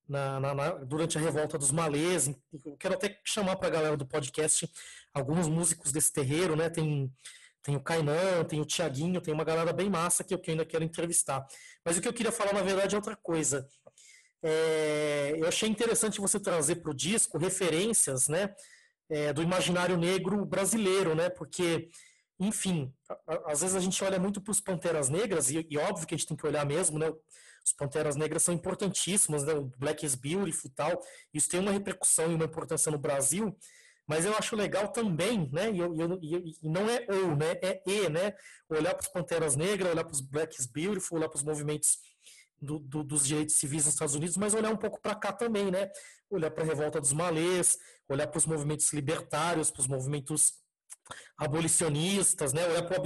na, 0.07 0.39
na, 0.39 0.53
na 0.53 0.69
durante 0.71 1.17
a 1.17 1.21
revolta 1.21 1.57
dos 1.57 1.71
malês. 1.71 2.29
Eu 2.65 2.75
quero 2.77 2.95
até 2.95 3.19
chamar 3.23 3.55
para 3.55 3.67
a 3.67 3.71
galera 3.71 3.97
do 3.97 4.05
podcast 4.05 4.69
alguns 5.13 5.47
músicos 5.47 5.91
desse 5.91 6.11
terreiro, 6.11 6.55
né, 6.55 6.69
tem 6.69 7.11
tem 7.61 7.75
o 7.75 7.81
Kainan, 7.81 8.45
tem 8.47 8.61
o 8.61 8.65
Tiaguinho, 8.65 9.19
tem 9.19 9.33
uma 9.33 9.43
galera 9.43 9.73
bem 9.73 9.89
massa 9.89 10.23
que 10.23 10.33
eu 10.33 10.41
ainda 10.47 10.65
quero 10.65 10.83
entrevistar. 10.83 11.45
Mas 11.83 11.97
o 11.97 12.01
que 12.01 12.07
eu 12.07 12.13
queria 12.13 12.31
falar, 12.31 12.53
na 12.53 12.61
verdade, 12.61 12.95
é 12.95 12.97
outra 12.97 13.17
coisa. 13.17 13.67
É, 14.41 15.33
eu 15.37 15.47
achei 15.47 15.67
interessante 15.67 16.21
você 16.21 16.39
trazer 16.39 16.77
para 16.77 16.91
o 16.91 16.95
disco 16.95 17.37
referências 17.37 18.29
né, 18.29 18.55
é, 19.09 19.33
do 19.33 19.43
imaginário 19.43 19.97
negro 19.97 20.45
brasileiro, 20.45 21.13
né, 21.13 21.29
porque 21.29 21.89
enfim, 22.39 22.93
às 23.45 23.61
vezes 23.61 23.75
a 23.75 23.79
gente 23.79 24.01
olha 24.03 24.17
muito 24.17 24.39
para 24.39 24.51
os 24.51 24.61
Panteras 24.61 25.09
Negras, 25.09 25.49
e, 25.49 25.65
e, 25.69 25.77
óbvio 25.77 26.07
que 26.07 26.15
a 26.15 26.17
gente 26.17 26.27
tem 26.27 26.37
que 26.37 26.47
olhar 26.47 26.65
mesmo, 26.65 26.97
né? 26.97 27.11
Os 27.65 27.73
Panteras 27.73 28.15
Negras 28.15 28.43
são 28.43 28.53
importantíssimos, 28.53 29.43
né? 29.43 29.53
O 29.53 29.71
Black 29.77 30.05
is 30.05 30.15
Beautiful 30.15 30.71
e 30.71 30.73
tal. 30.73 31.01
Isso 31.33 31.49
tem 31.49 31.59
uma 31.59 31.71
repercussão 31.71 32.31
e 32.31 32.35
uma 32.35 32.45
importância 32.45 32.89
no 32.91 32.97
Brasil, 32.97 33.55
mas 34.07 34.25
eu 34.25 34.33
acho 34.35 34.55
legal 34.55 34.87
também, 34.87 35.49
né? 35.51 35.69
E, 35.69 35.79
eu, 35.79 35.93
e, 36.21 36.57
não 36.63 36.89
é 36.89 37.05
ou, 37.09 37.35
né? 37.35 37.51
É 37.61 37.81
e, 37.85 38.09
né? 38.09 38.33
Olhar 38.69 38.95
para 38.95 39.03
os 39.03 39.09
Panteras 39.09 39.57
Negras, 39.57 39.91
olhar 39.91 40.05
para 40.05 40.13
os 40.13 40.21
Black 40.21 40.59
is 40.59 40.65
Beautiful, 40.65 41.17
olhar 41.17 41.27
para 41.27 41.37
os 41.37 41.43
movimentos 41.43 41.97
do, 42.61 42.79
do, 42.79 43.03
dos 43.03 43.27
direitos 43.27 43.55
civis 43.55 43.85
nos 43.85 43.93
Estados 43.93 44.15
Unidos, 44.15 44.37
mas 44.37 44.53
olhar 44.53 44.71
um 44.71 44.77
pouco 44.77 45.01
para 45.01 45.13
cá 45.13 45.33
também, 45.33 45.69
né? 45.69 45.91
Olhar 46.29 46.51
para 46.51 46.63
a 46.63 46.67
revolta 46.67 47.01
dos 47.01 47.11
malês, 47.11 47.77
olhar 48.07 48.27
para 48.27 48.37
os 48.37 48.45
movimentos 48.45 48.91
libertários, 48.93 49.69
para 49.69 49.81
os 49.81 49.87
movimentos 49.87 50.53
abolicionistas, 51.37 52.53
né? 52.53 52.65
olhar 52.67 52.83
para 52.83 53.01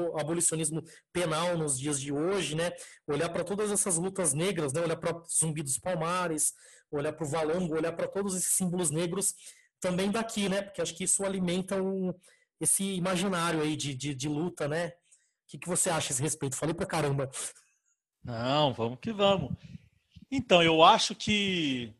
o 0.00 0.18
abolicionismo 0.18 0.82
penal 1.12 1.56
nos 1.56 1.78
dias 1.78 2.00
de 2.00 2.12
hoje, 2.12 2.54
né? 2.54 2.72
olhar 3.06 3.28
para 3.28 3.44
todas 3.44 3.70
essas 3.70 3.96
lutas 3.96 4.32
negras, 4.32 4.72
né? 4.72 4.80
olhar 4.80 4.96
para 4.96 5.20
Zumbi 5.28 5.62
dos 5.62 5.78
Palmares, 5.78 6.54
olhar 6.90 7.12
para 7.12 7.26
o 7.26 7.28
Valongo, 7.28 7.74
olhar 7.74 7.92
para 7.92 8.08
todos 8.08 8.34
esses 8.34 8.52
símbolos 8.52 8.90
negros 8.90 9.34
também 9.80 10.10
daqui, 10.10 10.48
né? 10.48 10.62
porque 10.62 10.80
acho 10.80 10.94
que 10.94 11.04
isso 11.04 11.24
alimenta 11.24 11.82
um, 11.82 12.12
esse 12.60 12.84
imaginário 12.94 13.62
aí 13.62 13.76
de, 13.76 13.94
de, 13.94 14.14
de 14.14 14.28
luta. 14.28 14.68
Né? 14.68 14.88
O 14.88 14.92
que, 15.48 15.58
que 15.58 15.68
você 15.68 15.90
acha 15.90 16.10
a 16.10 16.12
esse 16.12 16.22
respeito? 16.22 16.56
Falei 16.56 16.74
para 16.74 16.86
caramba. 16.86 17.30
Não, 18.22 18.72
vamos 18.72 18.98
que 19.00 19.12
vamos. 19.12 19.52
Então, 20.30 20.62
eu 20.62 20.82
acho 20.82 21.14
que 21.14 21.92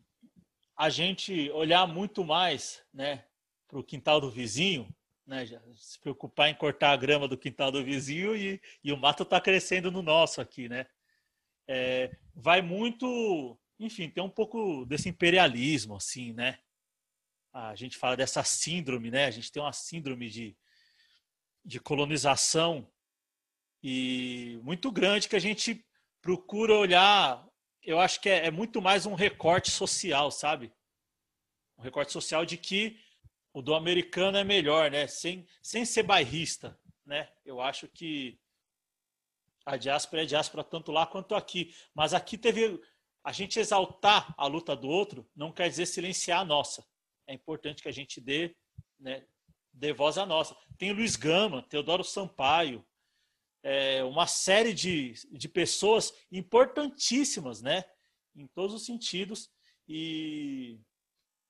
a 0.77 0.89
gente 0.89 1.51
olhar 1.51 1.87
muito 1.87 2.25
mais 2.25 2.81
né, 2.93 3.25
para 3.67 3.79
o 3.79 3.85
quintal 3.85 4.21
do 4.21 4.31
vizinho 4.31 4.89
né, 5.31 5.47
se 5.77 5.97
preocupar 6.01 6.49
em 6.51 6.57
cortar 6.57 6.91
a 6.91 6.97
grama 6.97 7.29
do 7.29 7.39
quintal 7.39 7.71
do 7.71 7.85
vizinho 7.85 8.35
e, 8.37 8.61
e 8.83 8.93
o 8.93 8.97
mato 8.97 9.23
está 9.23 9.41
crescendo 9.41 9.89
no 9.89 10.03
nosso 10.03 10.41
aqui, 10.41 10.69
né? 10.69 10.87
É, 11.69 12.11
vai 12.35 12.61
muito, 12.61 13.57
enfim, 13.79 14.11
tem 14.11 14.25
um 14.25 14.29
pouco 14.29 14.85
desse 14.87 15.09
imperialismo, 15.09 15.95
assim, 15.95 16.33
né? 16.33 16.59
A 17.53 17.77
gente 17.77 17.97
fala 17.97 18.17
dessa 18.17 18.43
síndrome, 18.43 19.09
né? 19.09 19.27
A 19.27 19.31
gente 19.31 19.53
tem 19.53 19.63
uma 19.63 19.73
síndrome 19.73 20.29
de, 20.29 20.57
de 21.65 21.79
colonização 21.79 22.91
e 23.81 24.59
muito 24.65 24.91
grande 24.91 25.29
que 25.29 25.37
a 25.37 25.41
gente 25.41 25.87
procura 26.21 26.75
olhar. 26.75 27.47
Eu 27.85 28.01
acho 28.01 28.21
que 28.21 28.29
é, 28.29 28.47
é 28.47 28.51
muito 28.51 28.83
mais 28.83 29.07
um 29.07 29.15
recorte 29.15 29.71
social, 29.71 30.33
sabe? 30.33 30.73
Um 31.79 31.83
recorte 31.83 32.11
social 32.11 32.45
de 32.45 32.57
que 32.57 32.99
o 33.53 33.61
do 33.61 33.75
americano 33.75 34.39
é 34.39 34.45
melhor, 34.45 34.91
né? 34.91 35.07
Sem, 35.07 35.47
sem 35.63 35.85
ser 35.85 36.03
bairrista, 36.03 36.79
né? 37.05 37.29
Eu 37.45 37.61
acho 37.61 37.89
que 37.89 38.39
a 39.67 39.77
diáspora 39.77 40.23
é 40.23 40.27
diáspora 40.27 40.65
tanto 40.65 40.93
lá 40.93 41.07
quanto 41.07 41.35
aqui. 41.35 41.75
Mas 41.95 42.15
aqui 42.15 42.39
teve. 42.39 42.81
A 43.23 43.33
gente 43.33 43.61
exaltar 43.61 44.35
a 44.39 44.47
luta 44.47 44.75
do 44.75 44.89
outro 44.89 45.29
não 45.37 45.53
quer 45.53 45.69
dizer 45.69 45.87
silenciar 45.87 46.41
a 46.41 46.45
nossa. 46.45 46.87
É 47.27 47.35
importante 47.35 47.83
que 47.83 47.89
a 47.89 47.93
gente 47.93 48.19
dê, 48.19 48.57
né, 48.99 49.27
dê 49.73 49.93
voz 49.93 50.17
à 50.17 50.25
nossa. 50.25 50.57
Tem 50.79 50.93
Luiz 50.93 51.17
Gama, 51.17 51.63
Teodoro 51.63 52.03
Sampaio, 52.03 52.85
é, 53.63 54.03
uma 54.05 54.27
série 54.27 54.73
de, 54.73 55.13
de 55.31 55.49
pessoas 55.49 56.15
importantíssimas, 56.33 57.61
né? 57.61 57.85
Em 58.35 58.47
todos 58.47 58.75
os 58.75 58.87
sentidos. 58.87 59.51
E 59.87 60.81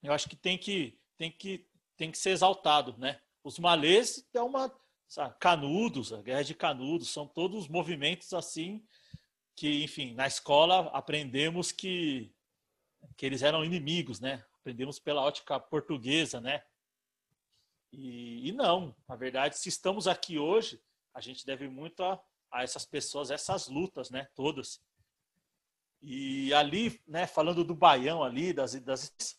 eu 0.02 0.12
acho 0.12 0.28
que 0.28 0.36
tem 0.36 0.58
que, 0.58 0.98
tem 1.16 1.30
que 1.30 1.69
tem 2.00 2.10
que 2.10 2.16
ser 2.16 2.30
exaltado, 2.30 2.96
né? 2.96 3.20
Os 3.44 3.58
malês 3.58 4.26
é 4.32 4.40
uma 4.40 4.74
sabe, 5.06 5.36
canudos, 5.38 6.14
a 6.14 6.22
guerra 6.22 6.42
de 6.42 6.54
canudos, 6.54 7.10
são 7.10 7.28
todos 7.28 7.68
movimentos 7.68 8.32
assim 8.32 8.82
que, 9.54 9.84
enfim, 9.84 10.14
na 10.14 10.26
escola 10.26 10.88
aprendemos 10.94 11.70
que 11.70 12.34
que 13.18 13.26
eles 13.26 13.42
eram 13.42 13.62
inimigos, 13.62 14.18
né? 14.18 14.42
Aprendemos 14.54 14.98
pela 14.98 15.20
ótica 15.20 15.60
portuguesa, 15.60 16.40
né? 16.40 16.62
E, 17.92 18.48
e 18.48 18.52
não, 18.52 18.96
na 19.06 19.14
verdade, 19.14 19.58
se 19.58 19.68
estamos 19.68 20.08
aqui 20.08 20.38
hoje, 20.38 20.82
a 21.12 21.20
gente 21.20 21.44
deve 21.44 21.68
muito 21.68 22.02
a, 22.02 22.18
a 22.50 22.62
essas 22.62 22.86
pessoas, 22.86 23.30
essas 23.30 23.68
lutas, 23.68 24.08
né? 24.08 24.26
Todas. 24.34 24.82
E 26.00 26.54
ali, 26.54 26.98
né? 27.06 27.26
Falando 27.26 27.62
do 27.62 27.74
baião 27.74 28.24
ali, 28.24 28.54
das, 28.54 28.72
das 28.80 29.38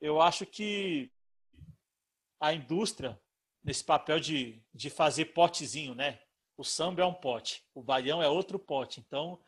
eu 0.00 0.20
acho 0.20 0.46
que 0.46 1.10
a 2.40 2.54
indústria 2.54 3.20
nesse 3.62 3.84
papel 3.84 4.18
de, 4.18 4.62
de 4.74 4.88
fazer 4.88 5.26
potezinho, 5.26 5.94
né? 5.94 6.18
O 6.56 6.64
samba 6.64 7.02
é 7.02 7.06
um 7.06 7.14
pote, 7.14 7.62
o 7.74 7.82
baião 7.82 8.22
é 8.22 8.28
outro 8.28 8.58
pote. 8.58 9.00
Então, 9.00 9.38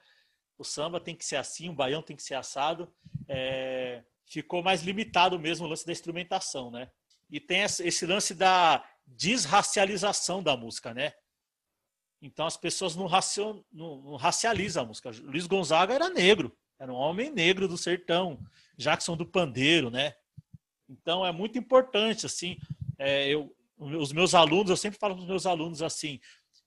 o 0.58 0.64
samba 0.64 1.00
tem 1.00 1.14
que 1.14 1.24
ser 1.24 1.36
assim, 1.36 1.68
o 1.68 1.74
baião 1.74 2.02
tem 2.02 2.14
que 2.14 2.22
ser 2.22 2.34
assado. 2.34 2.92
É, 3.26 4.02
ficou 4.26 4.62
mais 4.62 4.82
limitado 4.82 5.38
mesmo 5.38 5.66
o 5.66 5.68
lance 5.68 5.86
da 5.86 5.92
instrumentação, 5.92 6.70
né? 6.70 6.90
E 7.30 7.40
tem 7.40 7.62
esse 7.62 8.06
lance 8.06 8.34
da 8.34 8.86
desracialização 9.06 10.42
da 10.42 10.56
música, 10.56 10.92
né? 10.92 11.12
Então 12.20 12.46
as 12.46 12.56
pessoas 12.56 12.94
não, 12.94 13.06
racio, 13.06 13.64
não, 13.72 14.00
não 14.02 14.16
racializam 14.16 14.84
a 14.84 14.86
música. 14.86 15.10
Luiz 15.22 15.46
Gonzaga 15.46 15.94
era 15.94 16.08
negro, 16.08 16.56
era 16.78 16.92
um 16.92 16.96
homem 16.96 17.30
negro 17.30 17.66
do 17.66 17.76
sertão. 17.76 18.38
Jackson 18.76 19.16
do 19.16 19.26
Pandeiro, 19.26 19.90
né? 19.90 20.14
Então 20.88 21.24
é 21.26 21.32
muito 21.32 21.58
importante 21.58 22.26
assim 22.26 22.58
é, 23.02 23.28
eu, 23.28 23.54
os 23.76 24.12
meus 24.12 24.34
alunos, 24.34 24.70
eu 24.70 24.76
sempre 24.76 24.98
falo 24.98 25.14
para 25.14 25.22
os 25.22 25.28
meus 25.28 25.46
alunos 25.46 25.82
assim: 25.82 26.20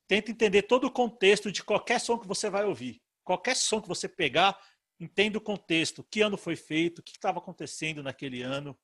tenta 0.07 0.31
entender 0.31 0.63
todo 0.63 0.85
o 0.85 0.91
contexto 0.91 1.51
de 1.51 1.63
qualquer 1.63 1.99
som 1.99 2.17
que 2.19 2.27
você 2.27 2.49
vai 2.49 2.65
ouvir. 2.65 3.01
Qualquer 3.23 3.55
som 3.55 3.81
que 3.81 3.87
você 3.87 4.07
pegar, 4.07 4.59
entenda 4.99 5.37
o 5.37 5.41
contexto, 5.41 6.03
que 6.03 6.21
ano 6.21 6.37
foi 6.37 6.55
feito, 6.55 6.99
o 6.99 7.03
que 7.03 7.11
estava 7.11 7.39
acontecendo 7.39 8.03
naquele 8.03 8.41
ano, 8.41 8.77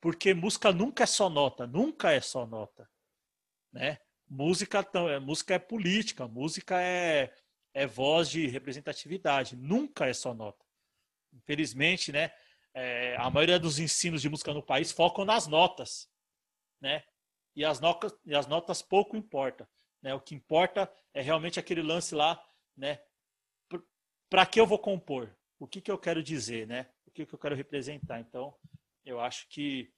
porque 0.00 0.34
música 0.34 0.72
nunca 0.72 1.04
é 1.04 1.06
só 1.06 1.28
nota, 1.28 1.66
nunca 1.66 2.12
é 2.12 2.20
só 2.20 2.46
nota, 2.46 2.88
né? 3.72 3.98
Música, 4.28 4.88
é, 4.94 5.18
música 5.18 5.54
é 5.54 5.58
política, 5.58 6.26
música 6.26 6.80
é, 6.80 7.32
é 7.74 7.86
voz 7.86 8.30
de 8.30 8.46
representatividade, 8.46 9.56
nunca 9.56 10.06
é 10.06 10.12
só 10.14 10.32
nota. 10.32 10.64
Infelizmente, 11.32 12.10
né? 12.12 12.32
É, 12.74 13.14
a 13.18 13.28
maioria 13.28 13.58
dos 13.58 13.78
ensinos 13.78 14.22
de 14.22 14.30
música 14.30 14.54
no 14.54 14.62
país 14.62 14.90
focam 14.90 15.24
nas 15.26 15.46
notas, 15.46 16.08
né? 16.82 17.04
E 17.54 17.64
as 17.64 17.80
notas, 17.80 18.12
e 18.26 18.34
as 18.34 18.46
notas 18.46 18.82
pouco 18.82 19.16
importa, 19.16 19.68
né? 20.02 20.12
O 20.12 20.20
que 20.20 20.34
importa 20.34 20.92
é 21.14 21.22
realmente 21.22 21.60
aquele 21.60 21.80
lance 21.80 22.14
lá, 22.14 22.42
né? 22.76 23.00
Para 24.28 24.44
que 24.44 24.60
eu 24.60 24.66
vou 24.66 24.78
compor? 24.78 25.34
O 25.58 25.66
que, 25.66 25.80
que 25.80 25.90
eu 25.90 25.98
quero 25.98 26.22
dizer, 26.22 26.66
né? 26.66 26.90
O 27.06 27.10
que, 27.12 27.24
que 27.24 27.34
eu 27.34 27.38
quero 27.38 27.54
representar? 27.54 28.18
Então, 28.18 28.54
eu 29.04 29.20
acho 29.20 29.46
que 29.48 29.92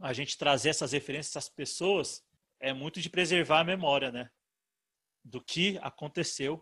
a 0.00 0.12
gente 0.12 0.38
trazer 0.38 0.68
essas 0.68 0.92
referências 0.92 1.36
às 1.36 1.48
pessoas 1.48 2.24
é 2.60 2.72
muito 2.72 3.00
de 3.00 3.10
preservar 3.10 3.60
a 3.60 3.64
memória, 3.64 4.12
né? 4.12 4.30
Do 5.24 5.42
que 5.42 5.78
aconteceu 5.82 6.60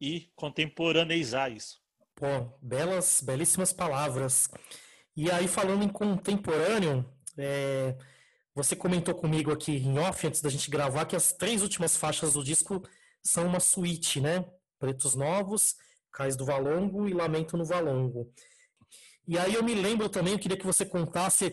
e 0.00 0.30
contemporaneizar 0.36 1.50
isso. 1.50 1.82
Pô, 2.14 2.26
belas, 2.62 3.20
belíssimas 3.20 3.72
palavras. 3.72 4.48
E 5.16 5.30
aí, 5.30 5.48
falando 5.48 5.82
em 5.82 5.88
contemporâneo, 5.88 7.15
é, 7.38 7.96
você 8.54 8.74
comentou 8.74 9.14
comigo 9.14 9.52
aqui 9.52 9.76
em 9.76 9.98
off, 9.98 10.26
antes 10.26 10.40
da 10.40 10.48
gente 10.48 10.70
gravar, 10.70 11.04
que 11.06 11.16
as 11.16 11.32
três 11.32 11.62
últimas 11.62 11.96
faixas 11.96 12.34
do 12.34 12.44
disco 12.44 12.82
são 13.22 13.46
uma 13.46 13.60
suíte, 13.60 14.20
né? 14.20 14.44
Pretos 14.78 15.14
Novos, 15.14 15.76
Cais 16.12 16.36
do 16.36 16.44
Valongo 16.44 17.08
e 17.08 17.12
Lamento 17.12 17.56
no 17.56 17.64
Valongo. 17.64 18.32
E 19.26 19.38
aí 19.38 19.54
eu 19.54 19.62
me 19.62 19.74
lembro 19.74 20.08
também, 20.08 20.34
eu 20.34 20.38
queria 20.38 20.56
que 20.56 20.66
você 20.66 20.86
contasse 20.86 21.52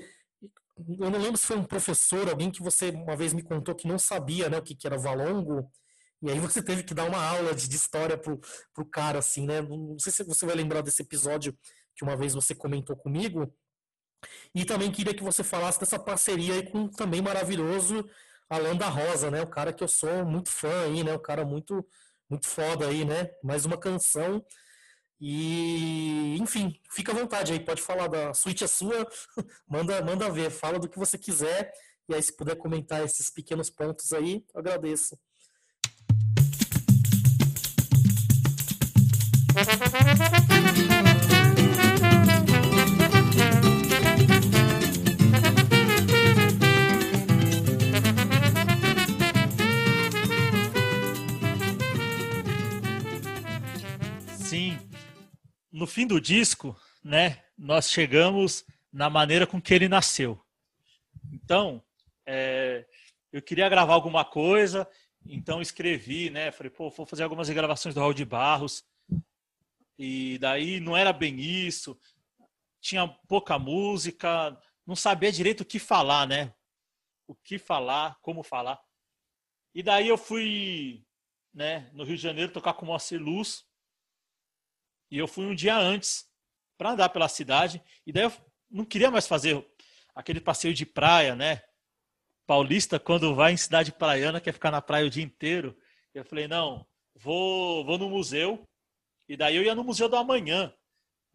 eu 1.00 1.12
não 1.12 1.20
lembro 1.20 1.38
se 1.38 1.46
foi 1.46 1.58
um 1.58 1.64
professor, 1.64 2.28
alguém 2.28 2.50
que 2.50 2.62
você 2.62 2.90
uma 2.90 3.16
vez 3.16 3.32
me 3.32 3.44
contou 3.44 3.76
que 3.76 3.88
não 3.88 4.00
sabia 4.00 4.50
né, 4.50 4.58
o 4.58 4.62
que, 4.64 4.74
que 4.74 4.88
era 4.88 4.98
valongo, 4.98 5.72
e 6.24 6.32
aí 6.32 6.40
você 6.40 6.64
teve 6.64 6.84
que 6.84 6.94
dar 6.94 7.04
uma 7.04 7.22
aula 7.22 7.54
de, 7.54 7.68
de 7.68 7.76
história 7.76 8.18
pro, 8.18 8.40
pro 8.74 8.86
cara, 8.86 9.20
assim, 9.20 9.46
né? 9.46 9.62
Não 9.62 10.00
sei 10.00 10.12
se 10.12 10.24
você 10.24 10.46
vai 10.46 10.56
lembrar 10.56 10.82
desse 10.82 11.02
episódio 11.02 11.54
que 11.94 12.04
uma 12.04 12.16
vez 12.16 12.34
você 12.34 12.56
comentou 12.56 12.96
comigo. 12.96 13.54
E 14.54 14.66
também 14.66 14.92
queria 14.92 15.14
que 15.14 15.24
você 15.24 15.44
falasse 15.44 15.80
dessa 15.80 16.00
parceria 16.00 16.56
aí 16.56 16.70
com 16.70 16.88
também 16.88 17.22
maravilhoso 17.22 18.08
Alan 18.50 18.76
da 18.76 18.88
Rosa, 18.88 19.32
né? 19.32 19.42
O 19.42 19.48
cara 19.48 19.74
que 19.74 19.84
eu 19.84 19.88
sou 19.88 20.26
muito 20.26 20.50
fã 20.50 20.86
aí, 20.86 21.04
né? 21.04 21.14
O 21.14 21.20
cara 21.20 21.46
muito, 21.46 21.86
muito 22.30 22.48
foda 22.48 22.88
aí, 22.88 23.06
né? 23.06 23.30
Mais 23.44 23.66
uma 23.66 23.78
canção 23.78 24.44
e, 25.26 26.36
enfim, 26.42 26.78
fica 26.92 27.14
à 27.14 27.16
vontade 27.16 27.54
aí, 27.54 27.60
pode 27.62 27.82
falar 27.82 28.08
da 28.08 28.34
suíte 28.34 28.66
é 28.66 28.68
sua, 28.68 29.08
manda, 29.66 30.02
manda 30.04 30.30
ver, 30.30 30.50
fala 30.52 30.78
do 30.78 30.90
que 30.90 31.00
você 31.00 31.18
quiser. 31.18 31.72
E 32.10 32.14
aí, 32.14 32.22
se 32.22 32.36
puder 32.36 32.58
comentar 32.58 33.02
esses 33.06 33.30
pequenos 33.30 33.70
pontos 33.70 34.12
aí, 34.12 34.44
agradeço. 34.54 35.18
no 55.74 55.88
fim 55.88 56.06
do 56.06 56.22
disco, 56.22 56.80
né, 57.04 57.44
nós 57.58 57.90
chegamos 57.90 58.64
na 58.92 59.10
maneira 59.10 59.48
com 59.48 59.60
que 59.60 59.74
ele 59.74 59.90
nasceu. 59.90 60.40
Então, 61.32 61.84
é, 62.28 62.86
eu 63.32 63.42
queria 63.42 63.68
gravar 63.68 63.96
alguma 63.96 64.24
coisa, 64.24 64.88
então 65.26 65.64
escrevi, 65.64 66.30
né, 66.30 66.52
falei, 66.52 66.70
pô, 66.70 66.92
vou 66.92 67.08
fazer 67.08 67.24
algumas 67.24 67.50
gravações 67.50 67.96
do 67.96 68.02
Raul 68.02 68.14
de 68.14 68.24
Barros, 68.24 68.86
e 69.98 70.38
daí 70.38 70.80
não 70.80 70.96
era 70.96 71.12
bem 71.12 71.40
isso, 71.40 72.00
tinha 72.80 73.08
pouca 73.28 73.58
música, 73.58 74.56
não 74.86 74.96
sabia 74.96 75.32
direito 75.32 75.62
o 75.62 75.66
que 75.66 75.80
falar, 75.80 76.28
né, 76.28 76.54
o 77.28 77.34
que 77.34 77.58
falar, 77.58 78.20
como 78.22 78.44
falar. 78.44 78.80
E 79.74 79.82
daí 79.82 80.08
eu 80.08 80.20
fui, 80.20 81.04
né, 81.52 81.90
no 81.94 82.04
Rio 82.04 82.16
de 82.16 82.22
Janeiro 82.22 82.52
tocar 82.52 82.76
com 82.76 82.86
o 82.86 82.90
Moacir 82.90 83.20
Luz, 83.20 83.66
e 85.14 85.20
eu 85.20 85.28
fui 85.28 85.45
um 85.45 85.53
dia 85.53 85.78
antes 85.78 86.28
para 86.76 86.93
andar 86.93 87.07
pela 87.09 87.30
cidade. 87.30 87.80
E 88.03 88.11
daí 88.11 88.24
eu 88.24 88.34
não 88.68 88.84
queria 88.84 89.11
mais 89.11 89.28
fazer 89.28 89.64
aquele 90.16 90.41
passeio 90.41 90.74
de 90.74 90.88
praia, 90.88 91.36
né? 91.36 91.61
Paulista, 92.47 92.99
quando 92.99 93.36
vai 93.36 93.53
em 93.53 93.57
cidade 93.57 93.91
praiana, 93.91 94.41
quer 94.41 94.53
ficar 94.53 94.72
na 94.72 94.82
praia 94.82 95.05
o 95.05 95.11
dia 95.11 95.24
inteiro. 95.24 95.78
Eu 96.16 96.26
falei, 96.26 96.47
não, 96.47 96.84
vou, 97.14 97.86
vou 97.86 97.99
no 97.99 98.09
museu. 98.09 98.68
E 99.30 99.38
daí 99.38 99.55
eu 99.55 99.61
ia 99.61 99.76
no 99.76 99.84
Museu 99.84 100.09
do 100.09 100.16
Amanhã. 100.16 100.74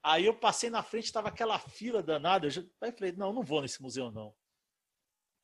Aí 0.02 0.26
eu 0.26 0.34
passei 0.34 0.70
na 0.70 0.82
frente, 0.82 1.04
estava 1.04 1.28
aquela 1.28 1.56
fila 1.60 2.02
danada. 2.02 2.48
Eu 2.48 2.50
já... 2.50 2.62
Aí 2.80 2.90
falei, 2.90 3.12
não, 3.12 3.32
não 3.32 3.44
vou 3.44 3.62
nesse 3.62 3.80
museu, 3.80 4.10
não. 4.10 4.34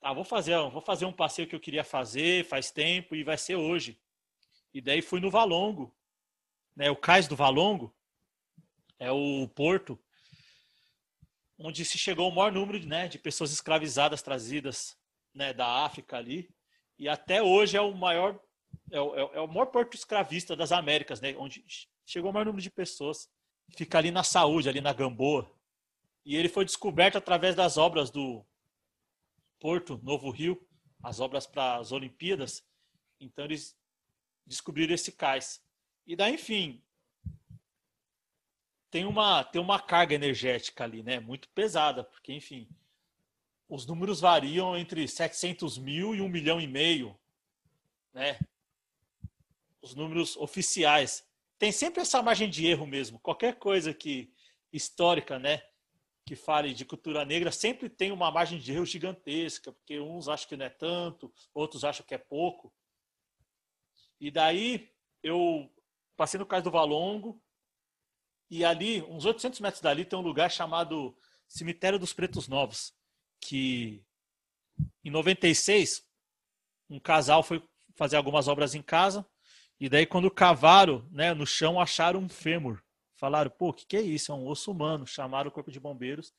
Ah, 0.03 0.13
vou 0.13 0.25
fazer, 0.25 0.59
vou 0.71 0.83
fazer 0.83 1.05
um 1.05 1.13
passeio 1.13 1.47
que 1.47 1.55
eu 1.55 1.61
queria 1.61 1.85
fazer 1.85 2.45
faz 2.47 2.73
tempo 2.73 3.15
e 3.15 3.23
vai 3.23 3.39
ser 3.39 3.55
hoje. 3.55 3.97
E 4.73 4.81
daí 4.81 5.01
fui 5.01 5.21
no 5.21 5.31
Valongo, 5.31 5.97
né? 6.75 6.91
O 6.91 6.97
cais 6.97 7.29
do 7.29 7.37
Valongo 7.37 7.95
é 8.99 9.11
o 9.11 9.49
porto 9.49 9.99
onde 11.59 11.85
se 11.85 11.99
chegou 11.99 12.29
o 12.29 12.35
maior 12.35 12.53
número 12.53 12.85
né, 12.87 13.09
de 13.09 13.19
pessoas 13.19 13.53
escravizadas 13.53 14.23
trazidas 14.23 14.97
né, 15.33 15.53
da 15.53 15.85
África 15.85 16.17
ali. 16.17 16.49
E 16.99 17.09
até 17.09 17.43
hoje 17.43 17.77
é 17.77 17.81
o 17.81 17.95
maior 17.95 18.41
é 18.91 19.01
o, 19.01 19.15
é 19.15 19.41
o 19.41 19.47
maior 19.47 19.67
porto 19.67 19.95
escravista 19.95 20.57
das 20.57 20.73
Américas, 20.73 21.21
né, 21.21 21.35
onde 21.39 21.65
chegou 22.05 22.31
o 22.31 22.35
maior 22.35 22.47
número 22.47 22.63
de 22.63 22.71
pessoas. 22.71 23.31
Fica 23.77 23.99
ali 23.99 24.11
na 24.11 24.23
saúde, 24.23 24.69
ali 24.69 24.81
na 24.81 24.93
Gamboa. 24.93 25.51
E 26.25 26.37
ele 26.37 26.49
foi 26.49 26.65
descoberto 26.65 27.17
através 27.17 27.55
das 27.55 27.77
obras 27.77 28.11
do 28.11 28.45
Porto 29.59 29.99
Novo 30.03 30.31
Rio, 30.31 30.61
as 31.03 31.21
obras 31.21 31.47
para 31.47 31.77
as 31.77 31.93
Olimpíadas. 31.93 32.63
Então 33.21 33.45
eles 33.45 33.77
descobriram 34.47 34.95
esse 34.95 35.13
cais. 35.13 35.63
E 36.07 36.15
daí, 36.15 36.35
enfim, 36.35 36.84
tem 38.95 39.05
uma, 39.05 39.43
tem 39.43 39.61
uma 39.61 39.81
carga 39.81 40.15
energética 40.15 40.85
ali, 40.85 41.03
né? 41.03 41.19
Muito 41.19 41.49
pesada, 41.49 42.05
porque, 42.05 42.33
enfim, 42.33 42.69
os 43.69 43.85
números 43.85 44.21
variam 44.21 44.79
entre 44.79 45.09
700 45.09 45.79
mil 45.79 46.15
e 46.15 46.21
1 46.21 46.29
milhão 46.29 46.61
e 46.61 46.69
meio, 46.69 47.19
né? 48.13 48.39
Os 49.83 49.97
números 49.97 50.37
oficiais. 50.37 51.27
Tem 51.59 51.73
sempre 51.73 52.03
essa 52.03 52.23
margem 52.23 52.49
de 52.49 52.69
erro 52.69 52.87
mesmo. 52.87 53.19
Qualquer 53.19 53.59
coisa 53.59 53.93
que 53.93 54.33
histórica, 54.73 55.41
né? 55.41 55.61
Que 56.25 56.37
fale 56.37 56.73
de 56.73 56.85
cultura 56.85 57.25
negra 57.25 57.51
sempre 57.51 57.89
tem 57.89 58.13
uma 58.13 58.31
margem 58.31 58.61
de 58.61 58.75
erro 58.75 58.87
gigantesca, 58.87 59.73
porque 59.73 59.99
uns 59.99 60.29
acham 60.29 60.49
que 60.49 60.57
não 60.57 60.67
é 60.67 60.71
tanto, 60.71 61.35
outros 61.53 61.83
acham 61.83 62.07
que 62.07 62.15
é 62.15 62.19
pouco. 62.19 62.73
E 64.21 64.31
daí 64.31 64.89
eu 65.21 65.69
passei 66.17 66.39
no 66.39 66.47
caso 66.47 66.63
do 66.63 66.71
Valongo, 66.71 67.43
e 68.55 68.65
ali, 68.65 69.03
uns 69.03 69.25
800 69.25 69.59
metros 69.59 69.83
dali, 69.83 70.05
tem 70.05 70.17
um 70.17 70.23
lugar 70.23 70.49
chamado 70.49 71.13
Cemitério 71.49 71.99
dos 71.99 72.13
Pretos 72.13 72.47
Novos, 72.47 72.95
que 73.41 74.01
em 75.05 75.11
96 75.11 76.07
um 76.89 77.01
casal 77.01 77.43
foi 77.43 77.61
fazer 77.97 78.17
algumas 78.17 78.47
obras 78.47 78.77
em 78.77 78.81
casa 78.81 79.27
e 79.81 79.89
daí 79.89 80.07
quando 80.07 80.31
cavaram, 80.31 81.05
né, 81.11 81.35
no 81.35 81.45
chão 81.45 81.81
acharam 81.81 82.21
um 82.21 82.29
fêmur. 82.29 82.81
Falaram, 83.17 83.51
pô, 83.51 83.71
o 83.71 83.73
que, 83.73 83.87
que 83.87 83.97
é 83.97 84.01
isso? 84.01 84.31
É 84.31 84.35
um 84.37 84.47
osso 84.47 84.71
humano. 84.71 85.05
Chamaram 85.05 85.49
o 85.49 85.53
corpo 85.53 85.73
de 85.73 85.81
bombeiros 85.81 86.33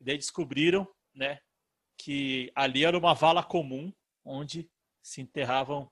e 0.00 0.04
daí 0.04 0.18
descobriram, 0.18 0.84
né, 1.14 1.38
que 1.96 2.50
ali 2.56 2.84
era 2.84 2.98
uma 2.98 3.14
vala 3.14 3.44
comum 3.44 3.92
onde 4.24 4.68
se 5.00 5.20
enterravam 5.20 5.88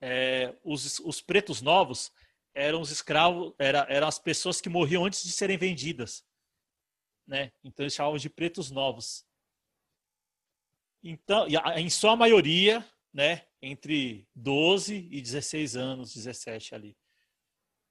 é, 0.00 0.56
os, 0.64 0.98
os 0.98 1.20
pretos 1.20 1.62
novos 1.62 2.10
eram 2.54 2.80
os 2.80 2.90
escravos, 2.90 3.52
era, 3.58 3.86
eram 3.88 4.06
as 4.06 4.18
pessoas 4.18 4.60
que 4.60 4.68
morriam 4.68 5.04
antes 5.04 5.24
de 5.24 5.32
serem 5.32 5.58
vendidas. 5.58 6.24
Né? 7.26 7.52
Então 7.62 7.84
eles 7.84 7.94
chamavam 7.94 8.18
de 8.18 8.30
pretos 8.30 8.70
novos. 8.70 9.26
Então, 11.02 11.46
em 11.76 11.90
sua 11.90 12.16
maioria, 12.16 12.86
né, 13.12 13.46
entre 13.60 14.26
12 14.34 15.08
e 15.10 15.20
16 15.20 15.76
anos, 15.76 16.14
17 16.14 16.74
ali. 16.74 16.96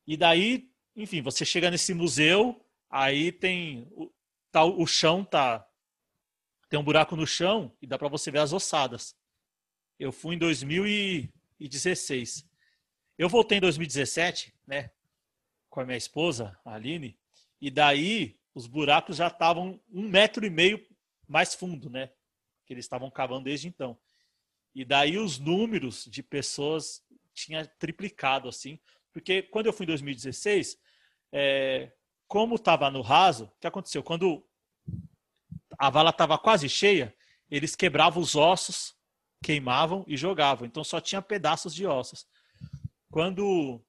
E 0.07 0.18
daí, 0.18 0.72
enfim, 0.95 1.22
você 1.22 1.45
chega 1.45 1.70
nesse 1.70 1.93
museu, 1.93 2.59
aí 2.89 3.32
tem 3.32 3.88
tá, 4.51 4.66
o 4.66 4.86
chão 4.88 5.24
tá 5.24 5.68
tem 6.74 6.80
um 6.80 6.84
buraco 6.84 7.16
no 7.16 7.28
chão 7.28 7.72
e 7.80 7.86
dá 7.86 7.99
para 7.99 8.07
você 8.07 8.32
ver 8.32 8.39
as 8.39 8.51
ossadas. 8.51 9.16
Eu 9.99 10.11
fui 10.11 10.34
em 10.34 10.39
2016. 10.39 12.49
Eu 13.18 13.30
voltei 13.30 13.59
em 13.59 13.61
2017, 13.61 14.53
né? 14.66 14.89
Com 15.70 15.82
a 15.82 15.86
minha 15.86 15.97
esposa, 15.97 16.57
a 16.66 16.74
Aline, 16.74 17.18
e 17.61 17.70
daí 17.70 18.39
os 18.53 18.68
buracos 18.68 19.18
já 19.18 19.28
estavam 19.28 19.80
um 19.91 20.07
metro 20.07 20.45
e 20.45 20.49
meio 20.49 20.84
mais 21.28 21.53
fundo, 21.53 21.89
né? 21.89 22.09
Que 22.66 22.74
eles 22.74 22.86
estavam 22.86 23.09
cavando 23.09 23.45
desde 23.45 23.68
então. 23.68 23.97
E 24.76 24.84
daí 24.84 25.18
os 25.18 25.38
números 25.39 26.05
de 26.05 26.24
pessoas 26.24 27.03
tinha 27.34 27.66
triplicado, 27.66 28.47
assim. 28.47 28.80
Porque 29.11 29.43
quando 29.43 29.68
eu 29.68 29.74
fui 29.74 29.86
em 29.86 29.88
2016, 29.88 30.78
é, 31.32 31.91
como 32.28 32.55
estava 32.55 32.89
no 32.89 33.01
raso, 33.01 33.45
o 33.45 33.59
que 33.59 33.68
aconteceu? 33.68 34.01
Quando 34.01 34.43
a 35.78 35.89
vala 35.89 36.09
estava 36.09 36.38
quase 36.38 36.68
cheia, 36.68 37.16
eles 37.49 37.76
quebravam 37.76 38.22
os 38.22 38.36
ossos, 38.36 38.95
queimavam 39.41 40.03
e 40.07 40.18
jogavam. 40.18 40.66
Então 40.66 40.84
só 40.84 40.99
tinha 40.99 41.22
pedaços 41.22 41.76
de 41.76 41.86
ossos. 41.86 42.26
Quando 43.14 43.80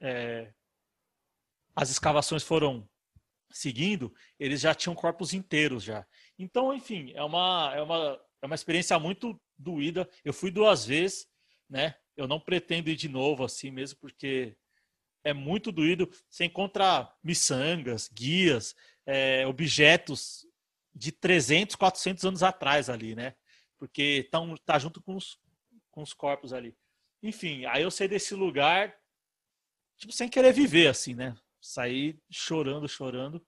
é, 0.00 0.52
as 1.74 1.90
escavações 1.90 2.44
foram 2.44 2.88
seguindo, 3.50 4.14
eles 4.38 4.60
já 4.60 4.72
tinham 4.72 4.94
corpos 4.94 5.34
inteiros 5.34 5.82
já. 5.82 6.06
Então, 6.38 6.72
enfim, 6.72 7.10
é 7.16 7.24
uma, 7.24 7.72
é 7.74 7.82
uma, 7.82 8.20
é 8.40 8.46
uma 8.46 8.54
experiência 8.54 8.96
muito 8.96 9.40
doída. 9.58 10.08
Eu 10.24 10.32
fui 10.32 10.52
duas 10.52 10.86
vezes, 10.86 11.26
né? 11.68 11.96
Eu 12.16 12.28
não 12.28 12.38
pretendo 12.38 12.88
ir 12.88 12.94
de 12.94 13.08
novo 13.08 13.42
assim 13.42 13.72
mesmo, 13.72 13.98
porque 13.98 14.56
é 15.24 15.32
muito 15.32 15.72
doído. 15.72 16.08
Você 16.30 16.44
encontra 16.44 17.12
miçangas, 17.24 18.08
guias, 18.08 18.72
é, 19.04 19.44
objetos 19.48 20.46
de 20.94 21.10
300, 21.10 21.74
400 21.74 22.24
anos 22.24 22.44
atrás 22.44 22.88
ali, 22.88 23.16
né? 23.16 23.34
Porque 23.76 24.28
tão, 24.30 24.54
tá 24.58 24.78
junto 24.78 25.02
com 25.02 25.16
os, 25.16 25.40
com 25.90 26.02
os 26.02 26.12
corpos 26.12 26.52
ali. 26.52 26.76
Enfim, 27.22 27.64
aí 27.66 27.82
eu 27.82 27.90
saí 27.90 28.08
desse 28.08 28.34
lugar, 28.34 28.96
tipo, 29.96 30.12
sem 30.12 30.28
querer 30.28 30.52
viver, 30.52 30.88
assim, 30.88 31.14
né? 31.14 31.36
Saí 31.60 32.20
chorando, 32.30 32.88
chorando. 32.88 33.44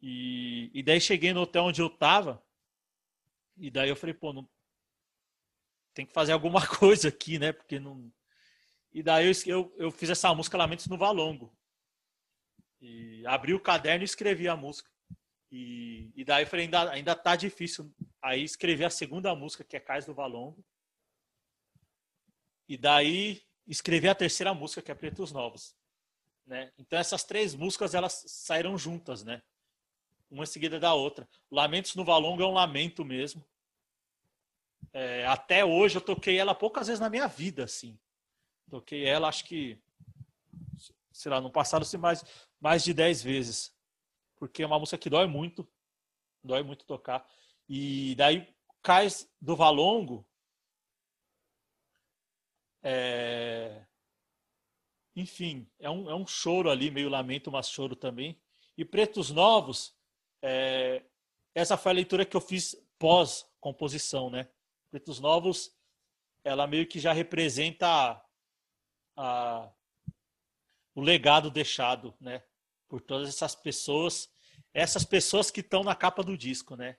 E, 0.00 0.70
e 0.72 0.82
daí 0.82 1.00
cheguei 1.00 1.32
no 1.32 1.42
hotel 1.42 1.64
onde 1.64 1.80
eu 1.80 1.90
tava, 1.90 2.42
e 3.56 3.70
daí 3.70 3.88
eu 3.88 3.96
falei, 3.96 4.14
pô, 4.14 4.32
não, 4.32 4.48
tem 5.92 6.06
que 6.06 6.12
fazer 6.12 6.32
alguma 6.32 6.64
coisa 6.78 7.08
aqui, 7.08 7.38
né? 7.38 7.52
Porque 7.52 7.80
não, 7.80 8.12
e 8.92 9.02
daí 9.02 9.26
eu, 9.26 9.32
eu, 9.46 9.74
eu 9.76 9.90
fiz 9.90 10.10
essa 10.10 10.34
música 10.34 10.56
Lamentos 10.56 10.86
no 10.86 10.96
Valongo. 10.96 11.56
E 12.80 13.26
abri 13.26 13.54
o 13.54 13.60
caderno 13.60 14.02
e 14.02 14.04
escrevi 14.04 14.48
a 14.48 14.56
música. 14.56 14.90
E, 15.50 16.10
e 16.14 16.24
daí 16.24 16.44
eu 16.44 16.46
falei, 16.46 16.66
ainda, 16.66 16.90
ainda 16.90 17.14
tá 17.14 17.36
difícil. 17.36 17.92
Aí 18.22 18.42
escrevi 18.42 18.84
a 18.84 18.90
segunda 18.90 19.34
música, 19.34 19.64
que 19.64 19.76
é 19.76 19.80
Cais 19.80 20.06
do 20.06 20.14
Valongo. 20.14 20.64
E 22.68 22.76
daí 22.76 23.42
escrevi 23.66 24.08
a 24.08 24.14
terceira 24.14 24.52
música, 24.52 24.82
que 24.82 24.90
é 24.90 24.94
Pretos 24.94 25.32
Novos. 25.32 25.74
Né? 26.46 26.72
Então 26.78 26.98
essas 26.98 27.24
três 27.24 27.54
músicas, 27.54 27.94
elas 27.94 28.24
saíram 28.26 28.76
juntas, 28.76 29.22
né? 29.24 29.42
Uma 30.30 30.44
em 30.44 30.46
seguida 30.46 30.78
da 30.78 30.94
outra. 30.94 31.28
Lamentos 31.50 31.94
no 31.94 32.04
Valongo 32.04 32.42
é 32.42 32.46
um 32.46 32.52
lamento 32.52 33.04
mesmo. 33.04 33.44
É, 34.92 35.26
até 35.26 35.64
hoje 35.64 35.96
eu 35.96 36.00
toquei 36.00 36.38
ela 36.38 36.54
poucas 36.54 36.86
vezes 36.86 37.00
na 37.00 37.10
minha 37.10 37.26
vida, 37.26 37.64
assim. 37.64 37.98
Toquei 38.70 39.04
ela, 39.04 39.28
acho 39.28 39.44
que, 39.44 39.78
sei 41.10 41.30
lá, 41.30 41.40
no 41.40 41.50
passado, 41.50 41.84
se 41.84 41.96
mais, 41.96 42.24
mais 42.60 42.84
de 42.84 42.92
10 42.92 43.22
vezes. 43.22 43.74
Porque 44.36 44.62
é 44.62 44.66
uma 44.66 44.78
música 44.78 44.98
que 44.98 45.10
dói 45.10 45.26
muito. 45.26 45.66
Dói 46.42 46.62
muito 46.62 46.84
tocar. 46.84 47.26
E 47.68 48.14
daí, 48.16 48.46
Cais 48.82 49.28
do 49.40 49.56
Valongo. 49.56 50.27
É... 52.82 53.84
Enfim, 55.16 55.68
é 55.78 55.90
um, 55.90 56.08
é 56.08 56.14
um 56.14 56.26
choro 56.26 56.70
ali, 56.70 56.90
meio 56.90 57.08
lamento, 57.08 57.50
mas 57.50 57.68
choro 57.68 57.96
também. 57.96 58.40
E 58.76 58.84
Pretos 58.84 59.30
Novos, 59.30 59.96
é... 60.42 61.02
essa 61.54 61.76
foi 61.76 61.92
a 61.92 61.94
leitura 61.94 62.24
que 62.24 62.36
eu 62.36 62.40
fiz 62.40 62.76
pós-composição, 62.98 64.30
né? 64.30 64.48
Pretos 64.90 65.20
Novos, 65.20 65.76
ela 66.44 66.66
meio 66.66 66.86
que 66.86 66.98
já 66.98 67.12
representa 67.12 68.22
a, 69.16 69.70
o 70.94 71.00
legado 71.00 71.50
deixado, 71.50 72.14
né? 72.20 72.42
Por 72.88 73.00
todas 73.00 73.28
essas 73.28 73.54
pessoas, 73.54 74.30
essas 74.72 75.04
pessoas 75.04 75.50
que 75.50 75.60
estão 75.60 75.82
na 75.82 75.94
capa 75.94 76.22
do 76.22 76.36
disco, 76.36 76.74
né? 76.76 76.96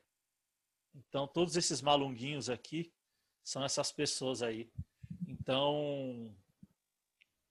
Então, 0.93 1.27
todos 1.27 1.55
esses 1.55 1.82
malunguinhos 1.82 2.49
aqui 2.49 2.93
são 3.43 3.63
essas 3.63 3.91
pessoas 3.91 4.41
aí. 4.41 4.71
Então, 5.50 6.32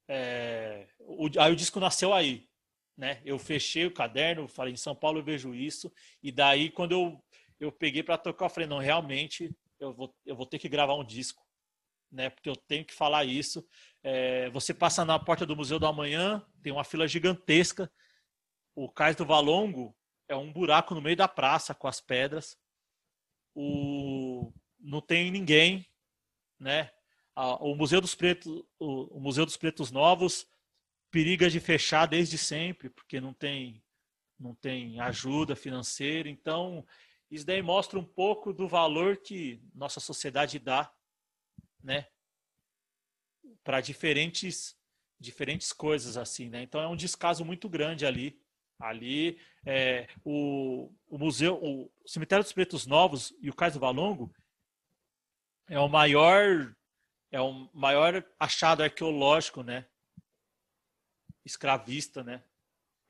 é, 0.07 0.87
o, 1.01 1.29
aí 1.37 1.53
o 1.53 1.57
disco 1.57 1.81
nasceu 1.81 2.15
aí, 2.15 2.49
né? 2.97 3.21
Eu 3.25 3.41
fechei 3.41 3.87
o 3.87 3.93
caderno, 3.93 4.47
falei 4.47 4.73
em 4.73 4.77
São 4.77 4.95
Paulo 4.95 5.19
eu 5.19 5.25
vejo 5.25 5.53
isso, 5.53 5.93
e 6.23 6.31
daí 6.31 6.71
quando 6.71 6.93
eu, 6.93 7.25
eu 7.59 7.73
peguei 7.73 8.05
para 8.05 8.17
tocar, 8.17 8.45
eu 8.45 8.51
falei, 8.51 8.69
não, 8.69 8.79
realmente 8.79 9.53
eu 9.81 9.93
vou, 9.93 10.15
eu 10.25 10.37
vou 10.37 10.47
ter 10.47 10.61
que 10.61 10.69
gravar 10.69 10.95
um 10.95 11.05
disco 11.05 11.45
né? 12.11 12.31
Porque 12.31 12.49
eu 12.49 12.55
tenho 12.55 12.85
que 12.85 12.95
falar 12.95 13.25
isso. 13.25 13.67
É, 14.01 14.49
você 14.51 14.73
passa 14.73 15.05
na 15.05 15.19
porta 15.19 15.45
do 15.45 15.57
Museu 15.57 15.79
do 15.79 15.87
Amanhã, 15.87 16.41
tem 16.63 16.73
uma 16.73 16.85
fila 16.85 17.07
gigantesca. 17.07 17.93
O 18.77 18.89
Cais 18.89 19.17
do 19.17 19.27
Valongo 19.27 19.95
é 20.29 20.37
um 20.37 20.53
buraco 20.53 20.95
no 20.95 21.03
meio 21.03 21.17
da 21.17 21.27
praça 21.27 21.75
com 21.75 21.89
as 21.89 22.01
pedras. 22.01 22.57
O, 23.55 24.53
não 24.79 25.03
tem 25.03 25.33
ninguém, 25.33 25.85
né? 26.61 26.91
O 27.61 27.75
Museu 27.75 28.01
dos 28.01 28.15
Pretos, 28.15 28.65
o 28.79 29.21
Museu 29.21 29.47
dos 29.47 29.57
Pretos 29.57 29.91
Novos 29.91 30.47
periga 31.11 31.49
de 31.49 31.61
fechar 31.61 32.07
desde 32.07 32.37
sempre, 32.37 32.91
porque 32.91 33.21
não 33.21 33.33
tem 33.33 33.83
não 34.39 34.55
tem 34.55 35.01
ajuda 35.01 35.57
financeira. 35.57 36.29
Então, 36.29 36.87
isso 37.29 37.45
daí 37.45 37.61
mostra 37.61 37.99
um 37.99 38.05
pouco 38.05 38.53
do 38.53 38.69
valor 38.69 39.17
que 39.17 39.61
nossa 39.75 39.99
sociedade 39.99 40.61
dá 40.61 40.93
né? 41.83 42.07
Para 43.65 43.81
diferentes 43.81 44.77
diferentes 45.21 45.73
coisas 45.73 46.17
assim, 46.17 46.49
né? 46.49 46.63
Então 46.63 46.81
é 46.81 46.87
um 46.87 46.95
descaso 46.95 47.45
muito 47.45 47.69
grande 47.69 48.07
ali. 48.07 48.41
Ali 48.79 49.41
é, 49.67 50.07
o, 50.25 50.93
o 51.09 51.19
museu, 51.19 51.59
o 51.61 51.91
cemitério 52.07 52.45
dos 52.45 52.53
Pretos 52.53 52.87
Novos 52.87 53.35
e 53.41 53.51
o 53.51 53.55
Cais 53.55 53.75
do 53.75 53.81
Valongo 53.81 54.33
é 55.69 55.81
o 55.81 55.89
maior 55.89 56.73
é 57.31 57.41
o 57.41 57.69
maior 57.73 58.25
achado 58.39 58.83
arqueológico, 58.83 59.63
né? 59.63 59.87
Escravista, 61.45 62.23
né? 62.23 62.43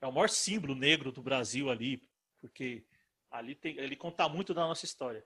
É 0.01 0.07
o 0.07 0.11
maior 0.11 0.29
símbolo 0.29 0.75
negro 0.75 1.11
do 1.11 1.21
Brasil 1.21 1.69
ali, 1.69 2.01
porque 2.39 2.83
ali 3.31 3.55
tem, 3.55 3.77
ele 3.77 3.95
conta 3.95 4.27
muito 4.29 4.53
da 4.53 4.61
nossa 4.61 4.85
história. 4.85 5.25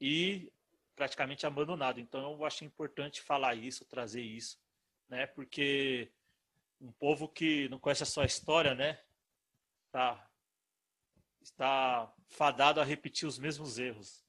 E 0.00 0.50
praticamente 0.94 1.46
abandonado. 1.46 2.00
Então 2.00 2.32
eu 2.32 2.44
acho 2.44 2.64
importante 2.64 3.20
falar 3.20 3.54
isso, 3.54 3.84
trazer 3.84 4.22
isso, 4.22 4.58
né? 5.08 5.26
Porque 5.26 6.10
um 6.80 6.92
povo 6.92 7.28
que 7.28 7.68
não 7.68 7.78
conhece 7.78 8.02
a 8.02 8.06
sua 8.06 8.24
história, 8.24 8.74
né? 8.74 8.98
Tá, 9.90 10.28
está 11.40 12.12
fadado 12.28 12.80
a 12.80 12.84
repetir 12.84 13.26
os 13.26 13.38
mesmos 13.38 13.78
erros. 13.78 14.24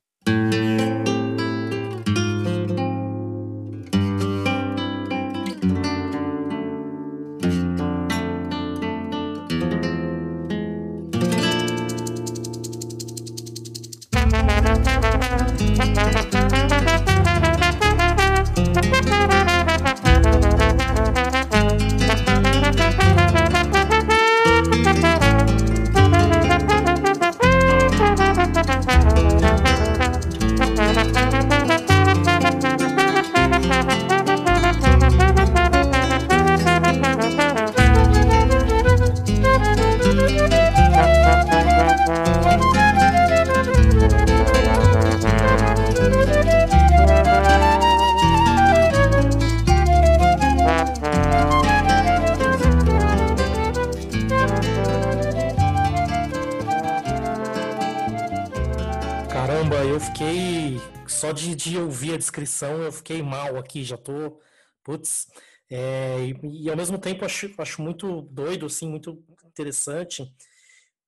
Descrição, 62.34 62.82
eu 62.82 62.92
fiquei 62.92 63.22
mal 63.22 63.58
aqui, 63.58 63.84
já 63.84 63.98
tô. 63.98 64.40
Putz. 64.84 65.28
É, 65.70 66.18
e, 66.26 66.64
e, 66.66 66.70
ao 66.70 66.76
mesmo 66.76 66.98
tempo 66.98 67.24
acho, 67.24 67.54
acho 67.58 67.82
muito 67.82 68.22
doido, 68.24 68.66
assim, 68.66 68.88
muito 68.88 69.24
interessante, 69.46 70.24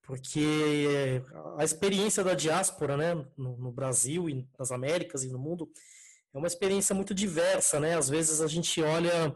porque 0.02 1.22
a 1.58 1.64
experiência 1.64 2.24
da 2.24 2.34
diáspora, 2.34 2.96
né, 2.96 3.16
no, 3.38 3.58
no 3.58 3.72
Brasil 3.72 4.30
e 4.30 4.48
nas 4.58 4.72
Américas 4.72 5.24
e 5.24 5.30
no 5.30 5.40
mundo, 5.40 5.70
é 6.34 6.38
uma 6.38 6.48
experiência 6.48 6.96
muito 6.96 7.14
diversa, 7.14 7.80
né? 7.80 7.98
Às 7.98 8.10
vezes 8.10 8.42
a 8.42 8.48
gente 8.48 8.82
olha, 8.82 9.36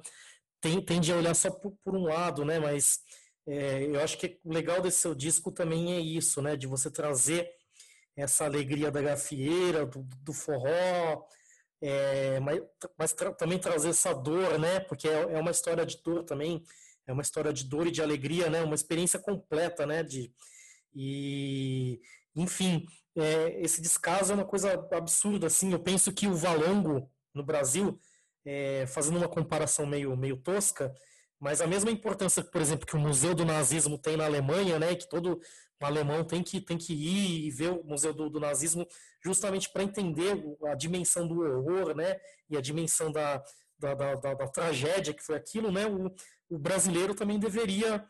tem, 0.62 0.82
tende 0.84 1.12
a 1.12 1.18
olhar 1.18 1.34
só 1.36 1.50
por, 1.52 1.74
por 1.84 1.96
um 1.96 2.04
lado, 2.04 2.46
né? 2.46 2.60
Mas 2.60 3.00
é, 3.48 3.84
eu 3.86 4.00
acho 4.02 4.18
que 4.18 4.40
o 4.44 4.54
legal 4.54 4.82
desse 4.82 5.00
seu 5.00 5.16
disco 5.16 5.52
também 5.52 5.94
é 5.96 6.00
isso, 6.00 6.42
né? 6.42 6.56
De 6.56 6.68
você 6.68 6.90
trazer 6.92 7.50
essa 8.16 8.46
alegria 8.46 8.92
da 8.92 9.02
gafieira, 9.02 9.86
do, 9.86 10.04
do 10.24 10.34
forró, 10.34 11.26
é, 11.82 12.40
mas, 12.40 12.62
mas 12.98 13.14
tra 13.14 13.32
também 13.34 13.58
trazer 13.58 13.90
essa 13.90 14.14
dor, 14.14 14.60
né? 14.60 14.80
Porque 14.82 15.08
é, 15.08 15.34
é, 15.34 15.40
uma 15.40 15.52
história 15.52 15.86
de 15.86 16.02
dor 16.04 16.24
também, 16.24 16.64
é 17.08 17.14
uma 17.14 17.22
história 17.22 17.54
de 17.54 17.64
dor 17.64 17.88
e 17.88 17.92
de 17.92 18.02
alegria, 18.02 18.50
né? 18.50 18.62
Uma 18.62 18.76
experiência 18.76 19.20
completa, 19.20 19.86
né? 19.86 20.04
De, 20.04 20.32
e, 20.94 22.02
enfim, 22.36 22.86
é, 23.16 23.62
esse 23.62 23.82
descaso 23.82 24.32
é 24.32 24.36
uma 24.36 24.46
coisa 24.46 24.74
absurda, 24.92 25.48
assim. 25.48 25.72
Eu 25.72 25.80
penso 25.80 26.12
que 26.12 26.28
o 26.28 26.36
Valongo 26.36 27.10
no 27.34 27.44
Brasil, 27.44 28.00
é, 28.46 28.86
fazendo 28.88 29.18
uma 29.18 29.30
comparação 29.30 29.86
meio, 29.86 30.16
meio 30.18 30.38
tosca, 30.38 30.94
mas 31.40 31.62
a 31.62 31.68
mesma 31.68 31.90
importância, 31.90 32.44
por 32.44 32.60
exemplo, 32.60 32.86
que 32.86 32.96
o 32.96 33.00
Museu 33.00 33.34
do 33.34 33.46
Nazismo 33.46 33.98
tem 33.98 34.18
na 34.18 34.26
Alemanha, 34.26 34.78
né? 34.78 34.96
Que 34.96 35.08
todo 35.08 35.40
alemão 35.86 36.24
tem 36.24 36.44
que, 36.44 36.60
tem 36.60 36.78
que 36.78 36.94
ir 36.94 37.48
e 37.48 37.52
ver 37.52 37.72
o 37.72 37.84
Museu 37.84 38.14
do, 38.14 38.30
do 38.30 38.40
Nazismo 38.40 38.88
justamente 39.24 39.70
para 39.72 39.84
entender 39.84 40.44
a 40.68 40.76
dimensão 40.76 41.28
do 41.28 41.42
horror, 41.42 41.96
né? 41.96 42.20
E 42.50 42.58
a 42.58 42.62
dimensão 42.62 43.12
da, 43.12 43.44
da, 43.78 43.94
da, 43.94 44.16
da, 44.16 44.34
da 44.34 44.48
tragédia 44.48 45.14
que 45.14 45.24
foi 45.24 45.36
aquilo, 45.36 45.72
né? 45.72 45.86
O, 45.88 46.14
o, 46.50 46.60
brasileiro 46.60 47.16
também 47.16 47.40
deveria 47.40 48.06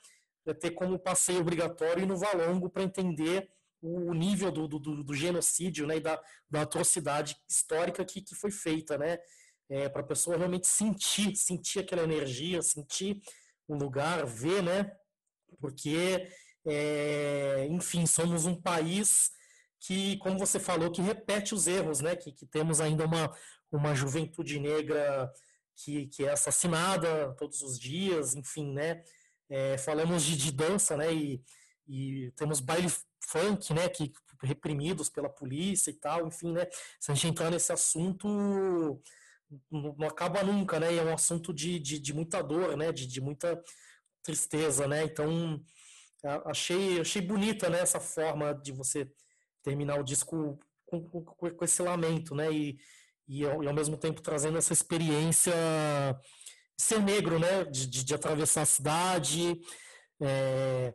eh, 0.45 0.53
ter 0.53 0.71
como 0.71 0.99
passeio 0.99 1.41
obrigatório 1.41 2.03
ir 2.03 2.07
no 2.07 2.17
Valongo 2.17 2.69
para 2.69 2.83
entender 2.83 3.49
o 3.81 4.13
nível 4.13 4.51
do, 4.51 4.67
do, 4.67 5.03
do, 5.03 5.13
genocídio 5.13 5.87
né, 5.87 5.97
e 5.97 5.99
da, 6.01 6.21
da 6.49 6.63
atrocidade 6.63 7.37
histórica 7.47 8.03
que, 8.03 8.21
que 8.21 8.35
foi 8.35 8.51
feita, 8.51 8.97
né? 8.97 9.17
É, 9.69 9.87
para 9.87 10.01
a 10.01 10.05
pessoa 10.05 10.35
realmente 10.35 10.67
sentir, 10.67 11.35
sentir 11.35 11.79
aquela 11.79 12.03
energia, 12.03 12.61
sentir 12.61 13.21
o 13.67 13.75
lugar, 13.75 14.25
ver, 14.25 14.63
né? 14.63 14.91
Porque 15.59 16.27
é, 16.69 17.67
enfim, 17.69 18.05
somos 18.05 18.45
um 18.45 18.55
país 18.55 19.31
que, 19.79 20.17
como 20.17 20.37
você 20.37 20.59
falou, 20.59 20.91
que 20.91 21.01
repete 21.01 21.53
os 21.53 21.67
erros, 21.67 22.01
né? 22.01 22.15
Que, 22.15 22.31
que 22.31 22.45
temos 22.45 22.81
ainda 22.81 23.05
uma, 23.05 23.35
uma 23.71 23.95
juventude 23.95 24.59
negra 24.59 25.31
que, 25.75 26.07
que 26.07 26.25
é 26.25 26.31
assassinada 26.31 27.33
todos 27.37 27.61
os 27.61 27.79
dias, 27.79 28.35
enfim, 28.35 28.73
né? 28.73 29.03
É, 29.49 29.77
falamos 29.77 30.23
de, 30.23 30.37
de, 30.37 30.51
dança, 30.51 30.97
né? 30.97 31.13
E, 31.13 31.41
e 31.87 32.31
temos 32.35 32.59
baile 32.59 32.91
funk, 33.21 33.73
né? 33.73 33.87
Que 33.89 34.11
reprimidos 34.43 35.09
pela 35.09 35.29
polícia 35.29 35.89
e 35.89 35.93
tal, 35.93 36.27
enfim, 36.27 36.51
né? 36.51 36.67
Se 36.99 37.11
a 37.11 37.15
gente 37.15 37.27
entrar 37.27 37.49
nesse 37.49 37.71
assunto, 37.71 38.27
não, 39.71 39.95
não 39.97 40.07
acaba 40.07 40.43
nunca, 40.43 40.79
né? 40.79 40.93
E 40.93 40.99
é 40.99 41.03
um 41.03 41.13
assunto 41.13 41.53
de, 41.53 41.79
de, 41.79 41.99
de 41.99 42.13
muita 42.13 42.41
dor, 42.41 42.75
né? 42.77 42.91
De, 42.91 43.07
de 43.07 43.21
muita 43.21 43.61
tristeza, 44.21 44.87
né? 44.87 45.03
Então, 45.03 45.63
achei, 46.45 46.99
achei 46.99 47.21
bonita 47.21 47.69
né, 47.69 47.79
essa 47.79 47.99
forma 47.99 48.53
de 48.53 48.71
você 48.71 49.09
terminar 49.63 49.99
o 49.99 50.03
disco 50.03 50.59
com, 50.85 51.01
com, 51.01 51.23
com 51.23 51.65
esse 51.65 51.81
lamento, 51.81 52.33
né? 52.35 52.51
E, 52.51 52.77
e, 53.27 53.45
ao, 53.45 53.63
e, 53.63 53.67
ao, 53.67 53.73
mesmo 53.73 53.95
tempo 53.95 54.21
trazendo 54.21 54.57
essa 54.57 54.73
experiência 54.73 55.53
de 56.77 56.83
ser 56.83 57.01
negro, 57.01 57.39
né? 57.39 57.63
De, 57.65 57.87
de, 57.87 58.03
de 58.03 58.13
atravessar 58.15 58.63
a 58.63 58.65
cidade, 58.65 59.59
é, 60.21 60.93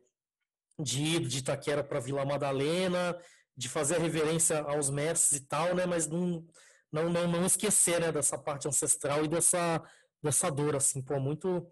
de 0.79 1.03
ir 1.03 1.21
de 1.27 1.39
Itaquera 1.39 1.85
para 1.85 2.01
Vila 2.01 2.25
Madalena, 2.25 3.17
de 3.57 3.69
fazer 3.69 3.97
a 3.97 4.01
reverência 4.01 4.61
aos 4.63 4.91
mestres 4.91 5.41
e 5.41 5.47
tal, 5.47 5.75
né? 5.75 5.87
Mas 5.87 6.07
não, 6.09 6.45
não, 6.93 7.09
não, 7.09 7.29
não 7.29 7.47
esquecer 7.47 8.01
né, 8.01 8.11
dessa 8.11 8.37
parte 8.37 8.67
ancestral 8.67 9.25
e 9.25 9.29
dessa, 9.29 9.83
dessa 10.23 10.51
dor, 10.51 10.75
assim, 10.77 11.03
pô, 11.03 11.21
muito 11.21 11.67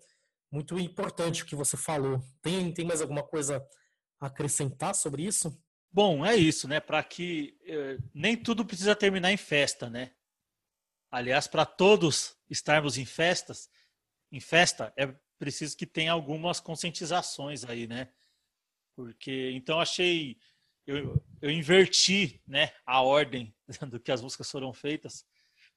muito 0.53 0.79
importante 0.79 1.43
o 1.43 1.47
que 1.47 1.57
você 1.57 1.77
falou. 1.77 2.23
Tem, 2.43 2.73
tem 2.73 2.85
mais 2.85 3.01
alguma 3.01 3.23
coisa 3.23 3.67
a 4.21 4.27
acrescentar 4.27 4.95
sobre 4.95 5.25
isso? 5.25 5.59
Bom, 5.91 6.25
é 6.25 6.37
isso, 6.37 6.69
né? 6.69 6.79
Para 6.79 7.03
que 7.03 7.59
eh, 7.65 7.99
nem 8.15 8.37
tudo 8.37 8.65
precisa 8.65 8.95
terminar 8.95 9.33
em 9.33 9.37
festa, 9.37 9.89
né? 9.89 10.13
Aliás, 11.11 11.47
para 11.47 11.65
todos 11.65 12.37
estarmos 12.49 12.99
em 12.99 13.05
festas, 13.05 13.71
em 14.31 14.41
festa, 14.41 14.93
é 14.97 15.15
preciso 15.39 15.77
que 15.77 15.87
tenha 15.87 16.13
algumas 16.13 16.61
conscientizações 16.61 17.65
aí, 17.65 17.87
né? 17.87 18.13
Porque 18.95 19.51
então 19.55 19.81
achei 19.81 20.39
eu, 20.87 21.23
eu 21.41 21.51
inverti, 21.51 22.43
né, 22.47 22.73
a 22.85 23.01
ordem 23.03 23.55
do 23.89 24.01
que 24.01 24.13
as 24.13 24.21
músicas 24.21 24.51
foram 24.51 24.73
feitas 24.73 25.25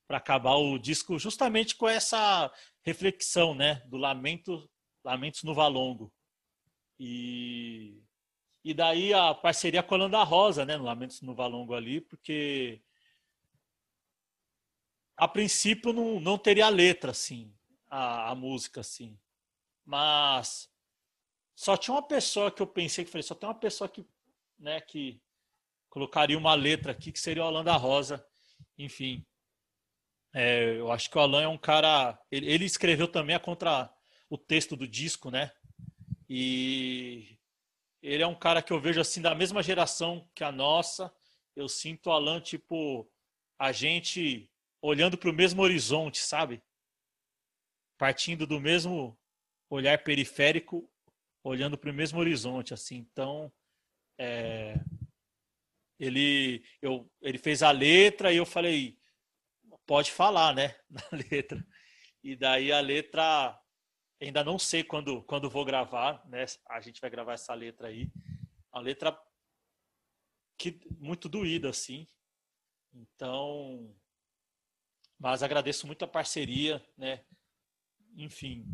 para 0.07 0.17
acabar 0.17 0.55
o 0.55 0.77
disco 0.77 1.17
justamente 1.17 1.75
com 1.75 1.87
essa 1.87 2.51
reflexão, 2.85 3.55
né, 3.55 3.81
do 3.87 3.97
lamento, 3.97 4.69
lamentos 5.03 5.43
no 5.43 5.53
Valongo. 5.53 6.13
E 6.99 8.01
e 8.65 8.73
daí 8.73 9.13
a 9.13 9.31
parceria 9.31 9.83
com 9.83 9.93
a 9.93 9.97
Landa 9.99 10.23
Rosa, 10.23 10.65
né, 10.65 10.75
no 10.75 10.85
Lamentos 10.85 11.21
no 11.21 11.35
Valongo 11.35 11.75
ali, 11.75 12.01
porque 12.01 12.81
a 15.15 15.27
princípio 15.27 15.93
não, 15.93 16.19
não 16.19 16.35
teria 16.35 16.67
letra 16.67 17.11
assim, 17.11 17.53
a, 17.87 18.31
a 18.31 18.35
música 18.35 18.81
assim. 18.81 19.19
Mas 19.85 20.67
só 21.53 21.77
tinha 21.77 21.93
uma 21.93 22.01
pessoa 22.01 22.51
que 22.51 22.59
eu 22.59 22.65
pensei 22.65 23.05
que 23.05 23.11
falei, 23.11 23.21
só 23.21 23.35
tem 23.35 23.47
uma 23.47 23.53
pessoa 23.53 23.87
que, 23.87 24.03
né, 24.57 24.81
que 24.81 25.21
colocaria 25.87 26.35
uma 26.35 26.55
letra 26.55 26.91
aqui 26.91 27.11
que 27.11 27.19
seria 27.19 27.43
a 27.43 27.47
Holanda 27.47 27.75
Rosa. 27.77 28.25
Enfim, 28.79 29.23
é, 30.37 30.77
eu 30.77 30.91
acho 30.91 31.09
que 31.09 31.17
o 31.17 31.21
Alan 31.21 31.43
é 31.43 31.47
um 31.47 31.57
cara. 31.57 32.19
Ele, 32.29 32.51
ele, 32.51 32.65
escreveu 32.65 33.07
também 33.07 33.33
a 33.33 33.39
contra 33.39 33.89
o 34.29 34.37
texto 34.37 34.75
do 34.75 34.85
disco, 34.85 35.31
né? 35.31 35.49
E 36.29 37.39
ele 38.01 38.21
é 38.21 38.27
um 38.27 38.35
cara 38.35 38.61
que 38.61 38.73
eu 38.73 38.79
vejo 38.81 38.99
assim 38.99 39.21
da 39.21 39.33
mesma 39.33 39.63
geração 39.63 40.29
que 40.35 40.43
a 40.43 40.51
nossa. 40.51 41.09
Eu 41.55 41.69
sinto 41.69 42.07
o 42.07 42.11
Alan 42.11 42.41
tipo 42.41 43.09
a 43.57 43.71
gente 43.71 44.51
olhando 44.81 45.17
para 45.17 45.29
o 45.29 45.33
mesmo 45.33 45.61
horizonte, 45.61 46.17
sabe? 46.17 46.61
Partindo 47.97 48.45
do 48.45 48.59
mesmo 48.59 49.17
olhar 49.69 50.03
periférico, 50.03 50.91
olhando 51.45 51.77
para 51.77 51.91
o 51.91 51.93
mesmo 51.93 52.19
horizonte, 52.19 52.73
assim. 52.73 52.97
Então, 52.97 53.49
é, 54.19 54.77
ele, 55.97 56.61
eu, 56.81 57.09
ele 57.21 57.37
fez 57.37 57.63
a 57.63 57.71
letra 57.71 58.33
e 58.33 58.35
eu 58.35 58.45
falei, 58.45 58.97
pode 59.85 60.11
falar, 60.11 60.53
né, 60.53 60.75
na 60.89 61.03
letra. 61.29 61.65
E 62.23 62.35
daí 62.35 62.71
a 62.71 62.79
letra, 62.79 63.59
ainda 64.21 64.43
não 64.43 64.57
sei 64.57 64.83
quando, 64.83 65.23
quando 65.23 65.49
vou 65.49 65.63
gravar, 65.63 66.25
né? 66.27 66.45
A 66.69 66.81
gente 66.81 66.99
vai 66.99 67.09
gravar 67.09 67.33
essa 67.33 67.53
letra 67.53 67.87
aí. 67.87 68.11
A 68.71 68.79
letra 68.79 69.17
que 70.57 70.79
muito 70.97 71.29
doída, 71.29 71.69
assim. 71.69 72.07
Então, 72.93 73.93
mas 75.19 75.43
agradeço 75.43 75.85
muito 75.85 76.03
a 76.03 76.07
parceria, 76.07 76.83
né? 76.97 77.23
Enfim, 78.15 78.65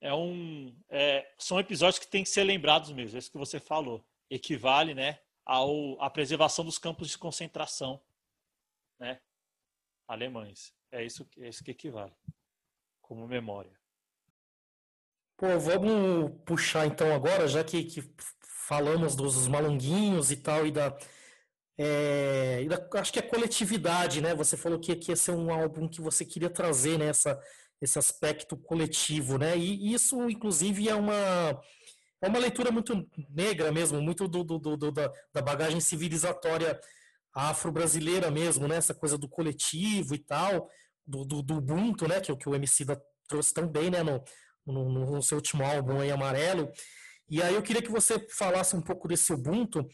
é 0.00 0.14
um, 0.14 0.74
é, 0.88 1.32
são 1.38 1.58
episódios 1.58 1.98
que 1.98 2.06
têm 2.06 2.22
que 2.22 2.30
ser 2.30 2.44
lembrados 2.44 2.92
mesmo. 2.92 3.16
É 3.16 3.18
isso 3.18 3.30
que 3.30 3.38
você 3.38 3.58
falou. 3.58 4.06
Equivale, 4.30 4.94
né, 4.94 5.20
ao, 5.44 6.00
à 6.00 6.08
preservação 6.08 6.64
dos 6.64 6.78
campos 6.78 7.10
de 7.10 7.18
concentração, 7.18 8.02
né? 8.98 9.20
Alemães. 10.06 10.72
É 10.90 11.04
isso, 11.04 11.26
é 11.38 11.48
isso 11.48 11.64
que 11.64 11.70
equivale 11.70 12.14
como 13.00 13.28
memória. 13.28 13.72
Pô, 15.36 15.58
vamos 15.58 16.32
puxar 16.44 16.86
então 16.86 17.12
agora, 17.12 17.46
já 17.46 17.62
que, 17.62 17.84
que 17.84 18.02
falamos 18.66 19.14
dos 19.14 19.46
malunguinhos 19.46 20.30
e 20.30 20.36
tal, 20.36 20.66
e 20.66 20.70
da, 20.70 20.96
é, 21.76 22.62
e 22.62 22.68
da, 22.68 22.88
Acho 22.98 23.12
que 23.12 23.18
a 23.18 23.28
coletividade, 23.28 24.20
né? 24.20 24.34
Você 24.34 24.56
falou 24.56 24.78
que, 24.78 24.94
que 24.96 25.10
ia 25.10 25.16
ser 25.16 25.32
um 25.32 25.52
álbum 25.52 25.88
que 25.88 26.00
você 26.00 26.24
queria 26.24 26.48
trazer 26.48 26.98
né, 26.98 27.10
esse 27.80 27.98
aspecto 27.98 28.56
coletivo, 28.56 29.38
né? 29.38 29.56
E 29.56 29.92
isso, 29.92 30.28
inclusive, 30.30 30.88
é 30.88 30.94
uma. 30.94 31.14
É 32.22 32.28
uma 32.28 32.38
leitura 32.38 32.70
muito 32.70 33.06
negra 33.28 33.70
mesmo, 33.70 34.00
muito 34.00 34.26
do, 34.26 34.42
do, 34.42 34.58
do 34.58 34.90
da, 34.90 35.12
da 35.30 35.42
bagagem 35.42 35.78
civilizatória 35.78 36.80
afro-brasileira 37.34 38.30
mesmo, 38.30 38.68
né? 38.68 38.76
Essa 38.76 38.94
coisa 38.94 39.18
do 39.18 39.28
coletivo 39.28 40.14
e 40.14 40.18
tal, 40.18 40.68
do, 41.06 41.24
do, 41.24 41.42
do 41.42 41.56
Ubuntu, 41.56 42.06
né? 42.06 42.20
Que, 42.20 42.34
que 42.36 42.48
o 42.48 42.54
MC 42.54 42.84
da 42.84 42.96
trouxe 43.28 43.52
tão 43.52 43.66
bem, 43.66 43.90
né? 43.90 44.02
No, 44.02 44.22
no, 44.66 44.88
no, 44.88 45.22
seu 45.22 45.36
último 45.38 45.64
álbum 45.64 46.00
aí, 46.00 46.10
Amarelo. 46.10 46.70
E 47.28 47.42
aí 47.42 47.54
eu 47.54 47.62
queria 47.62 47.82
que 47.82 47.90
você 47.90 48.18
falasse 48.30 48.76
um 48.76 48.80
pouco 48.80 49.08
desse 49.08 49.32
Ubuntu, 49.32 49.86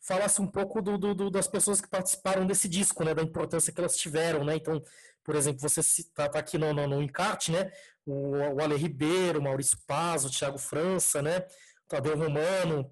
falasse 0.00 0.40
um 0.40 0.46
pouco 0.46 0.80
do, 0.82 0.96
do, 0.98 1.30
das 1.30 1.46
pessoas 1.46 1.80
que 1.80 1.88
participaram 1.88 2.46
desse 2.46 2.68
disco, 2.68 3.04
né, 3.04 3.14
da 3.14 3.22
importância 3.22 3.72
que 3.72 3.80
elas 3.80 3.96
tiveram, 3.96 4.44
né? 4.44 4.56
Então, 4.56 4.82
por 5.22 5.36
exemplo, 5.36 5.60
você 5.60 5.80
está 5.80 6.28
tá 6.28 6.38
aqui 6.38 6.58
no, 6.58 6.72
no, 6.72 6.86
no 6.86 7.02
encarte, 7.02 7.52
né? 7.52 7.70
O, 8.04 8.30
o 8.30 8.60
Ale 8.60 8.76
Ribeiro, 8.76 9.42
Maurício 9.42 9.78
Paz, 9.86 10.24
o 10.24 10.30
Thiago 10.30 10.58
França, 10.58 11.22
né? 11.22 11.38
O 11.38 11.88
Tadeu 11.88 12.16
Romano, 12.16 12.90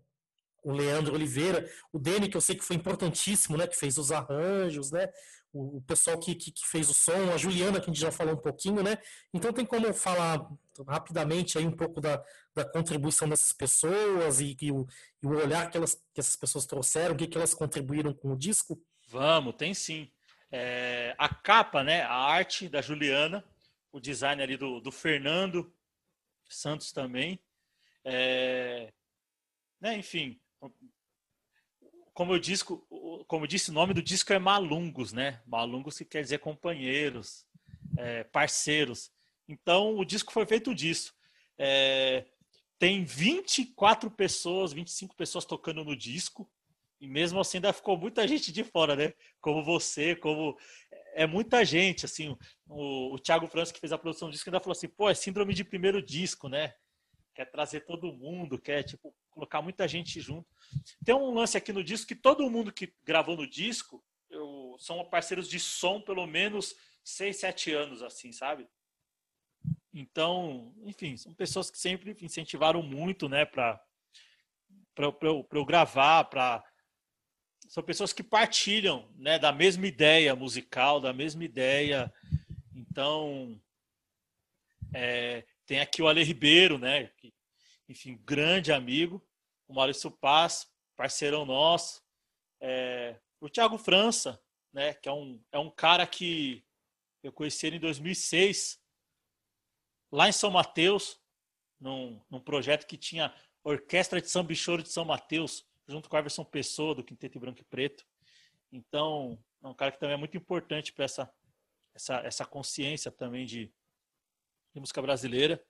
o 0.68 0.72
Leandro 0.72 1.14
Oliveira, 1.14 1.66
o 1.90 1.98
Dene, 1.98 2.28
que 2.28 2.36
eu 2.36 2.42
sei 2.42 2.54
que 2.54 2.64
foi 2.64 2.76
importantíssimo, 2.76 3.56
né? 3.56 3.66
Que 3.66 3.76
fez 3.76 3.96
os 3.96 4.12
arranjos, 4.12 4.90
né? 4.90 5.08
O, 5.50 5.78
o 5.78 5.80
pessoal 5.80 6.18
que, 6.18 6.34
que, 6.34 6.52
que, 6.52 6.66
fez 6.66 6.90
o 6.90 6.94
som, 6.94 7.32
a 7.32 7.38
Juliana, 7.38 7.80
que 7.80 7.88
a 7.88 7.92
gente 7.92 8.00
já 8.00 8.12
falou 8.12 8.34
um 8.34 8.38
pouquinho, 8.38 8.82
né? 8.82 8.98
Então 9.32 9.50
tem 9.50 9.64
como 9.64 9.94
falar 9.94 10.46
rapidamente 10.86 11.56
aí 11.56 11.66
um 11.66 11.74
pouco 11.74 12.02
da, 12.02 12.22
da 12.54 12.66
contribuição 12.66 13.26
dessas 13.26 13.50
pessoas 13.50 14.40
e, 14.40 14.54
e, 14.60 14.70
o, 14.70 14.86
e 15.22 15.26
o 15.26 15.30
olhar 15.30 15.70
que, 15.70 15.78
elas, 15.78 15.94
que 16.12 16.20
essas 16.20 16.36
pessoas 16.36 16.66
trouxeram, 16.66 17.14
o 17.14 17.16
que, 17.16 17.26
que 17.26 17.38
elas 17.38 17.54
contribuíram 17.54 18.12
com 18.12 18.32
o 18.32 18.36
disco? 18.36 18.78
Vamos, 19.08 19.54
tem 19.56 19.72
sim. 19.72 20.10
É, 20.52 21.14
a 21.16 21.34
capa, 21.34 21.82
né? 21.82 22.02
A 22.02 22.14
arte 22.14 22.68
da 22.68 22.82
Juliana, 22.82 23.42
o 23.90 23.98
design 23.98 24.42
ali 24.42 24.58
do, 24.58 24.80
do 24.80 24.92
Fernando 24.92 25.72
Santos 26.46 26.92
também. 26.92 27.40
É, 28.04 28.92
né, 29.80 29.96
enfim, 29.96 30.38
como 32.14 32.32
eu 32.32 32.38
disse, 32.38 32.64
como 32.64 33.44
eu 33.44 33.46
disse, 33.46 33.70
o 33.70 33.74
nome 33.74 33.94
do 33.94 34.02
disco 34.02 34.32
é 34.32 34.38
Malungos, 34.38 35.12
né? 35.12 35.40
Malungos 35.46 35.98
que 35.98 36.04
quer 36.04 36.22
dizer 36.22 36.38
companheiros, 36.38 37.46
é, 37.96 38.24
parceiros. 38.24 39.12
Então 39.48 39.96
o 39.96 40.04
disco 40.04 40.32
foi 40.32 40.44
feito 40.44 40.74
disso. 40.74 41.14
É, 41.56 42.24
tem 42.78 43.04
24 43.04 44.10
pessoas, 44.10 44.72
25 44.72 45.14
pessoas 45.14 45.44
tocando 45.44 45.84
no 45.84 45.96
disco. 45.96 46.50
E 47.00 47.06
mesmo 47.06 47.38
assim 47.38 47.58
ainda 47.58 47.72
ficou 47.72 47.96
muita 47.96 48.26
gente 48.26 48.50
de 48.50 48.64
fora, 48.64 48.96
né? 48.96 49.12
Como 49.40 49.62
você, 49.64 50.16
como 50.16 50.58
é 51.14 51.26
muita 51.26 51.64
gente, 51.64 52.04
assim, 52.04 52.36
o, 52.66 53.14
o 53.14 53.18
Thiago 53.18 53.46
França 53.46 53.72
que 53.72 53.80
fez 53.80 53.92
a 53.92 53.98
produção 53.98 54.28
do 54.28 54.32
disco 54.32 54.48
ainda 54.48 54.60
falou 54.60 54.72
assim, 54.72 54.88
pô, 54.88 55.08
é 55.08 55.14
síndrome 55.14 55.54
de 55.54 55.62
primeiro 55.62 56.02
disco, 56.02 56.48
né? 56.48 56.74
Quer 57.38 57.44
trazer 57.52 57.82
todo 57.82 58.12
mundo, 58.12 58.58
quer 58.58 58.82
tipo 58.82 59.14
colocar 59.30 59.62
muita 59.62 59.86
gente 59.86 60.20
junto. 60.20 60.48
Tem 61.04 61.14
um 61.14 61.32
lance 61.32 61.56
aqui 61.56 61.72
no 61.72 61.84
disco 61.84 62.08
que 62.08 62.16
todo 62.16 62.50
mundo 62.50 62.72
que 62.72 62.92
gravou 63.04 63.36
no 63.36 63.48
disco 63.48 64.04
eu, 64.28 64.74
são 64.80 65.08
parceiros 65.08 65.48
de 65.48 65.60
som 65.60 66.00
pelo 66.00 66.26
menos 66.26 66.74
6, 67.04 67.36
7 67.36 67.72
anos, 67.72 68.02
assim, 68.02 68.32
sabe? 68.32 68.68
Então, 69.94 70.74
enfim, 70.82 71.16
são 71.16 71.32
pessoas 71.32 71.70
que 71.70 71.78
sempre 71.78 72.16
incentivaram 72.20 72.82
muito, 72.82 73.28
né, 73.28 73.44
para 73.44 73.80
eu, 74.98 75.48
eu 75.52 75.64
gravar, 75.64 76.24
para 76.24 76.64
são 77.68 77.84
pessoas 77.84 78.12
que 78.12 78.24
partilham, 78.24 79.08
né, 79.14 79.38
da 79.38 79.52
mesma 79.52 79.86
ideia 79.86 80.34
musical, 80.34 81.00
da 81.00 81.12
mesma 81.12 81.44
ideia. 81.44 82.12
Então, 82.74 83.60
é, 84.92 85.46
tem 85.68 85.80
aqui 85.80 86.00
o 86.00 86.08
Ale 86.08 86.24
Ribeiro, 86.24 86.78
né, 86.78 87.08
que, 87.18 87.32
enfim, 87.86 88.18
grande 88.24 88.72
amigo, 88.72 89.22
o 89.68 89.74
Maurício 89.74 90.10
Paz, 90.10 90.66
parceirão 90.96 91.44
nosso, 91.44 92.02
é, 92.58 93.20
o 93.38 93.50
Thiago 93.50 93.76
França, 93.76 94.42
né, 94.72 94.94
que 94.94 95.10
é 95.10 95.12
um, 95.12 95.44
é 95.52 95.58
um 95.58 95.70
cara 95.70 96.06
que 96.06 96.64
eu 97.22 97.30
conheci 97.30 97.66
ele 97.66 97.76
em 97.76 97.80
2006, 97.80 98.80
lá 100.10 100.26
em 100.26 100.32
São 100.32 100.50
Mateus, 100.50 101.20
num, 101.78 102.18
num 102.30 102.40
projeto 102.40 102.86
que 102.86 102.96
tinha 102.96 103.32
Orquestra 103.62 104.22
de 104.22 104.30
Samba 104.30 104.52
e 104.54 104.56
Choro 104.56 104.82
de 104.82 104.88
São 104.88 105.04
Mateus, 105.04 105.66
junto 105.86 106.08
com 106.08 106.16
a 106.16 106.20
Everson 106.20 106.44
Pessoa, 106.44 106.94
do 106.94 107.04
Quinteto 107.04 107.38
Branco 107.38 107.60
e 107.60 107.64
Preto. 107.64 108.06
Então, 108.72 109.38
é 109.62 109.68
um 109.68 109.74
cara 109.74 109.92
que 109.92 110.00
também 110.00 110.14
é 110.14 110.18
muito 110.18 110.36
importante 110.36 110.94
para 110.94 111.04
essa, 111.04 111.30
essa, 111.94 112.16
essa 112.20 112.46
consciência 112.46 113.12
também 113.12 113.44
de, 113.44 113.70
de 114.74 114.80
música 114.80 115.02
brasileira. 115.02 115.62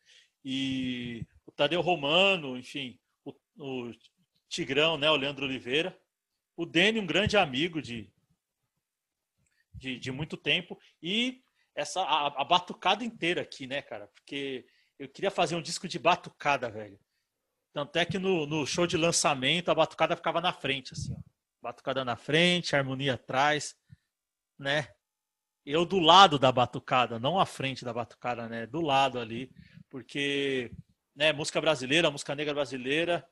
E 0.45 1.27
o 1.47 1.53
Tadeu 1.53 1.81
Romano, 1.81 2.57
enfim, 2.57 2.99
o 3.59 3.93
Tigrão, 4.49 4.97
né, 4.97 5.11
o 5.11 5.17
Leandro 5.17 5.45
Oliveira. 5.45 5.99
O 6.57 6.65
Dene, 6.65 7.01
um 7.01 7.07
grande 7.07 7.37
amigo 7.37 7.81
de, 7.81 8.11
de, 9.75 9.99
de 9.99 10.11
muito 10.11 10.37
tempo. 10.37 10.79
E 11.03 11.43
essa 11.75 12.01
a, 12.03 12.43
a, 12.43 12.45
batucada 12.45 13.05
inteira 13.05 13.43
aqui, 13.43 13.67
né, 13.67 13.81
cara? 13.83 14.09
Porque 14.09 14.67
eu 14.99 15.09
queria 15.09 15.31
fazer 15.31 15.55
um 15.55 15.63
disco 15.63 15.87
de 15.87 15.99
batucada, 15.99 16.69
velho. 16.71 16.99
Tanto 17.73 17.97
é 17.97 18.05
que 18.05 18.19
no, 18.19 18.47
no 18.47 18.67
show 18.67 18.87
de 18.87 18.97
lançamento 18.97 19.71
a 19.71 19.75
batucada 19.75 20.17
ficava 20.17 20.41
na 20.41 20.53
frente, 20.53 20.93
assim, 20.93 21.15
ó. 21.15 21.21
Batucada 21.61 22.05
na 22.05 22.17
frente, 22.17 22.75
harmonia 22.75 23.15
atrás, 23.15 23.77
né? 24.59 24.89
Eu 25.71 25.85
do 25.85 25.99
lado 25.99 26.39
da 26.39 26.51
batucada, 26.51 27.19
não 27.19 27.39
à 27.39 27.45
frente 27.45 27.85
da 27.85 27.93
batucada, 27.93 28.49
né? 28.49 28.67
Do 28.67 28.81
lado 28.81 29.19
ali, 29.21 29.53
porque, 29.91 30.73
né, 31.15 31.31
música 31.31 31.61
brasileira, 31.61 32.11
música 32.11 32.35
negra 32.35 32.55
brasileira, 32.55 33.29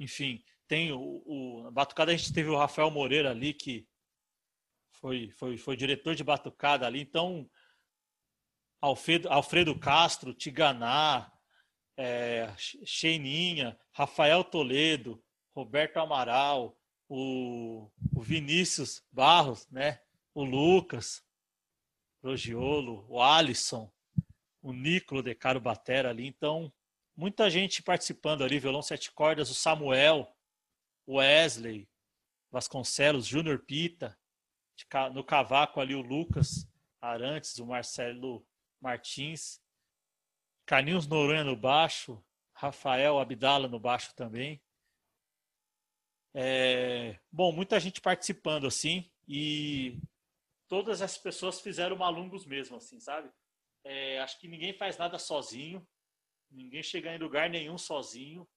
enfim, 0.00 0.42
tem 0.66 0.92
o, 0.92 1.22
o 1.26 1.70
Batucada 1.70 2.10
a 2.10 2.16
gente 2.16 2.32
teve 2.32 2.48
o 2.48 2.56
Rafael 2.56 2.90
Moreira 2.90 3.32
ali 3.32 3.52
que 3.52 3.86
foi 4.92 5.30
foi, 5.32 5.58
foi 5.58 5.76
diretor 5.76 6.14
de 6.14 6.24
Batucada 6.24 6.86
ali, 6.86 7.02
então 7.02 7.46
Alfredo, 8.80 9.28
Alfredo 9.28 9.78
Castro, 9.78 10.32
Tiganá, 10.32 11.30
é, 11.98 12.50
Cheininha, 12.56 13.78
Rafael 13.92 14.42
Toledo, 14.42 15.22
Roberto 15.54 15.98
Amaral, 15.98 16.78
o, 17.06 17.90
o 18.14 18.22
Vinícius 18.22 19.04
Barros, 19.12 19.68
né? 19.70 20.00
o 20.36 20.44
Lucas 20.44 21.25
Rogiolo, 22.26 23.06
o 23.08 23.22
Alisson, 23.22 23.90
o 24.62 24.72
Nicolo 24.72 25.22
de 25.22 25.34
Caro 25.34 25.60
Batera 25.60 26.10
ali. 26.10 26.26
Então, 26.26 26.72
muita 27.16 27.48
gente 27.48 27.82
participando 27.82 28.42
ali, 28.42 28.58
violão 28.58 28.82
sete 28.82 29.12
cordas, 29.12 29.50
o 29.50 29.54
Samuel, 29.54 30.30
o 31.06 31.16
Wesley, 31.16 31.88
Vasconcelos, 32.50 33.26
Júnior 33.26 33.60
Pita, 33.60 34.18
no 35.12 35.24
cavaco 35.24 35.80
ali 35.80 35.94
o 35.94 36.02
Lucas 36.02 36.68
Arantes, 37.00 37.58
o 37.58 37.66
Marcelo 37.66 38.46
Martins, 38.80 39.60
Carlinhos 40.66 41.06
Noronha 41.06 41.44
no 41.44 41.56
baixo, 41.56 42.22
Rafael 42.52 43.18
Abdala 43.18 43.68
no 43.68 43.78
baixo 43.78 44.14
também. 44.14 44.60
É, 46.34 47.18
bom, 47.30 47.52
muita 47.52 47.78
gente 47.80 48.00
participando 48.00 48.66
assim 48.66 49.10
e 49.26 49.98
todas 50.68 51.02
as 51.02 51.16
pessoas 51.16 51.60
fizeram 51.60 51.96
malungos 51.96 52.44
mesmo, 52.44 52.76
assim, 52.76 53.00
sabe? 53.00 53.30
É, 53.84 54.20
acho 54.20 54.38
que 54.40 54.48
ninguém 54.48 54.72
faz 54.72 54.98
nada 54.98 55.18
sozinho. 55.18 55.86
Ninguém 56.50 56.82
chega 56.82 57.14
em 57.14 57.18
lugar 57.18 57.48
nenhum 57.48 57.78
sozinho. 57.78 58.48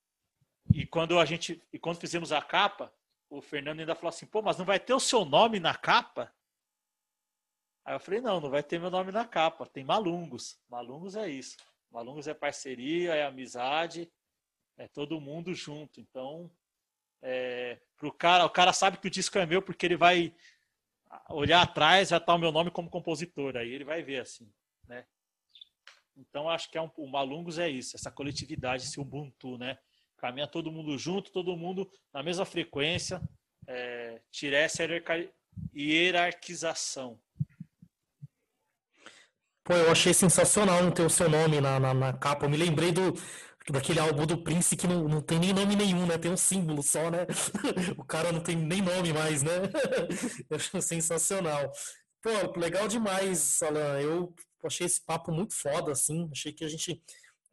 E 0.73 0.85
quando 0.85 1.19
a 1.19 1.25
gente, 1.25 1.61
e 1.71 1.79
quando 1.79 1.99
fizemos 1.99 2.31
a 2.31 2.41
capa, 2.41 2.93
o 3.29 3.41
Fernando 3.41 3.79
ainda 3.79 3.95
falou 3.95 4.09
assim: 4.09 4.25
"Pô, 4.25 4.41
mas 4.41 4.57
não 4.57 4.65
vai 4.65 4.79
ter 4.79 4.93
o 4.93 4.99
seu 4.99 5.25
nome 5.25 5.59
na 5.59 5.75
capa?" 5.75 6.33
Aí 7.85 7.95
eu 7.95 7.99
falei: 7.99 8.21
"Não, 8.21 8.39
não 8.39 8.49
vai 8.49 8.63
ter 8.63 8.79
meu 8.79 8.89
nome 8.89 9.11
na 9.11 9.25
capa. 9.25 9.65
Tem 9.65 9.83
Malungos. 9.83 10.59
Malungos 10.67 11.15
é 11.15 11.29
isso. 11.29 11.57
Malungos 11.91 12.27
é 12.27 12.33
parceria, 12.33 13.15
é 13.15 13.25
amizade, 13.25 14.11
é 14.77 14.87
todo 14.87 15.19
mundo 15.19 15.53
junto. 15.53 15.99
Então, 15.99 16.51
é, 17.21 17.79
pro 17.97 18.11
cara, 18.11 18.45
o 18.45 18.49
cara 18.49 18.73
sabe 18.73 18.97
que 18.97 19.07
o 19.07 19.11
disco 19.11 19.37
é 19.37 19.45
meu 19.45 19.61
porque 19.61 19.85
ele 19.85 19.97
vai 19.97 20.33
olhar 21.29 21.61
atrás, 21.61 22.09
já 22.09 22.19
tá 22.19 22.33
o 22.33 22.37
meu 22.37 22.51
nome 22.51 22.71
como 22.71 22.89
compositor. 22.89 23.57
Aí 23.57 23.71
ele 23.71 23.83
vai 23.83 24.03
ver 24.03 24.21
assim, 24.21 24.51
né? 24.87 25.05
Então, 26.15 26.49
acho 26.49 26.69
que 26.69 26.77
é 26.77 26.81
um, 26.81 26.91
o 26.97 27.07
Malungos 27.07 27.57
é 27.57 27.69
isso, 27.69 27.95
essa 27.95 28.11
coletividade, 28.11 28.83
esse 28.83 28.99
Ubuntu, 28.99 29.57
né? 29.57 29.77
Caminha 30.17 30.47
todo 30.47 30.71
mundo 30.71 30.97
junto, 30.97 31.31
todo 31.31 31.55
mundo 31.55 31.89
na 32.13 32.21
mesma 32.21 32.45
frequência, 32.45 33.21
é, 33.65 34.21
tirar 34.29 34.59
essa 34.59 34.83
hierarquização. 35.73 37.19
Pô, 39.63 39.75
eu 39.75 39.91
achei 39.91 40.13
sensacional 40.13 40.83
não 40.83 40.91
ter 40.91 41.03
o 41.03 41.09
seu 41.09 41.29
nome 41.29 41.61
na, 41.61 41.79
na, 41.79 41.93
na 41.93 42.11
capa. 42.11 42.45
Eu 42.45 42.49
me 42.49 42.57
lembrei 42.57 42.91
do, 42.91 43.13
daquele 43.69 43.99
álbum 43.99 44.25
do 44.25 44.37
Prince 44.37 44.75
que 44.75 44.87
não, 44.87 45.07
não 45.07 45.21
tem 45.21 45.39
nem 45.39 45.53
nome 45.53 45.75
nenhum, 45.75 46.05
né? 46.05 46.17
Tem 46.17 46.31
um 46.31 46.37
símbolo 46.37 46.81
só, 46.81 47.09
né? 47.09 47.25
o 47.97 48.03
cara 48.03 48.31
não 48.31 48.41
tem 48.41 48.55
nem 48.55 48.81
nome 48.81 49.13
mais, 49.13 49.43
né? 49.43 49.51
eu 50.49 50.57
achei 50.57 50.81
sensacional. 50.81 51.71
Pô, 52.21 52.59
legal 52.59 52.87
demais, 52.87 53.61
Alan. 53.61 53.99
Eu 54.01 54.33
achei 54.63 54.85
esse 54.85 55.03
papo 55.05 55.31
muito 55.31 55.53
foda, 55.53 55.91
assim. 55.91 56.29
Achei 56.31 56.51
que 56.51 56.63
a 56.63 56.67
gente 56.69 57.01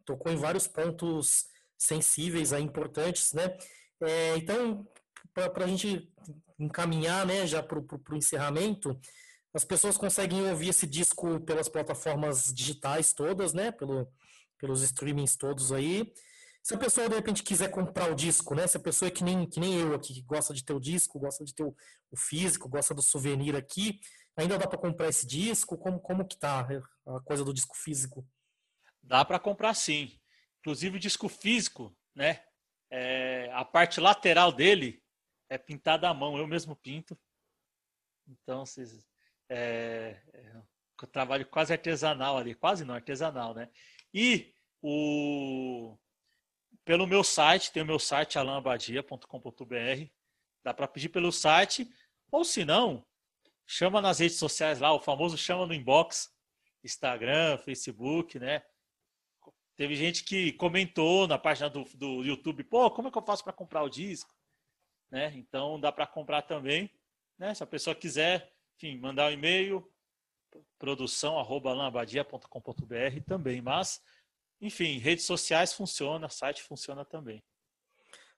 tocou 0.05 0.33
em 0.33 0.37
vários 0.37 0.67
pontos 0.67 1.47
sensíveis, 1.79 2.53
aí, 2.53 2.63
importantes, 2.63 3.33
né? 3.33 3.57
É, 4.01 4.37
então, 4.37 4.87
para 5.33 5.65
a 5.65 5.69
gente 5.69 6.11
encaminhar, 6.59 7.27
né, 7.27 7.47
já 7.47 7.63
para 7.63 7.79
o 7.79 8.17
encerramento, 8.17 8.99
as 9.53 9.65
pessoas 9.65 9.97
conseguem 9.97 10.49
ouvir 10.51 10.71
esse 10.71 10.87
disco 10.87 11.41
pelas 11.41 11.69
plataformas 11.69 12.53
digitais 12.53 13.13
todas, 13.13 13.53
né? 13.53 13.71
Pelo, 13.73 14.09
pelos 14.59 14.83
streamings 14.83 15.37
todos 15.37 15.73
aí. 15.73 16.13
Se 16.63 16.75
a 16.75 16.79
pessoa 16.79 17.09
de 17.09 17.15
repente 17.15 17.43
quiser 17.43 17.71
comprar 17.71 18.11
o 18.11 18.15
disco, 18.15 18.55
né? 18.55 18.67
Se 18.67 18.77
a 18.77 18.81
pessoa 18.81 19.09
é 19.09 19.13
que 19.13 19.23
nem, 19.23 19.49
que 19.49 19.61
nem 19.61 19.79
eu 19.79 19.95
aqui, 19.95 20.15
que 20.15 20.23
gosta 20.23 20.53
de 20.53 20.65
ter 20.65 20.73
o 20.73 20.81
disco, 20.81 21.21
gosta 21.21 21.45
de 21.45 21.55
ter 21.55 21.63
o, 21.63 21.75
o 22.11 22.17
físico, 22.17 22.69
gosta 22.69 22.93
do 22.93 23.03
souvenir 23.03 23.55
aqui, 23.55 24.01
ainda 24.37 24.59
dá 24.59 24.67
para 24.67 24.79
comprar 24.79 25.09
esse 25.09 25.27
disco? 25.27 25.79
Como, 25.79 26.01
como 26.01 26.27
que 26.27 26.37
tá 26.37 26.67
a 27.07 27.21
coisa 27.21 27.45
do 27.45 27.55
disco 27.55 27.77
físico? 27.77 28.27
Dá 29.03 29.25
para 29.25 29.39
comprar 29.39 29.75
sim. 29.75 30.21
Inclusive 30.61 30.97
o 30.97 31.01
disco 31.01 31.29
físico, 31.29 31.97
né? 32.15 32.43
É, 32.91 33.51
a 33.53 33.65
parte 33.65 34.01
lateral 34.01 34.51
dele 34.51 35.01
é 35.49 35.57
pintada 35.57 36.09
à 36.09 36.15
mão, 36.15 36.37
eu 36.37 36.47
mesmo 36.47 36.75
pinto. 36.75 37.17
Então, 38.27 38.67
vocês, 38.67 39.07
é, 39.49 40.21
é, 40.35 41.07
trabalho 41.13 41.47
quase 41.47 41.73
artesanal 41.73 42.37
ali, 42.37 42.55
quase 42.55 42.85
não 42.85 42.95
artesanal, 42.95 43.55
né? 43.55 43.71
E 44.19 44.51
o 44.81 45.95
pelo 46.87 47.07
meu 47.07 47.23
site, 47.23 47.71
tem 47.71 47.83
o 47.83 47.87
meu 47.87 47.99
site 47.99 48.39
alabadia.com.br. 48.39 50.11
Dá 50.65 50.73
para 50.73 50.89
pedir 50.89 51.11
pelo 51.11 51.31
site, 51.31 51.87
ou 52.31 52.43
se 52.43 52.65
não, 52.65 53.05
chama 53.67 54.01
nas 54.01 54.21
redes 54.21 54.39
sociais 54.39 54.81
lá, 54.81 54.91
o 54.95 55.01
famoso 55.01 55.37
chama 55.37 55.67
no 55.67 55.75
inbox, 55.75 56.35
Instagram, 56.83 57.59
Facebook, 57.59 58.39
né? 58.39 58.63
Teve 59.77 59.95
gente 59.95 60.25
que 60.25 60.53
comentou 60.53 61.29
na 61.29 61.37
página 61.37 61.69
do, 61.69 61.85
do 61.95 62.25
YouTube, 62.25 62.65
pô, 62.65 62.91
como 62.91 63.09
é 63.09 63.11
que 63.11 63.19
eu 63.19 63.27
faço 63.27 63.45
para 63.45 63.53
comprar 63.53 63.83
o 63.83 63.91
disco? 63.91 64.35
Né? 65.11 65.31
Então 65.37 65.79
dá 65.79 65.93
para 65.93 66.07
comprar 66.07 66.41
também, 66.41 66.91
né? 67.37 67.53
Se 67.53 67.63
a 67.63 67.67
pessoa 67.67 67.95
quiser, 67.95 68.51
enfim, 68.77 68.97
mandar 68.97 69.29
um 69.29 69.35
e-mail, 69.35 69.87
produção@alabadia.com.br 70.79 73.21
também, 73.27 73.61
mas 73.61 74.01
enfim, 74.61 74.99
redes 74.99 75.25
sociais 75.25 75.73
funciona, 75.73 76.29
site 76.29 76.63
funciona 76.63 77.05
também. 77.05 77.43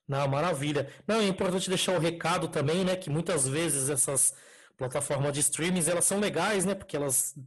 Não, 0.06 0.26
maravilha. 0.26 0.92
Não, 1.06 1.20
é 1.20 1.28
importante 1.28 1.68
deixar 1.68 1.92
o 1.92 2.00
recado 2.00 2.48
também, 2.48 2.84
né, 2.84 2.96
que 2.96 3.10
muitas 3.10 3.46
vezes 3.46 3.90
essas 3.90 4.34
plataformas 4.76 5.32
de 5.32 5.40
streaming, 5.40 5.86
elas 5.88 6.06
são 6.06 6.18
legais, 6.18 6.64
né, 6.64 6.74
porque 6.74 6.96
elas 6.96 7.38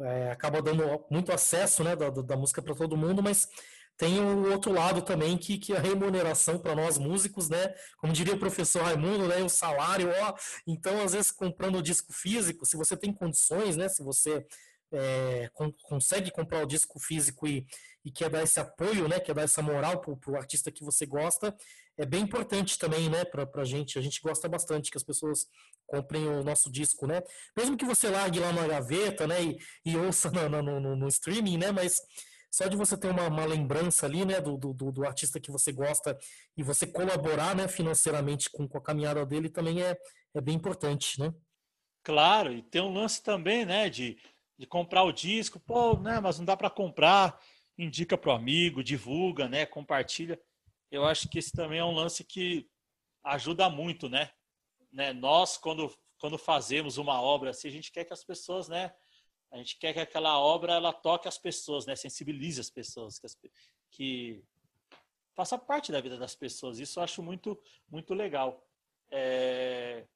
é, 0.00 0.30
acabam 0.30 0.62
dando 0.62 1.04
muito 1.10 1.32
acesso, 1.32 1.84
né, 1.84 1.94
da, 1.94 2.10
da 2.10 2.36
música 2.36 2.62
para 2.62 2.74
todo 2.74 2.96
mundo, 2.96 3.22
mas 3.22 3.48
tem 3.96 4.20
o 4.20 4.50
outro 4.50 4.72
lado 4.72 5.02
também, 5.02 5.36
que, 5.38 5.58
que 5.58 5.72
a 5.74 5.80
remuneração 5.80 6.58
para 6.58 6.74
nós 6.74 6.98
músicos, 6.98 7.48
né? 7.48 7.74
Como 7.98 8.12
diria 8.12 8.34
o 8.34 8.38
professor 8.38 8.82
Raimundo, 8.82 9.26
né? 9.26 9.42
O 9.42 9.48
salário, 9.48 10.10
ó. 10.22 10.34
Então, 10.66 11.02
às 11.02 11.12
vezes, 11.12 11.30
comprando 11.30 11.78
o 11.78 11.82
disco 11.82 12.12
físico, 12.12 12.66
se 12.66 12.76
você 12.76 12.96
tem 12.96 13.12
condições, 13.12 13.76
né? 13.76 13.88
Se 13.88 14.02
você 14.02 14.44
é, 14.92 15.50
consegue 15.82 16.30
comprar 16.30 16.62
o 16.62 16.66
disco 16.66 16.98
físico 17.00 17.46
e, 17.46 17.66
e 18.04 18.10
quer 18.10 18.30
dar 18.30 18.42
esse 18.42 18.60
apoio, 18.60 19.08
né, 19.08 19.18
quer 19.18 19.34
dar 19.34 19.42
essa 19.42 19.62
moral 19.62 20.00
para 20.00 20.30
o 20.30 20.36
artista 20.36 20.70
que 20.70 20.84
você 20.84 21.04
gosta, 21.04 21.54
é 21.98 22.04
bem 22.04 22.22
importante 22.22 22.78
também, 22.78 23.08
né, 23.08 23.24
para 23.24 23.48
a 23.54 23.64
gente. 23.64 23.98
A 23.98 24.02
gente 24.02 24.20
gosta 24.20 24.48
bastante 24.48 24.90
que 24.90 24.98
as 24.98 25.02
pessoas 25.02 25.46
comprem 25.86 26.28
o 26.28 26.44
nosso 26.44 26.70
disco, 26.70 27.06
né? 27.06 27.22
Mesmo 27.56 27.76
que 27.76 27.84
você 27.84 28.08
largue 28.08 28.38
lá 28.38 28.52
na 28.52 28.66
gaveta, 28.66 29.26
né, 29.26 29.42
e, 29.42 29.58
e 29.84 29.96
ouça 29.96 30.30
no, 30.48 30.48
no, 30.48 30.80
no, 30.80 30.96
no, 30.96 31.08
streaming, 31.08 31.58
né, 31.58 31.72
mas 31.72 31.96
só 32.56 32.68
de 32.68 32.76
você 32.76 32.96
ter 32.96 33.10
uma, 33.10 33.26
uma 33.28 33.44
lembrança 33.44 34.06
ali, 34.06 34.24
né, 34.24 34.40
do, 34.40 34.56
do, 34.56 34.72
do, 34.72 35.04
artista 35.04 35.40
que 35.40 35.50
você 35.50 35.72
gosta 35.72 36.18
e 36.56 36.62
você 36.62 36.86
colaborar, 36.86 37.54
né, 37.54 37.68
financeiramente 37.68 38.48
com, 38.50 38.66
com 38.66 38.78
a 38.78 38.82
caminhada 38.82 39.26
dele 39.26 39.48
também 39.48 39.82
é, 39.82 39.96
é 40.34 40.40
bem 40.40 40.54
importante, 40.54 41.20
né? 41.20 41.34
Claro, 42.02 42.52
e 42.52 42.62
tem 42.62 42.80
um 42.80 42.94
lance 42.94 43.22
também, 43.22 43.64
né, 43.64 43.90
de 43.90 44.16
de 44.58 44.66
comprar 44.66 45.02
o 45.02 45.12
disco, 45.12 45.60
pô, 45.60 45.98
né, 45.98 46.18
mas 46.20 46.38
não 46.38 46.44
dá 46.44 46.56
para 46.56 46.70
comprar, 46.70 47.38
indica 47.76 48.16
para 48.16 48.30
o 48.30 48.34
amigo, 48.34 48.82
divulga, 48.82 49.48
né, 49.48 49.66
compartilha. 49.66 50.40
Eu 50.90 51.04
acho 51.04 51.28
que 51.28 51.38
esse 51.38 51.52
também 51.52 51.78
é 51.78 51.84
um 51.84 51.92
lance 51.92 52.24
que 52.24 52.66
ajuda 53.24 53.68
muito, 53.68 54.08
né? 54.08 54.30
né? 54.92 55.12
Nós, 55.12 55.58
quando, 55.58 55.92
quando 56.18 56.38
fazemos 56.38 56.96
uma 56.96 57.20
obra 57.20 57.50
assim, 57.50 57.68
a 57.68 57.72
gente 57.72 57.92
quer 57.92 58.04
que 58.04 58.12
as 58.12 58.24
pessoas, 58.24 58.68
né, 58.68 58.94
a 59.52 59.56
gente 59.58 59.78
quer 59.78 59.92
que 59.92 60.00
aquela 60.00 60.38
obra 60.38 60.74
ela 60.74 60.92
toque 60.92 61.28
as 61.28 61.38
pessoas, 61.38 61.86
né, 61.86 61.94
sensibilize 61.96 62.60
as 62.60 62.70
pessoas, 62.70 63.18
que, 63.18 63.26
as, 63.26 63.38
que 63.90 64.44
faça 65.34 65.56
parte 65.56 65.92
da 65.92 66.00
vida 66.00 66.18
das 66.18 66.34
pessoas. 66.34 66.78
Isso 66.78 66.98
eu 66.98 67.04
acho 67.04 67.22
muito, 67.22 67.60
muito 67.88 68.14
legal. 68.14 68.66
É... 69.10 70.06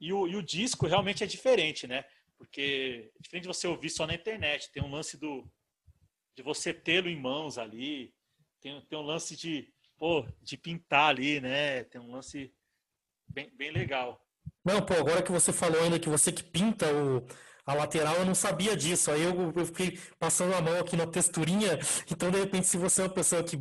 E, 0.00 0.12
o, 0.12 0.26
e 0.26 0.36
o 0.36 0.42
disco 0.42 0.86
realmente 0.86 1.22
é 1.22 1.26
diferente, 1.26 1.86
né? 1.86 2.04
Porque 2.38 3.12
é 3.14 3.22
diferente 3.22 3.42
de 3.42 3.48
você 3.48 3.66
ouvir 3.66 3.90
só 3.90 4.06
na 4.06 4.14
internet, 4.14 4.72
tem 4.72 4.82
um 4.82 4.90
lance 4.90 5.18
do 5.18 5.46
de 6.34 6.42
você 6.42 6.72
tê-lo 6.72 7.08
em 7.08 7.20
mãos 7.20 7.58
ali, 7.58 8.14
tem, 8.62 8.80
tem 8.82 8.98
um 8.98 9.02
lance 9.02 9.36
de, 9.36 9.70
pô, 9.98 10.26
de 10.40 10.56
pintar 10.56 11.10
ali, 11.10 11.38
né? 11.38 11.84
Tem 11.84 12.00
um 12.00 12.12
lance 12.12 12.50
bem, 13.28 13.50
bem 13.54 13.70
legal. 13.70 14.24
Não, 14.64 14.80
pô, 14.80 14.94
agora 14.94 15.22
que 15.22 15.32
você 15.32 15.52
falou 15.52 15.82
ainda 15.82 15.98
que 15.98 16.08
você 16.08 16.32
que 16.32 16.42
pinta 16.42 16.86
o, 16.94 17.26
a 17.66 17.74
lateral, 17.74 18.16
eu 18.16 18.24
não 18.24 18.34
sabia 18.34 18.76
disso. 18.76 19.10
Aí 19.10 19.22
eu, 19.22 19.52
eu 19.54 19.66
fiquei 19.66 19.98
passando 20.18 20.54
a 20.54 20.60
mão 20.60 20.78
aqui 20.78 20.96
na 20.96 21.06
texturinha. 21.06 21.78
Então, 22.10 22.30
de 22.30 22.38
repente, 22.38 22.66
se 22.66 22.76
você 22.76 23.02
é 23.02 23.04
uma 23.04 23.14
pessoa 23.14 23.42
que 23.44 23.60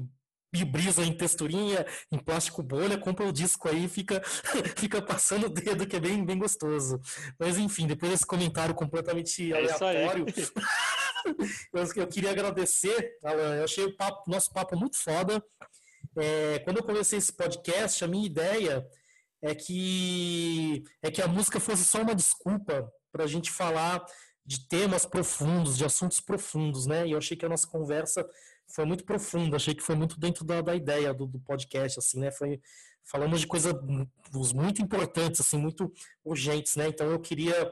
brisa 0.65 1.03
em 1.03 1.15
texturinha, 1.15 1.85
em 2.11 2.17
plástico 2.17 2.63
bolha, 2.63 2.97
compra 2.97 3.25
o 3.25 3.31
disco 3.31 3.69
aí 3.69 3.85
e 3.85 3.89
fica, 3.89 4.21
fica 4.77 5.01
passando 5.01 5.45
o 5.45 5.49
dedo, 5.49 5.85
que 5.85 5.95
é 5.95 5.99
bem, 5.99 6.25
bem 6.25 6.37
gostoso. 6.37 6.99
Mas 7.39 7.57
enfim, 7.57 7.85
depois 7.85 8.11
desse 8.11 8.25
comentário 8.25 8.73
completamente 8.73 9.51
é 9.53 9.57
aleatório, 9.57 10.25
eu, 11.73 11.87
eu, 11.95 12.07
queria 12.07 12.31
agradecer, 12.31 13.17
Alan, 13.23 13.57
eu 13.57 13.63
achei 13.63 13.85
o 13.85 13.95
papo, 13.95 14.29
nosso 14.29 14.51
papo 14.51 14.75
muito 14.75 14.97
foda. 14.97 15.43
É, 16.17 16.59
quando 16.59 16.77
eu 16.77 16.83
comecei 16.83 17.19
esse 17.19 17.31
podcast, 17.31 18.03
a 18.03 18.07
minha 18.07 18.25
ideia 18.25 18.85
é 19.41 19.53
que, 19.53 20.83
é 21.01 21.11
que 21.11 21.21
a 21.21 21.27
música 21.27 21.59
fosse 21.59 21.85
só 21.85 22.01
uma 22.01 22.15
desculpa 22.15 22.91
para 23.11 23.23
a 23.23 23.27
gente 23.27 23.51
falar 23.51 24.05
de 24.45 24.67
temas 24.67 25.05
profundos, 25.05 25.77
de 25.77 25.85
assuntos 25.85 26.19
profundos, 26.19 26.85
né? 26.85 27.07
E 27.07 27.11
eu 27.11 27.17
achei 27.17 27.37
que 27.37 27.45
a 27.45 27.49
nossa 27.49 27.67
conversa 27.67 28.27
foi 28.67 28.85
muito 28.85 29.03
profundo, 29.03 29.55
achei 29.55 29.73
que 29.73 29.83
foi 29.83 29.95
muito 29.95 30.19
dentro 30.19 30.45
da, 30.45 30.61
da 30.61 30.75
ideia 30.75 31.13
do, 31.13 31.25
do, 31.25 31.39
podcast, 31.39 31.99
assim, 31.99 32.19
né? 32.19 32.31
Foi, 32.31 32.59
falamos 33.03 33.41
de 33.41 33.47
coisas 33.47 33.73
muito 34.53 34.81
importantes, 34.81 35.41
assim, 35.41 35.57
muito 35.57 35.91
urgentes, 36.23 36.75
né? 36.75 36.87
Então 36.87 37.11
eu 37.11 37.19
queria 37.19 37.71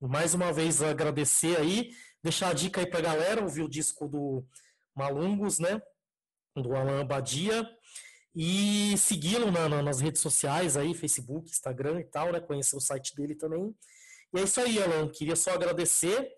mais 0.00 0.34
uma 0.34 0.52
vez 0.52 0.82
agradecer 0.82 1.58
aí, 1.58 1.90
deixar 2.22 2.50
a 2.50 2.54
dica 2.54 2.80
aí 2.80 2.86
pra 2.86 3.00
galera, 3.00 3.42
ouvir 3.42 3.62
o 3.62 3.68
disco 3.68 4.08
do 4.08 4.44
Malungos, 4.94 5.58
né? 5.58 5.80
Do 6.56 6.74
Alan 6.74 7.04
Badia 7.04 7.68
e 8.34 8.96
segui-lo 8.98 9.50
na, 9.50 9.68
na, 9.68 9.82
nas 9.82 10.00
redes 10.00 10.20
sociais 10.20 10.76
aí, 10.76 10.92
Facebook, 10.94 11.48
Instagram 11.48 12.00
e 12.00 12.04
tal, 12.04 12.32
né? 12.32 12.40
Conhecer 12.40 12.76
o 12.76 12.80
site 12.80 13.14
dele 13.14 13.34
também. 13.34 13.74
E 14.34 14.40
é 14.40 14.42
isso 14.42 14.60
aí, 14.60 14.82
Alan. 14.82 15.08
Queria 15.08 15.36
só 15.36 15.52
agradecer 15.52 16.28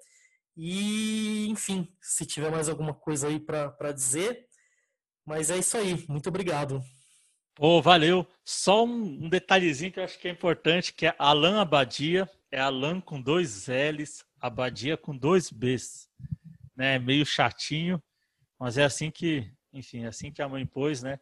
e, 0.54 1.48
enfim, 1.48 1.88
se 2.00 2.26
tiver 2.26 2.50
mais 2.50 2.68
alguma 2.68 2.92
coisa 2.92 3.28
aí 3.28 3.40
para 3.40 3.92
dizer. 3.92 4.46
Mas 5.24 5.50
é 5.50 5.56
isso 5.56 5.78
aí. 5.78 6.04
Muito 6.06 6.28
obrigado. 6.28 6.84
Oh, 7.58 7.80
valeu. 7.80 8.26
Só 8.44 8.84
um, 8.84 9.30
detalhezinho 9.30 9.90
que 9.90 9.98
eu 9.98 10.04
acho 10.04 10.18
que 10.18 10.28
é 10.28 10.30
importante, 10.30 10.92
que 10.92 11.06
é 11.06 11.14
Alan 11.18 11.58
Abadia. 11.58 12.30
É 12.52 12.60
Alan 12.60 13.00
com 13.00 13.20
dois 13.20 13.66
L's, 13.66 14.22
Abadia 14.38 14.98
com 14.98 15.16
dois 15.16 15.50
B's. 15.50 16.06
Né? 16.76 16.98
Meio 16.98 17.24
chatinho, 17.24 18.02
mas 18.60 18.76
é 18.76 18.84
assim 18.84 19.10
que, 19.10 19.50
enfim, 19.72 20.04
é 20.04 20.08
assim 20.08 20.30
que 20.30 20.42
a 20.42 20.48
mãe 20.48 20.66
pôs, 20.66 21.02
né? 21.02 21.18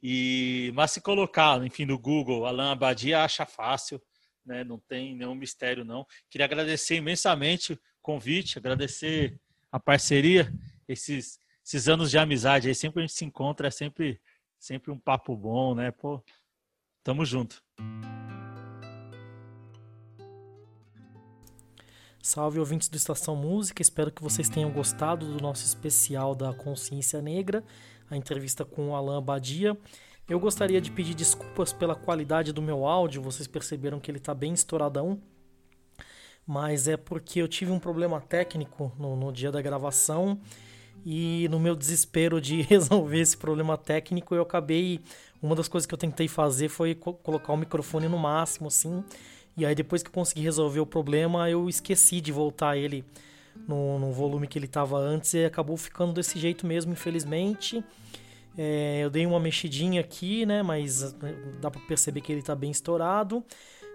E, 0.00 0.70
mas 0.74 0.92
se 0.92 1.00
colocar, 1.00 1.64
enfim, 1.64 1.84
no 1.84 1.98
Google, 1.98 2.46
Alan 2.46 2.70
Abadia 2.72 3.24
acha 3.24 3.44
fácil, 3.44 4.00
né? 4.44 4.64
Não 4.64 4.78
tem 4.78 5.14
nenhum 5.16 5.34
mistério, 5.34 5.84
não. 5.84 6.06
Queria 6.30 6.44
agradecer 6.44 6.96
imensamente 6.96 7.78
convite, 8.00 8.58
agradecer 8.58 9.38
a 9.70 9.78
parceria, 9.78 10.52
esses, 10.86 11.38
esses 11.64 11.88
anos 11.88 12.10
de 12.10 12.18
amizade 12.18 12.68
aí, 12.68 12.74
sempre 12.74 13.00
a 13.00 13.06
gente 13.06 13.16
se 13.16 13.24
encontra, 13.24 13.68
é 13.68 13.70
sempre, 13.70 14.20
sempre 14.58 14.90
um 14.90 14.98
papo 14.98 15.36
bom, 15.36 15.74
né? 15.74 15.90
Pô, 15.90 16.22
tamo 17.02 17.24
junto. 17.24 17.62
Salve 22.20 22.60
ouvintes 22.60 22.88
do 22.88 22.96
Estação 22.96 23.34
Música, 23.34 23.82
espero 23.82 24.12
que 24.12 24.22
vocês 24.22 24.48
tenham 24.48 24.70
gostado 24.70 25.26
do 25.26 25.42
nosso 25.42 25.64
especial 25.64 26.36
da 26.36 26.54
Consciência 26.54 27.20
Negra, 27.20 27.64
a 28.08 28.16
entrevista 28.16 28.64
com 28.64 28.90
o 28.90 28.94
Alain 28.94 29.20
Badia. 29.20 29.76
Eu 30.28 30.38
gostaria 30.40 30.80
de 30.80 30.90
pedir 30.90 31.14
desculpas 31.14 31.72
pela 31.72 31.94
qualidade 31.94 32.52
do 32.52 32.62
meu 32.62 32.86
áudio, 32.86 33.20
vocês 33.20 33.46
perceberam 33.46 34.00
que 34.00 34.10
ele 34.10 34.18
está 34.18 34.34
bem 34.34 34.52
estouradão 34.52 35.20
mas 36.46 36.88
é 36.88 36.96
porque 36.96 37.40
eu 37.40 37.48
tive 37.48 37.70
um 37.70 37.78
problema 37.78 38.20
técnico 38.20 38.92
no, 38.98 39.16
no 39.16 39.32
dia 39.32 39.50
da 39.50 39.62
gravação 39.62 40.38
e 41.04 41.48
no 41.50 41.58
meu 41.58 41.74
desespero 41.74 42.40
de 42.40 42.62
resolver 42.68 43.20
esse 43.20 43.36
problema 43.36 43.76
técnico 43.76 44.34
eu 44.34 44.42
acabei 44.42 45.00
uma 45.40 45.54
das 45.54 45.68
coisas 45.68 45.86
que 45.86 45.94
eu 45.94 45.98
tentei 45.98 46.28
fazer 46.28 46.68
foi 46.68 46.94
co 46.94 47.12
colocar 47.14 47.52
o 47.52 47.56
microfone 47.56 48.08
no 48.08 48.18
máximo 48.18 48.68
assim 48.68 49.04
e 49.56 49.66
aí 49.66 49.74
depois 49.74 50.02
que 50.02 50.08
eu 50.08 50.12
consegui 50.12 50.42
resolver 50.42 50.80
o 50.80 50.86
problema 50.86 51.48
eu 51.48 51.68
esqueci 51.68 52.20
de 52.20 52.32
voltar 52.32 52.76
ele 52.76 53.04
no, 53.68 53.98
no 53.98 54.12
volume 54.12 54.46
que 54.46 54.58
ele 54.58 54.66
estava 54.66 54.98
antes 54.98 55.34
e 55.34 55.44
acabou 55.44 55.76
ficando 55.76 56.12
desse 56.12 56.38
jeito 56.38 56.66
mesmo 56.66 56.92
infelizmente 56.92 57.84
É, 58.56 59.00
eu 59.02 59.10
dei 59.10 59.26
uma 59.26 59.40
mexidinha 59.40 60.00
aqui, 60.00 60.44
né? 60.44 60.62
Mas 60.62 61.12
né, 61.14 61.34
dá 61.60 61.70
para 61.70 61.80
perceber 61.82 62.20
que 62.20 62.32
ele 62.32 62.40
está 62.40 62.54
bem 62.54 62.70
estourado. 62.70 63.44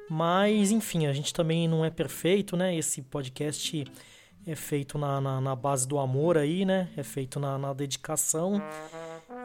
Mas, 0.10 0.72
enfim, 0.72 1.06
a 1.06 1.14
gente 1.14 1.34
também 1.34 1.68
não 1.68 1.84
é 1.84 1.90
perfeito, 1.90 2.56
né? 2.56 2.76
Esse 2.76 3.02
podcast 3.02 3.86
é 4.46 4.56
feito 4.56 4.98
na, 4.98 5.20
na, 5.20 5.42
na 5.42 5.56
base 5.56 5.88
do 5.88 6.00
amor 6.00 6.38
aí, 6.38 6.64
né? 6.64 6.90
É 6.96 7.04
feito 7.04 7.40
na, 7.40 7.58
na 7.58 7.74
dedicação. 7.74 8.62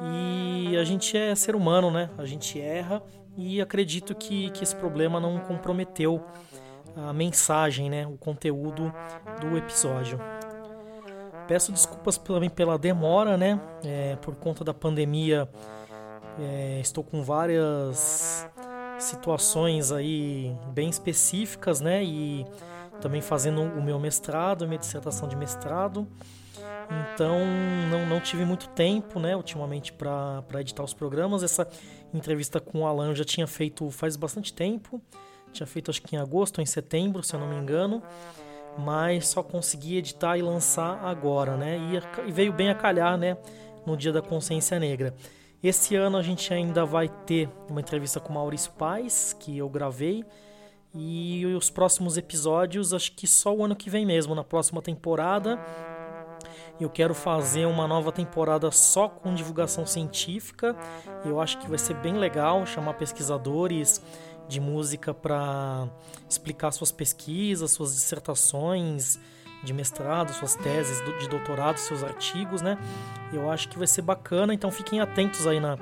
E 0.01 0.77
a 0.77 0.85
gente 0.85 1.17
é 1.17 1.35
ser 1.35 1.57
humano, 1.57 1.91
né? 1.91 2.09
A 2.17 2.25
gente 2.25 2.61
erra 2.61 3.03
e 3.37 3.61
acredito 3.61 4.15
que, 4.15 4.51
que 4.51 4.63
esse 4.63 4.77
problema 4.77 5.19
não 5.19 5.41
comprometeu 5.41 6.25
a 6.97 7.13
mensagem, 7.13 7.91
né? 7.91 8.07
O 8.07 8.17
conteúdo 8.17 8.93
do 9.41 9.57
episódio. 9.57 10.19
Peço 11.47 11.73
desculpas 11.73 12.17
também 12.19 12.51
pela 12.51 12.79
demora, 12.79 13.37
né? 13.37 13.61
É, 13.85 14.17
por 14.17 14.35
conta 14.37 14.65
da 14.65 14.73
pandemia, 14.73 15.49
é, 16.39 16.81
estou 16.81 17.03
com 17.03 17.23
várias 17.23 18.49
situações 18.99 19.93
aí 19.93 20.57
bem 20.73 20.89
específicas, 20.89 21.81
né? 21.81 22.03
E 22.03 22.47
também 23.01 23.21
fazendo 23.21 23.63
o 23.63 23.83
meu 23.83 23.99
mestrado, 23.99 24.67
minha 24.67 24.79
dissertação 24.79 25.29
de 25.29 25.37
mestrado. 25.37 26.07
Então 27.15 27.39
não, 27.91 28.07
não 28.07 28.21
tive 28.21 28.45
muito 28.45 28.69
tempo, 28.69 29.19
né, 29.19 29.35
ultimamente 29.37 29.93
para 29.93 30.43
editar 30.61 30.83
os 30.83 30.95
programas. 30.95 31.43
Essa 31.43 31.67
entrevista 32.13 32.61
com 32.61 32.81
o 32.81 32.87
Alan 32.87 33.09
eu 33.09 33.15
já 33.15 33.25
tinha 33.25 33.47
feito 33.47 33.91
faz 33.91 34.17
bastante 34.17 34.53
tempo. 34.53 35.01
Tinha 35.53 35.67
feito 35.67 35.91
acho 35.91 36.01
que 36.01 36.17
em 36.17 36.19
agosto 36.19 36.59
ou 36.59 36.63
em 36.63 36.67
setembro, 36.67 37.23
se 37.23 37.35
eu 37.35 37.41
não 37.41 37.49
me 37.49 37.57
engano. 37.57 38.03
Mas 38.79 39.29
só 39.29 39.43
consegui 39.43 39.97
editar 39.97 40.37
e 40.37 40.43
lançar 40.43 41.05
agora, 41.05 41.57
né? 41.57 41.79
E, 42.27 42.33
veio 42.33 42.53
bem 42.53 42.71
a 42.71 42.75
calhar, 42.75 43.17
né? 43.17 43.37
No 43.85 43.97
dia 43.97 44.13
da 44.13 44.23
consciência 44.23 44.79
negra. 44.79 45.15
Esse 45.63 45.95
ano 45.95 46.17
a 46.17 46.23
gente 46.23 46.53
ainda 46.53 46.85
vai 46.85 47.09
ter 47.09 47.49
uma 47.69 47.81
entrevista 47.81 48.19
com 48.19 48.33
Maurício 48.33 48.73
Paz, 48.73 49.37
que 49.39 49.57
eu 49.59 49.69
gravei. 49.69 50.25
E 50.95 51.47
os 51.57 51.71
próximos 51.71 52.17
episódios, 52.17 52.93
acho 52.93 53.13
que 53.13 53.27
só 53.27 53.55
o 53.55 53.65
ano 53.65 53.77
que 53.77 53.89
vem 53.89 54.05
mesmo, 54.05 54.35
na 54.35 54.45
próxima 54.45 54.83
temporada. 54.83 55.59
Eu 56.81 56.91
quero 56.91 57.15
fazer 57.15 57.67
uma 57.67 57.87
nova 57.87 58.11
temporada 58.11 58.71
só 58.71 59.09
com 59.09 59.35
divulgação 59.35 59.87
científica. 59.87 60.77
Eu 61.25 61.41
acho 61.41 61.59
que 61.59 61.69
vai 61.69 61.79
ser 61.79 61.95
bem 61.95 62.15
legal 62.15 62.67
chamar 62.67 62.95
pesquisadores 62.95 64.03
de 64.49 64.61
música 64.61 65.15
para 65.15 65.89
explicar 66.29 66.71
suas 66.73 66.93
pesquisas, 66.93 67.71
suas 67.71 67.95
dissertações 67.95 69.19
de 69.63 69.73
mestrado, 69.73 70.33
suas 70.33 70.55
teses 70.57 70.99
de 71.21 71.29
doutorado, 71.29 71.79
seus 71.79 72.03
artigos, 72.03 72.63
né? 72.63 72.77
Eu 73.33 73.51
acho 73.51 73.69
que 73.69 73.79
vai 73.79 73.87
ser 73.87 74.03
bacana, 74.03 74.53
então 74.53 74.71
fiquem 74.71 75.01
atentos 75.01 75.47
aí 75.47 75.61
na, 75.61 75.77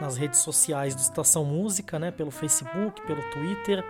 nas 0.00 0.16
redes 0.16 0.40
sociais 0.40 0.94
do 0.94 1.00
Estação 1.00 1.44
Música, 1.44 1.98
né? 1.98 2.10
Pelo 2.10 2.30
Facebook, 2.30 3.00
pelo 3.02 3.22
Twitter 3.30 3.84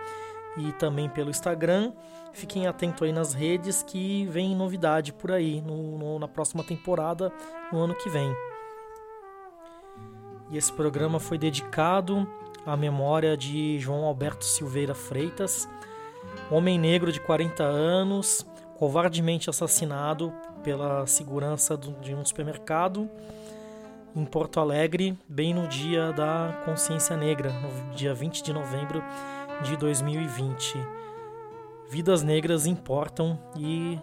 e 0.57 0.71
também 0.73 1.09
pelo 1.09 1.29
Instagram. 1.29 1.91
Fiquem 2.33 2.67
atentos 2.67 3.01
aí 3.01 3.11
nas 3.11 3.33
redes 3.33 3.83
que 3.83 4.25
vem 4.27 4.55
novidade 4.55 5.11
por 5.11 5.31
aí 5.31 5.61
no, 5.61 5.97
no, 5.97 6.19
na 6.19 6.27
próxima 6.27 6.63
temporada, 6.63 7.31
no 7.71 7.79
ano 7.79 7.95
que 7.95 8.09
vem. 8.09 8.33
E 10.49 10.57
esse 10.57 10.71
programa 10.71 11.19
foi 11.19 11.37
dedicado 11.37 12.27
à 12.65 12.77
memória 12.77 13.35
de 13.35 13.79
João 13.79 14.05
Alberto 14.05 14.45
Silveira 14.45 14.93
Freitas, 14.93 15.67
homem 16.49 16.77
negro 16.77 17.11
de 17.11 17.19
40 17.19 17.63
anos, 17.63 18.45
covardemente 18.77 19.49
assassinado 19.49 20.33
pela 20.63 21.05
segurança 21.07 21.77
de 21.77 22.13
um 22.13 22.23
supermercado 22.23 23.09
em 24.15 24.25
Porto 24.25 24.59
Alegre, 24.59 25.17
bem 25.27 25.53
no 25.53 25.67
dia 25.67 26.11
da 26.11 26.61
Consciência 26.65 27.15
Negra, 27.15 27.51
no 27.51 27.95
dia 27.95 28.13
20 28.13 28.43
de 28.43 28.51
novembro 28.51 29.01
de 29.63 29.77
2020. 29.77 30.75
Vidas 31.89 32.21
negras 32.21 32.65
importam 32.65 33.39
e 33.55 33.97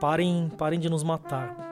parem, 0.00 0.50
parem 0.58 0.80
de 0.80 0.88
nos 0.88 1.02
matar. 1.02 1.71